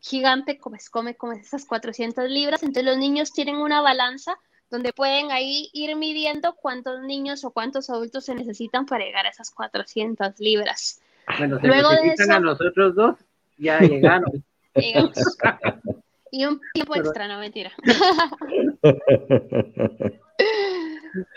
gigante 0.00 0.58
pues, 0.62 0.90
come 0.90 1.16
esas 1.40 1.64
400 1.64 2.28
libras, 2.28 2.62
entonces 2.62 2.84
los 2.84 2.98
niños 2.98 3.32
tienen 3.32 3.56
una 3.56 3.80
balanza 3.80 4.36
donde 4.70 4.92
pueden 4.92 5.30
ahí 5.30 5.70
ir 5.72 5.94
midiendo 5.96 6.54
cuántos 6.54 7.02
niños 7.02 7.44
o 7.44 7.50
cuántos 7.50 7.90
adultos 7.90 8.24
se 8.24 8.34
necesitan 8.34 8.86
para 8.86 9.04
llegar 9.04 9.26
a 9.26 9.30
esas 9.30 9.50
400 9.50 10.38
libras. 10.40 11.00
Bueno, 11.38 11.60
se 11.60 11.66
Luego 11.66 11.92
necesitan 11.92 12.32
a 12.32 12.40
nosotros 12.40 12.94
dos, 12.94 13.16
ya 13.58 13.78
llegaron. 13.80 14.44
Y 16.34 16.46
un 16.46 16.62
tiempo 16.72 16.96
extra, 16.96 17.28
no 17.28 17.38
mentira. 17.38 17.70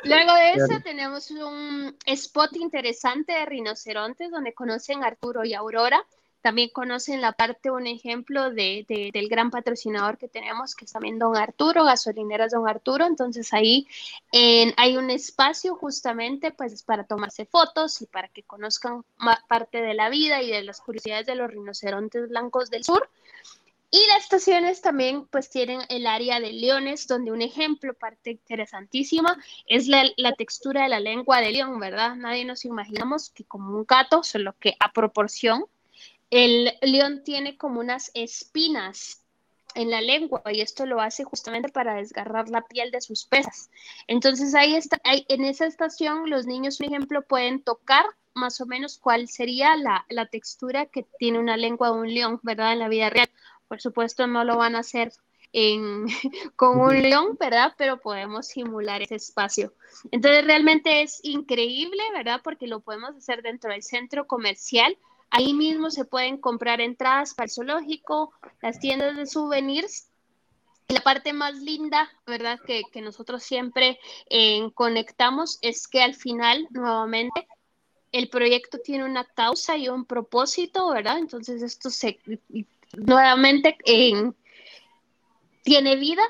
Luego 0.06 0.34
de 0.36 0.54
eso 0.54 0.80
tenemos 0.86 1.32
un 1.32 1.98
spot 2.06 2.56
interesante 2.56 3.34
de 3.34 3.46
rinocerontes 3.46 4.32
donde 4.32 4.54
conocen 4.54 5.04
a 5.04 5.08
Arturo 5.08 5.44
y 5.44 5.54
Aurora. 5.54 6.02
También 6.46 6.70
conocen 6.70 7.22
la 7.22 7.32
parte, 7.32 7.72
un 7.72 7.88
ejemplo 7.88 8.52
de, 8.52 8.86
del 9.12 9.28
gran 9.30 9.50
patrocinador 9.50 10.20
que 10.20 10.28
tenemos, 10.28 10.76
que 10.76 10.86
es 10.86 10.92
también 10.92 11.18
Don 11.18 11.36
Arturo, 11.36 11.84
gasolineras 11.86 12.52
Don 12.52 12.70
Arturo. 12.70 13.08
Entonces 13.08 13.52
ahí 13.52 13.88
hay 14.32 14.96
un 14.96 15.10
espacio 15.10 15.74
justamente 15.74 16.52
pues 16.52 16.84
para 16.84 17.04
tomarse 17.04 17.48
fotos 17.48 18.00
y 18.04 18.06
para 18.06 18.28
que 18.28 18.44
conozcan 18.44 19.04
parte 19.48 19.82
de 19.82 19.96
la 19.96 20.12
vida 20.12 20.44
y 20.44 20.52
de 20.52 20.62
las 20.62 20.82
curiosidades 20.82 21.26
de 21.26 21.34
los 21.34 21.50
rinocerontes 21.50 22.30
blancos 22.30 22.70
del 22.70 22.84
sur. 22.84 23.10
Y 23.90 24.06
las 24.10 24.26
estaciones 24.26 24.82
también 24.82 25.26
pues 25.26 25.50
tienen 25.50 25.82
el 25.90 26.06
área 26.06 26.40
de 26.40 26.54
leones, 26.54 27.08
donde 27.08 27.32
un 27.32 27.42
ejemplo, 27.42 27.96
parte 27.96 28.30
interesantísima, 28.30 29.36
es 29.66 29.88
la, 29.88 30.04
textura 30.38 30.84
de 30.84 30.90
la 30.90 31.00
lengua 31.00 31.42
de 31.42 31.50
león, 31.50 31.80
¿verdad? 31.80 32.16
Nadie 32.16 32.46
nos 32.46 32.66
imaginamos 32.66 33.32
que 33.32 33.46
como 33.46 33.76
un 33.76 33.84
gato, 33.88 34.22
solo 34.22 34.54
que 34.60 34.76
a 34.80 34.92
proporción, 34.92 35.66
el 36.30 36.74
león 36.82 37.24
tiene 37.24 37.58
como 37.58 37.80
unas 37.80 38.12
espinas 38.14 39.22
en 39.76 39.92
la 39.92 40.02
lengua 40.02 40.42
y 40.52 40.62
esto 40.62 40.86
lo 40.86 41.02
hace 41.02 41.26
justamente 41.26 41.70
para 41.70 41.96
desgarrar 41.96 42.50
la 42.50 42.62
piel 42.62 42.92
de 42.92 43.02
sus 43.02 43.26
pesas. 43.26 43.70
Entonces 44.08 44.56
ahí 44.56 44.76
está, 44.76 45.00
en 45.04 45.44
esa 45.44 45.66
estación 45.66 46.30
los 46.30 46.46
niños, 46.46 46.78
por 46.78 46.88
ejemplo, 46.88 47.22
pueden 47.24 47.62
tocar 47.62 48.06
más 48.34 48.60
o 48.62 48.66
menos 48.66 48.98
cuál 48.98 49.28
sería 49.28 49.76
la, 49.76 50.06
la 50.10 50.26
textura 50.26 50.86
que 50.86 51.06
tiene 51.20 51.40
una 51.40 51.58
lengua 51.58 51.90
de 51.90 51.96
un 51.96 52.14
león, 52.14 52.40
¿verdad? 52.44 52.74
En 52.74 52.80
la 52.80 52.90
vida 52.90 53.10
real 53.10 53.30
por 53.68 53.82
supuesto, 53.82 54.28
no 54.28 54.44
lo 54.44 54.58
van 54.58 54.76
a 54.76 54.80
hacer 54.80 55.12
en, 55.52 56.06
con 56.56 56.80
un 56.80 57.02
león, 57.02 57.38
¿verdad? 57.40 57.74
Pero 57.78 58.00
podemos 58.00 58.48
simular 58.48 59.02
ese 59.02 59.16
espacio. 59.16 59.74
Entonces, 60.12 60.46
realmente 60.46 61.02
es 61.02 61.20
increíble, 61.24 62.04
¿verdad? 62.14 62.42
Porque 62.44 62.68
lo 62.68 62.82
podemos 62.82 63.16
hacer 63.16 63.42
dentro 63.42 63.72
del 63.72 63.84
centro 63.84 64.28
comercial. 64.28 64.98
Ahí 65.30 65.54
mismo 65.54 65.92
se 65.92 66.06
pueden 66.06 66.38
comprar 66.38 66.82
entradas 66.82 67.34
para 67.34 67.46
el 67.46 67.52
zoológico, 67.52 68.34
las 68.62 68.80
tiendas 68.80 69.18
de 69.18 69.26
souvenirs. 69.26 70.08
la 70.88 71.02
parte 71.02 71.34
más 71.34 71.56
linda, 71.56 72.10
¿verdad? 72.28 72.60
Que, 72.66 72.84
que 72.92 73.02
nosotros 73.02 73.44
siempre 73.44 74.00
eh, 74.30 74.70
conectamos 74.74 75.58
es 75.62 75.88
que 75.88 76.02
al 76.02 76.14
final, 76.14 76.68
nuevamente, 76.70 77.48
el 78.12 78.30
proyecto 78.30 78.80
tiene 78.80 79.04
una 79.04 79.26
causa 79.26 79.76
y 79.76 79.90
un 79.90 80.06
propósito, 80.06 80.90
¿verdad? 80.90 81.18
Entonces 81.18 81.62
esto 81.62 81.90
se 81.90 82.20
nuevamente 82.94 83.78
tiene 85.64 85.96
vida 85.98 86.24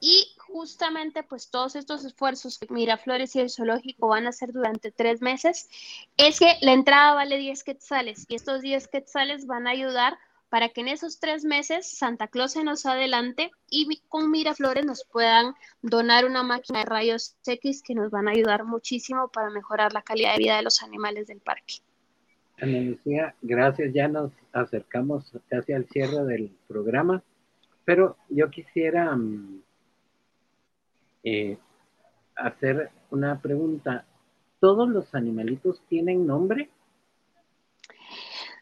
y 0.00 0.35
justamente 0.56 1.22
pues 1.22 1.50
todos 1.50 1.76
estos 1.76 2.02
esfuerzos 2.06 2.58
que 2.58 2.72
Miraflores 2.72 3.36
y 3.36 3.40
el 3.40 3.50
zoológico 3.50 4.08
van 4.08 4.24
a 4.24 4.30
hacer 4.30 4.54
durante 4.54 4.90
tres 4.90 5.20
meses 5.20 5.68
es 6.16 6.38
que 6.38 6.54
la 6.62 6.72
entrada 6.72 7.12
vale 7.12 7.36
10 7.36 7.62
quetzales 7.62 8.24
y 8.26 8.36
estos 8.36 8.62
10 8.62 8.88
quetzales 8.88 9.46
van 9.46 9.66
a 9.66 9.72
ayudar 9.72 10.16
para 10.48 10.70
que 10.70 10.80
en 10.80 10.88
esos 10.88 11.20
tres 11.20 11.44
meses 11.44 11.86
Santa 11.86 12.28
Claus 12.28 12.52
se 12.52 12.64
nos 12.64 12.86
adelante 12.86 13.50
y 13.68 14.00
con 14.08 14.30
Miraflores 14.30 14.86
nos 14.86 15.04
puedan 15.04 15.52
donar 15.82 16.24
una 16.24 16.42
máquina 16.42 16.78
de 16.78 16.86
rayos 16.86 17.36
X 17.44 17.82
que 17.82 17.94
nos 17.94 18.10
van 18.10 18.26
a 18.26 18.30
ayudar 18.30 18.64
muchísimo 18.64 19.28
para 19.28 19.50
mejorar 19.50 19.92
la 19.92 20.00
calidad 20.00 20.32
de 20.32 20.38
vida 20.38 20.56
de 20.56 20.62
los 20.62 20.82
animales 20.82 21.26
del 21.26 21.40
parque. 21.40 21.74
Ana 22.62 22.80
Lucía, 22.80 23.34
gracias. 23.42 23.92
Ya 23.92 24.08
nos 24.08 24.32
acercamos 24.54 25.30
casi 25.50 25.74
al 25.74 25.86
cierre 25.88 26.24
del 26.24 26.50
programa, 26.66 27.22
pero 27.84 28.16
yo 28.30 28.48
quisiera 28.48 29.14
mm, 29.14 29.60
eh, 31.26 31.58
hacer 32.36 32.92
una 33.10 33.40
pregunta. 33.40 34.06
¿Todos 34.60 34.88
los 34.88 35.12
animalitos 35.12 35.82
tienen 35.88 36.24
nombre? 36.24 36.70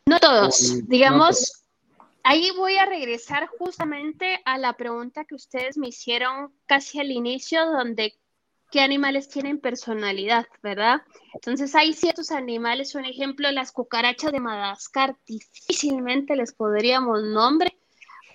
No 0.06 0.18
todos. 0.18 0.88
Digamos, 0.88 1.66
ahí 2.22 2.50
voy 2.56 2.76
a 2.78 2.86
regresar 2.86 3.48
justamente 3.58 4.40
a 4.46 4.56
la 4.56 4.72
pregunta 4.72 5.26
que 5.26 5.34
ustedes 5.34 5.76
me 5.76 5.88
hicieron 5.88 6.54
casi 6.64 7.00
al 7.00 7.10
inicio, 7.10 7.66
donde 7.66 8.14
qué 8.70 8.80
animales 8.80 9.28
tienen 9.28 9.60
personalidad, 9.60 10.46
¿verdad? 10.62 11.02
Entonces 11.34 11.74
hay 11.74 11.92
ciertos 11.92 12.30
animales, 12.30 12.94
un 12.94 13.04
ejemplo, 13.04 13.50
las 13.52 13.72
cucarachas 13.72 14.32
de 14.32 14.40
Madagascar, 14.40 15.16
difícilmente 15.26 16.34
les 16.34 16.54
podríamos 16.54 17.22
nombre, 17.24 17.76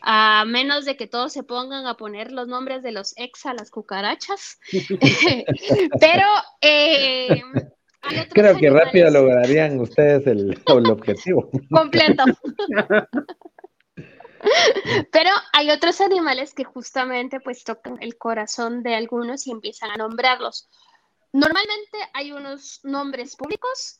a 0.01 0.45
menos 0.45 0.85
de 0.85 0.97
que 0.97 1.07
todos 1.07 1.33
se 1.33 1.43
pongan 1.43 1.87
a 1.87 1.97
poner 1.97 2.31
los 2.31 2.47
nombres 2.47 2.83
de 2.83 2.91
los 2.91 3.13
ex 3.17 3.45
a 3.45 3.53
las 3.53 3.71
cucarachas. 3.71 4.59
Pero 5.99 6.27
eh, 6.61 7.41
Creo 8.33 8.57
que 8.57 8.69
rápido 8.69 9.09
lograrían 9.11 9.79
ustedes 9.79 10.25
el, 10.27 10.61
el 10.65 10.89
objetivo. 10.89 11.49
Completo. 11.69 12.23
Pero 15.11 15.31
hay 15.51 15.69
otros 15.69 15.99
animales 15.99 16.53
que 16.53 16.63
justamente 16.63 17.41
pues 17.41 17.65
tocan 17.65 18.01
el 18.01 18.17
corazón 18.17 18.83
de 18.83 18.95
algunos 18.95 19.45
y 19.47 19.51
empiezan 19.51 19.91
a 19.91 19.97
nombrarlos. 19.97 20.69
Normalmente 21.33 21.97
hay 22.13 22.31
unos 22.31 22.79
nombres 22.83 23.35
públicos 23.35 23.99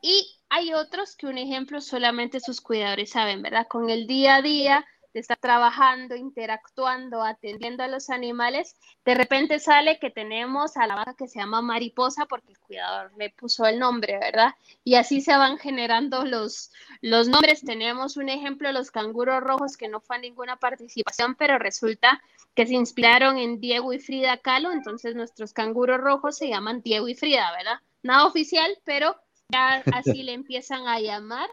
y 0.00 0.38
hay 0.48 0.72
otros 0.72 1.16
que 1.16 1.26
un 1.26 1.38
ejemplo 1.38 1.80
solamente 1.80 2.38
sus 2.38 2.60
cuidadores 2.60 3.10
saben, 3.10 3.42
¿verdad? 3.42 3.66
Con 3.68 3.90
el 3.90 4.06
día 4.06 4.36
a 4.36 4.42
día 4.42 4.86
de 5.12 5.20
estar 5.20 5.38
trabajando, 5.38 6.14
interactuando, 6.14 7.22
atendiendo 7.22 7.82
a 7.82 7.88
los 7.88 8.10
animales, 8.10 8.76
de 9.04 9.14
repente 9.14 9.58
sale 9.58 9.98
que 9.98 10.10
tenemos 10.10 10.76
a 10.76 10.86
la 10.86 10.96
vaca 10.96 11.14
que 11.14 11.28
se 11.28 11.40
llama 11.40 11.62
mariposa 11.62 12.26
porque 12.26 12.52
el 12.52 12.58
cuidador 12.58 13.12
le 13.16 13.30
puso 13.30 13.66
el 13.66 13.78
nombre, 13.78 14.18
¿verdad? 14.18 14.54
Y 14.84 14.94
así 14.94 15.20
se 15.20 15.36
van 15.36 15.58
generando 15.58 16.24
los, 16.24 16.70
los 17.00 17.28
nombres. 17.28 17.62
Tenemos 17.62 18.16
un 18.16 18.28
ejemplo, 18.28 18.70
los 18.72 18.90
canguros 18.90 19.42
rojos, 19.42 19.76
que 19.76 19.88
no 19.88 20.00
fue 20.00 20.18
ninguna 20.18 20.56
participación, 20.56 21.34
pero 21.34 21.58
resulta 21.58 22.20
que 22.54 22.66
se 22.66 22.74
inspiraron 22.74 23.38
en 23.38 23.60
Diego 23.60 23.92
y 23.92 23.98
Frida 23.98 24.36
Kahlo, 24.38 24.72
entonces 24.72 25.14
nuestros 25.14 25.52
canguros 25.52 26.00
rojos 26.00 26.36
se 26.36 26.48
llaman 26.48 26.82
Diego 26.82 27.08
y 27.08 27.14
Frida, 27.14 27.50
¿verdad? 27.56 27.80
Nada 28.02 28.26
oficial, 28.26 28.78
pero 28.84 29.16
ya 29.50 29.82
así 29.92 30.22
le 30.22 30.32
empiezan 30.32 30.86
a 30.88 31.00
llamar. 31.00 31.48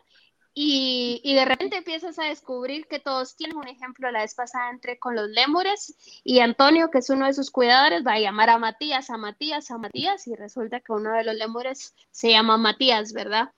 Y, 0.60 1.36
de 1.36 1.46
repente 1.46 1.78
empiezas 1.78 2.18
a 2.18 2.24
descubrir 2.24 2.88
que 2.88 3.00
todos 3.00 3.36
tienen 3.36 3.58
un 3.58 3.68
ejemplo. 3.68 4.10
La 4.10 4.22
vez 4.22 4.34
pasada 4.34 4.72
entré 4.72 4.98
con 4.98 5.16
los 5.16 5.30
lémures 5.30 5.96
y 6.24 6.40
Antonio, 6.40 6.90
que 6.90 6.98
es 6.98 7.12
uno 7.12 7.28
de 7.28 7.36
sus 7.36 7.52
cuidadores, 7.52 8.04
va 8.04 8.14
a 8.14 8.20
llamar 8.20 8.50
a 8.50 8.58
Matías, 8.58 9.12
a 9.12 9.18
Matías, 9.18 9.70
a 9.70 9.78
Matías, 9.78 10.26
y 10.26 10.34
resulta 10.34 10.80
que 10.80 10.94
uno 10.94 11.14
de 11.14 11.26
los 11.26 11.36
lémures 11.36 11.94
se 12.10 12.32
llama 12.32 12.58
Matías, 12.58 13.14
¿verdad? 13.14 13.52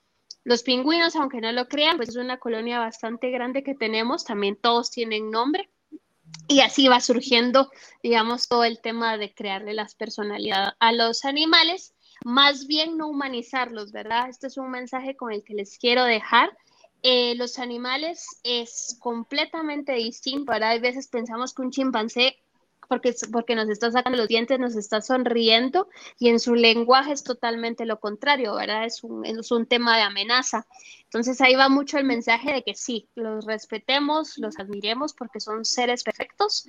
Los 0.44 0.62
pingüinos, 0.62 1.16
aunque 1.16 1.40
no 1.40 1.50
lo 1.52 1.68
crean, 1.68 1.96
pues 1.96 2.10
es 2.10 2.16
una 2.16 2.36
colonia 2.36 2.78
bastante 2.78 3.30
grande 3.30 3.62
que 3.62 3.74
tenemos, 3.74 4.26
también 4.26 4.56
todos 4.56 4.90
tienen 4.90 5.30
nombre. 5.30 5.70
Y 6.48 6.60
así 6.60 6.86
va 6.88 7.00
surgiendo, 7.00 7.70
digamos, 8.02 8.46
todo 8.46 8.64
el 8.64 8.78
tema 8.82 9.16
de 9.16 9.32
crearle 9.32 9.72
las 9.72 9.94
personalidades 9.94 10.74
a 10.78 10.92
los 10.92 11.24
animales, 11.24 11.94
más 12.26 12.66
bien 12.66 12.98
no 12.98 13.08
humanizarlos, 13.08 13.90
¿verdad? 13.90 14.28
Este 14.28 14.48
es 14.48 14.58
un 14.58 14.70
mensaje 14.70 15.16
con 15.16 15.32
el 15.32 15.42
que 15.42 15.54
les 15.54 15.78
quiero 15.78 16.04
dejar 16.04 16.54
eh, 17.02 17.34
los 17.36 17.58
animales 17.58 18.26
es 18.42 18.96
completamente 19.00 19.92
distinto. 19.92 20.52
Ahora 20.52 20.70
hay 20.70 20.80
veces 20.80 21.08
pensamos 21.08 21.54
que 21.54 21.62
un 21.62 21.70
chimpancé, 21.70 22.36
porque, 22.88 23.14
porque 23.30 23.54
nos 23.54 23.68
está 23.68 23.90
sacando 23.92 24.18
los 24.18 24.26
dientes, 24.26 24.58
nos 24.58 24.74
está 24.74 25.00
sonriendo 25.00 25.88
y 26.18 26.28
en 26.28 26.40
su 26.40 26.56
lenguaje 26.56 27.12
es 27.12 27.22
totalmente 27.22 27.86
lo 27.86 28.00
contrario, 28.00 28.56
¿verdad? 28.56 28.84
Es 28.84 29.04
un, 29.04 29.24
es 29.24 29.52
un 29.52 29.66
tema 29.66 29.96
de 29.96 30.02
amenaza. 30.02 30.66
Entonces 31.04 31.40
ahí 31.40 31.54
va 31.54 31.68
mucho 31.68 31.98
el 31.98 32.04
mensaje 32.04 32.52
de 32.52 32.62
que 32.62 32.74
sí, 32.74 33.08
los 33.14 33.46
respetemos, 33.46 34.38
los 34.38 34.58
admiremos 34.58 35.14
porque 35.14 35.38
son 35.38 35.64
seres 35.64 36.02
perfectos, 36.02 36.66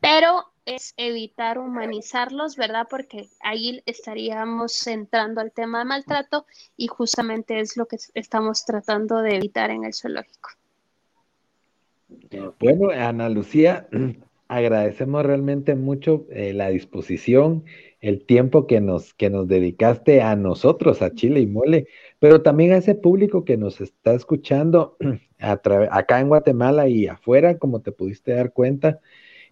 pero 0.00 0.44
es 0.68 0.92
evitar 0.98 1.58
humanizarlos, 1.58 2.56
¿verdad? 2.56 2.86
Porque 2.90 3.28
ahí 3.40 3.82
estaríamos 3.86 4.86
entrando 4.86 5.40
al 5.40 5.50
tema 5.50 5.78
de 5.78 5.86
maltrato 5.86 6.44
y 6.76 6.88
justamente 6.88 7.60
es 7.60 7.76
lo 7.76 7.86
que 7.86 7.96
estamos 8.14 8.66
tratando 8.66 9.22
de 9.22 9.36
evitar 9.36 9.70
en 9.70 9.84
el 9.84 9.94
zoológico. 9.94 10.50
Bueno, 12.60 12.90
Ana 12.90 13.30
Lucía, 13.30 13.88
agradecemos 14.48 15.24
realmente 15.24 15.74
mucho 15.74 16.26
eh, 16.30 16.52
la 16.52 16.68
disposición, 16.68 17.64
el 18.00 18.24
tiempo 18.24 18.66
que 18.66 18.80
nos, 18.80 19.14
que 19.14 19.30
nos 19.30 19.48
dedicaste 19.48 20.20
a 20.20 20.36
nosotros, 20.36 21.00
a 21.00 21.14
Chile 21.14 21.40
y 21.40 21.46
Mole, 21.46 21.86
pero 22.18 22.42
también 22.42 22.72
a 22.72 22.76
ese 22.76 22.94
público 22.94 23.44
que 23.44 23.56
nos 23.56 23.80
está 23.80 24.12
escuchando 24.12 24.98
acá 25.38 26.20
en 26.20 26.28
Guatemala 26.28 26.88
y 26.88 27.06
afuera, 27.06 27.56
como 27.56 27.80
te 27.80 27.92
pudiste 27.92 28.32
dar 28.32 28.52
cuenta. 28.52 29.00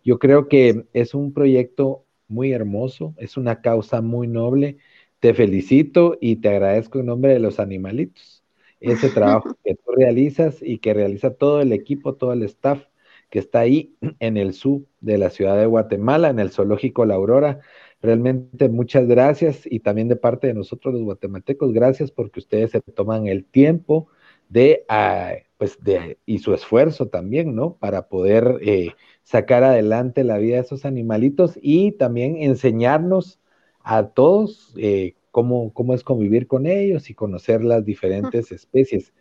Yo 0.07 0.21
creo 0.21 0.47
que 0.47 0.87
es 0.93 1.15
un 1.15 1.33
proyecto 1.33 2.05
muy 2.29 2.53
hermoso, 2.53 3.13
es 3.19 3.37
una 3.37 3.61
causa 3.61 4.03
muy 4.03 4.29
noble. 4.29 4.79
Te 5.19 5.35
felicito 5.35 6.17
y 6.21 6.37
te 6.37 6.49
agradezco 6.49 7.01
en 7.01 7.07
nombre 7.07 7.33
de 7.33 7.41
los 7.41 7.59
animalitos 7.59 8.45
ese 8.79 9.09
trabajo 9.09 9.57
que 9.65 9.75
tú 9.75 9.91
realizas 9.97 10.63
y 10.63 10.79
que 10.79 10.95
realiza 10.95 11.35
todo 11.35 11.61
el 11.61 11.73
equipo, 11.73 12.15
todo 12.15 12.35
el 12.35 12.45
staff 12.45 12.85
que 13.31 13.41
está 13.41 13.59
ahí 13.59 13.97
en 14.21 14.37
el 14.37 14.51
SU 14.51 14.87
de 15.01 15.19
la 15.19 15.29
ciudad 15.31 15.59
de 15.59 15.67
Guatemala, 15.67 16.29
en 16.29 16.39
el 16.39 16.53
zoológico 16.53 17.05
La 17.05 17.17
Aurora. 17.17 17.59
Realmente 18.01 18.69
muchas 18.69 19.09
gracias 19.09 19.63
y 19.69 19.81
también 19.81 20.07
de 20.07 20.15
parte 20.15 20.47
de 20.47 20.55
nosotros 20.55 20.95
los 20.95 21.03
guatemaltecos, 21.03 21.73
gracias 21.73 22.13
porque 22.13 22.39
ustedes 22.39 22.71
se 22.71 22.81
toman 22.81 23.27
el 23.27 23.45
tiempo 23.45 24.07
de, 24.49 24.85
ah, 24.89 25.33
pues 25.59 25.83
de, 25.83 26.19
y 26.27 26.39
su 26.39 26.55
esfuerzo 26.55 27.09
también, 27.09 27.57
¿no? 27.57 27.77
Para 27.77 28.09
poder 28.09 28.59
eh, 28.63 28.93
sacar 29.27 29.65
adelante 29.65 30.23
la 30.23 30.39
vida 30.39 30.55
de 30.55 30.63
esos 30.63 30.85
animalitos 30.85 31.59
y 31.61 31.91
también 31.91 32.37
enseñarnos 32.37 33.41
a 33.81 34.11
todos 34.11 34.73
eh, 34.77 35.17
cómo, 35.33 35.73
cómo, 35.73 35.95
es 35.95 36.05
convivir 36.05 36.47
con 36.47 36.65
ellos 36.65 37.11
y 37.11 37.15
conocer 37.15 37.65
las 37.65 37.85
diferentes 37.85 38.53
especies. 38.53 39.13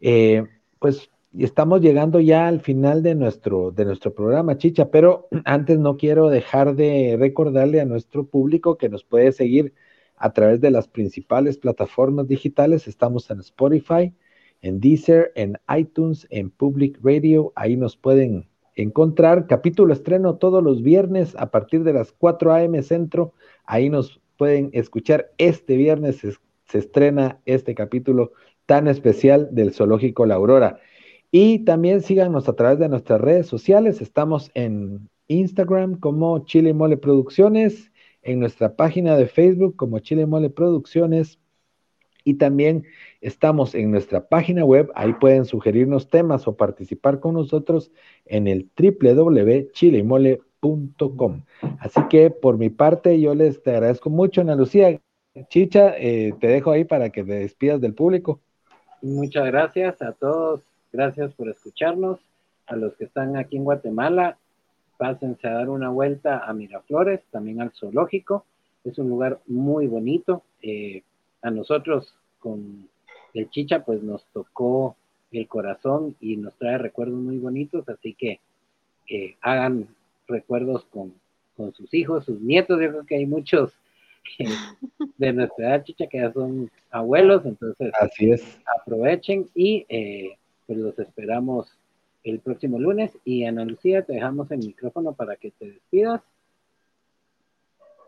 Eh, 0.00 0.44
pues 0.78 1.10
estamos 1.36 1.80
llegando 1.80 2.20
ya 2.20 2.46
al 2.46 2.60
final 2.60 3.02
de 3.02 3.16
nuestro, 3.16 3.72
de 3.72 3.84
nuestro 3.84 4.14
programa, 4.14 4.56
Chicha, 4.56 4.92
pero 4.92 5.26
antes 5.44 5.80
no 5.80 5.96
quiero 5.96 6.28
dejar 6.28 6.76
de 6.76 7.16
recordarle 7.18 7.80
a 7.80 7.86
nuestro 7.86 8.28
público 8.28 8.78
que 8.78 8.88
nos 8.88 9.02
puede 9.02 9.32
seguir 9.32 9.74
a 10.16 10.32
través 10.32 10.60
de 10.60 10.70
las 10.70 10.86
principales 10.86 11.58
plataformas 11.58 12.28
digitales. 12.28 12.86
Estamos 12.86 13.28
en 13.30 13.40
Spotify, 13.40 14.14
en 14.62 14.78
Deezer, 14.78 15.32
en 15.34 15.58
iTunes, 15.76 16.24
en 16.30 16.50
Public 16.50 17.00
Radio. 17.02 17.52
Ahí 17.56 17.76
nos 17.76 17.96
pueden 17.96 18.46
encontrar. 18.76 19.46
Capítulo 19.46 19.92
estreno 19.92 20.36
todos 20.36 20.62
los 20.62 20.82
viernes 20.82 21.34
a 21.38 21.50
partir 21.50 21.84
de 21.84 21.92
las 21.92 22.12
4 22.12 22.52
a.m. 22.52 22.82
Centro. 22.82 23.32
Ahí 23.64 23.88
nos 23.88 24.20
pueden 24.36 24.70
escuchar. 24.72 25.30
Este 25.38 25.76
viernes 25.76 26.18
se, 26.18 26.78
estrena 26.78 27.40
este 27.46 27.74
capítulo 27.74 28.32
tan 28.66 28.88
especial 28.88 29.48
del 29.52 29.72
Zoológico 29.72 30.26
La 30.26 30.34
Aurora. 30.34 30.80
Y 31.30 31.60
también 31.60 32.00
síganos 32.00 32.48
a 32.48 32.54
través 32.54 32.78
de 32.78 32.88
nuestras 32.88 33.20
redes 33.20 33.46
sociales. 33.46 34.00
Estamos 34.00 34.50
en 34.54 35.08
Instagram 35.28 35.98
como 35.98 36.44
Chile 36.44 36.74
Mole 36.74 36.96
Producciones, 36.96 37.90
en 38.22 38.40
nuestra 38.40 38.74
página 38.74 39.16
de 39.16 39.26
Facebook 39.26 39.76
como 39.76 39.98
Chile 39.98 40.26
Mole 40.26 40.50
Producciones. 40.50 41.38
Y 42.24 42.34
también 42.34 42.84
estamos 43.26 43.74
en 43.74 43.90
nuestra 43.90 44.28
página 44.28 44.64
web, 44.64 44.92
ahí 44.94 45.12
pueden 45.14 45.44
sugerirnos 45.44 46.08
temas 46.08 46.46
o 46.46 46.56
participar 46.56 47.18
con 47.20 47.34
nosotros 47.34 47.90
en 48.24 48.46
el 48.46 48.70
www.chilemole.com. 48.76 51.42
Así 51.80 52.00
que 52.08 52.30
por 52.30 52.58
mi 52.58 52.70
parte, 52.70 53.20
yo 53.20 53.34
les 53.34 53.58
agradezco 53.66 54.10
mucho, 54.10 54.40
Ana 54.40 54.54
Lucía. 54.54 55.00
Chicha, 55.48 55.98
eh, 55.98 56.32
te 56.40 56.46
dejo 56.46 56.70
ahí 56.70 56.84
para 56.84 57.10
que 57.10 57.24
te 57.24 57.32
despidas 57.32 57.80
del 57.80 57.94
público. 57.94 58.40
Muchas 59.02 59.46
gracias 59.46 60.00
a 60.00 60.12
todos 60.12 60.60
Gracias 60.94 61.34
por 61.34 61.48
escucharnos. 61.48 62.20
A 62.68 62.76
los 62.76 62.94
que 62.94 63.06
están 63.06 63.36
aquí 63.36 63.56
en 63.56 63.64
Guatemala, 63.64 64.38
pásense 64.96 65.48
a 65.48 65.54
dar 65.54 65.68
una 65.68 65.88
vuelta 65.88 66.44
a 66.46 66.52
Miraflores, 66.52 67.20
también 67.32 67.60
al 67.60 67.72
zoológico. 67.72 68.46
Es 68.84 68.96
un 68.98 69.08
lugar 69.08 69.40
muy 69.48 69.88
bonito. 69.88 70.44
Eh, 70.62 71.02
a 71.42 71.50
nosotros 71.50 72.14
con 72.38 72.88
el 73.34 73.50
Chicha, 73.50 73.84
pues 73.84 74.02
nos 74.02 74.24
tocó 74.26 74.96
el 75.32 75.48
corazón 75.48 76.16
y 76.20 76.36
nos 76.36 76.54
trae 76.56 76.78
recuerdos 76.78 77.18
muy 77.18 77.38
bonitos, 77.38 77.88
así 77.88 78.14
que 78.14 78.40
hagan 79.40 79.88
recuerdos 80.26 80.84
con, 80.86 81.14
sus 81.76 81.94
hijos, 81.94 82.24
sus 82.24 82.40
nietos. 82.40 82.80
Yo 82.80 82.90
creo 82.90 83.06
que 83.06 83.16
hay 83.16 83.26
muchos 83.26 83.72
eh, 84.38 84.44
de 85.18 85.32
nuestra 85.32 85.68
edad, 85.68 85.84
Chicha, 85.84 86.06
que 86.08 86.18
ya 86.18 86.32
son 86.32 86.70
abuelos, 86.90 87.44
entonces 87.44 87.92
Así 88.00 88.30
es. 88.30 88.60
aprovechen 88.80 89.48
y 89.54 89.86
eh, 89.88 90.36
pues 90.66 90.78
los 90.78 90.98
esperamos 90.98 91.78
el 92.24 92.40
próximo 92.40 92.78
lunes. 92.78 93.16
Y 93.24 93.44
Ana 93.44 93.64
Lucía, 93.64 94.02
te 94.02 94.14
dejamos 94.14 94.50
el 94.50 94.58
micrófono 94.58 95.12
para 95.12 95.36
que 95.36 95.52
te 95.52 95.66
despidas. 95.66 96.22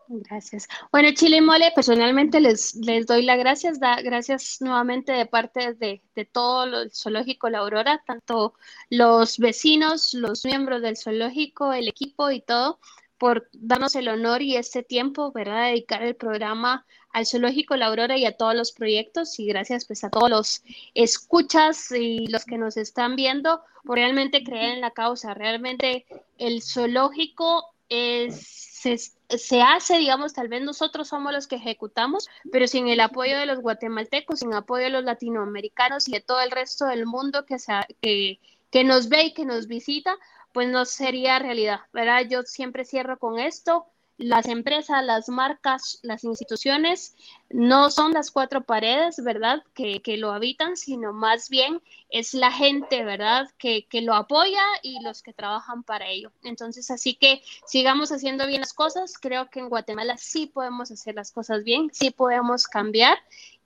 Gracias. 0.08 0.68
Bueno, 0.92 1.10
Chile 1.14 1.40
Mole, 1.40 1.72
personalmente 1.74 2.40
les, 2.40 2.74
les 2.76 3.06
doy 3.06 3.22
las 3.22 3.38
gracias, 3.38 3.80
da, 3.80 4.00
gracias 4.02 4.58
nuevamente 4.60 5.12
de 5.12 5.26
parte 5.26 5.74
de, 5.74 6.02
de 6.14 6.24
todo 6.24 6.64
el 6.64 6.90
zoológico 6.92 7.48
La 7.50 7.58
Aurora, 7.58 8.02
tanto 8.06 8.54
los 8.88 9.38
vecinos, 9.38 10.14
los 10.14 10.44
miembros 10.44 10.82
del 10.82 10.96
zoológico, 10.96 11.72
el 11.72 11.88
equipo 11.88 12.30
y 12.30 12.40
todo, 12.40 12.78
por 13.18 13.48
darnos 13.52 13.96
el 13.96 14.08
honor 14.08 14.42
y 14.42 14.56
este 14.56 14.82
tiempo, 14.82 15.32
¿verdad? 15.32 15.68
Dedicar 15.68 16.02
el 16.02 16.14
programa 16.14 16.86
al 17.12 17.26
Zoológico 17.26 17.76
La 17.76 17.86
Aurora 17.86 18.16
y 18.18 18.26
a 18.26 18.36
todos 18.36 18.54
los 18.54 18.72
proyectos 18.72 19.38
y 19.38 19.46
gracias 19.46 19.86
pues 19.86 20.04
a 20.04 20.10
todos 20.10 20.28
los 20.28 20.62
escuchas 20.94 21.90
y 21.92 22.26
los 22.26 22.44
que 22.44 22.58
nos 22.58 22.76
están 22.76 23.16
viendo 23.16 23.62
por 23.84 23.96
realmente 23.96 24.44
creer 24.44 24.74
en 24.74 24.80
la 24.82 24.90
causa. 24.90 25.32
Realmente 25.32 26.04
el 26.36 26.62
zoológico 26.62 27.72
se, 27.88 28.98
se, 29.28 29.62
hace, 29.62 29.98
digamos, 29.98 30.32
tal 30.32 30.48
vez 30.48 30.62
nosotros 30.62 31.08
somos 31.08 31.32
los 31.32 31.46
que 31.46 31.56
ejecutamos, 31.56 32.28
pero 32.50 32.66
sin 32.66 32.88
el 32.88 33.00
apoyo 33.00 33.38
de 33.38 33.46
los 33.46 33.60
guatemaltecos, 33.60 34.40
sin 34.40 34.54
apoyo 34.54 34.84
de 34.84 34.90
los 34.90 35.04
latinoamericanos 35.04 36.08
y 36.08 36.12
de 36.12 36.20
todo 36.20 36.40
el 36.40 36.50
resto 36.50 36.86
del 36.86 37.06
mundo 37.06 37.44
que, 37.46 37.58
se, 37.58 37.72
que, 38.00 38.40
que 38.70 38.84
nos 38.84 39.08
ve 39.08 39.24
y 39.24 39.34
que 39.34 39.44
nos 39.44 39.66
visita, 39.66 40.16
pues 40.52 40.68
no 40.68 40.84
sería 40.84 41.38
realidad, 41.38 41.80
¿verdad? 41.92 42.22
Yo 42.28 42.42
siempre 42.42 42.84
cierro 42.84 43.18
con 43.18 43.38
esto. 43.38 43.86
Las 44.18 44.46
empresas, 44.46 45.04
las 45.04 45.28
marcas, 45.28 45.98
las 46.02 46.24
instituciones 46.24 47.14
no 47.50 47.90
son 47.90 48.12
las 48.12 48.30
cuatro 48.30 48.62
paredes, 48.64 49.22
¿verdad? 49.22 49.62
Que, 49.74 50.00
lo 50.16 50.32
habitan, 50.32 50.76
sino 50.76 51.12
más 51.12 51.50
bien 51.50 51.82
es 52.08 52.32
la 52.32 52.50
gente, 52.50 53.04
¿verdad? 53.04 53.50
Que, 53.58 53.84
que, 53.86 54.00
lo 54.00 54.14
apoya 54.14 54.64
y 54.82 55.02
los 55.02 55.22
que 55.22 55.34
trabajan 55.34 55.82
para 55.82 56.08
ello. 56.08 56.32
Entonces, 56.42 56.90
así 56.90 57.14
que 57.14 57.42
sigamos 57.66 58.10
haciendo 58.10 58.46
bien 58.46 58.60
las 58.60 58.72
cosas. 58.72 59.18
Creo 59.18 59.50
que 59.50 59.60
en 59.60 59.68
Guatemala 59.68 60.16
sí 60.16 60.46
podemos 60.46 60.90
hacer 60.90 61.14
las 61.14 61.30
cosas 61.30 61.62
bien, 61.62 61.90
sí 61.92 62.10
podemos 62.10 62.66
cambiar 62.66 63.18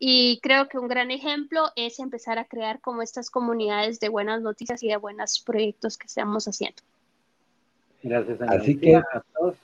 y 0.02 0.40
creo 0.40 0.66
que 0.66 0.78
un 0.78 0.88
gran 0.88 1.10
ejemplo 1.10 1.70
es 1.76 2.00
empezar 2.00 2.38
a 2.38 2.46
crear 2.46 2.80
como 2.80 3.02
estas 3.02 3.30
comunidades 3.30 4.00
de 4.00 4.08
buenas 4.08 4.40
noticias 4.40 4.82
y 4.82 4.88
de 4.88 4.96
buenos 4.96 5.40
proyectos 5.40 5.98
que 5.98 6.06
estamos 6.06 6.48
haciendo. 6.48 6.82
Gracias, 8.02 8.40
Ana 8.40 8.52
Así 8.52 8.78
que, 8.78 8.96
a 8.96 9.04
todos. 9.34 9.56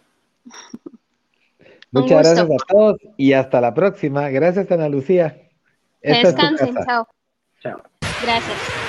Muchas 1.93 2.23
gracias 2.23 2.51
a 2.51 2.67
todos 2.67 2.99
y 3.17 3.33
hasta 3.33 3.61
la 3.61 3.73
próxima. 3.73 4.29
Gracias, 4.29 4.71
Ana 4.71 4.89
Lucía. 4.89 5.49
Descansen, 6.03 6.75
chao. 6.85 7.09
Chao. 7.63 7.83
Gracias. 8.23 8.86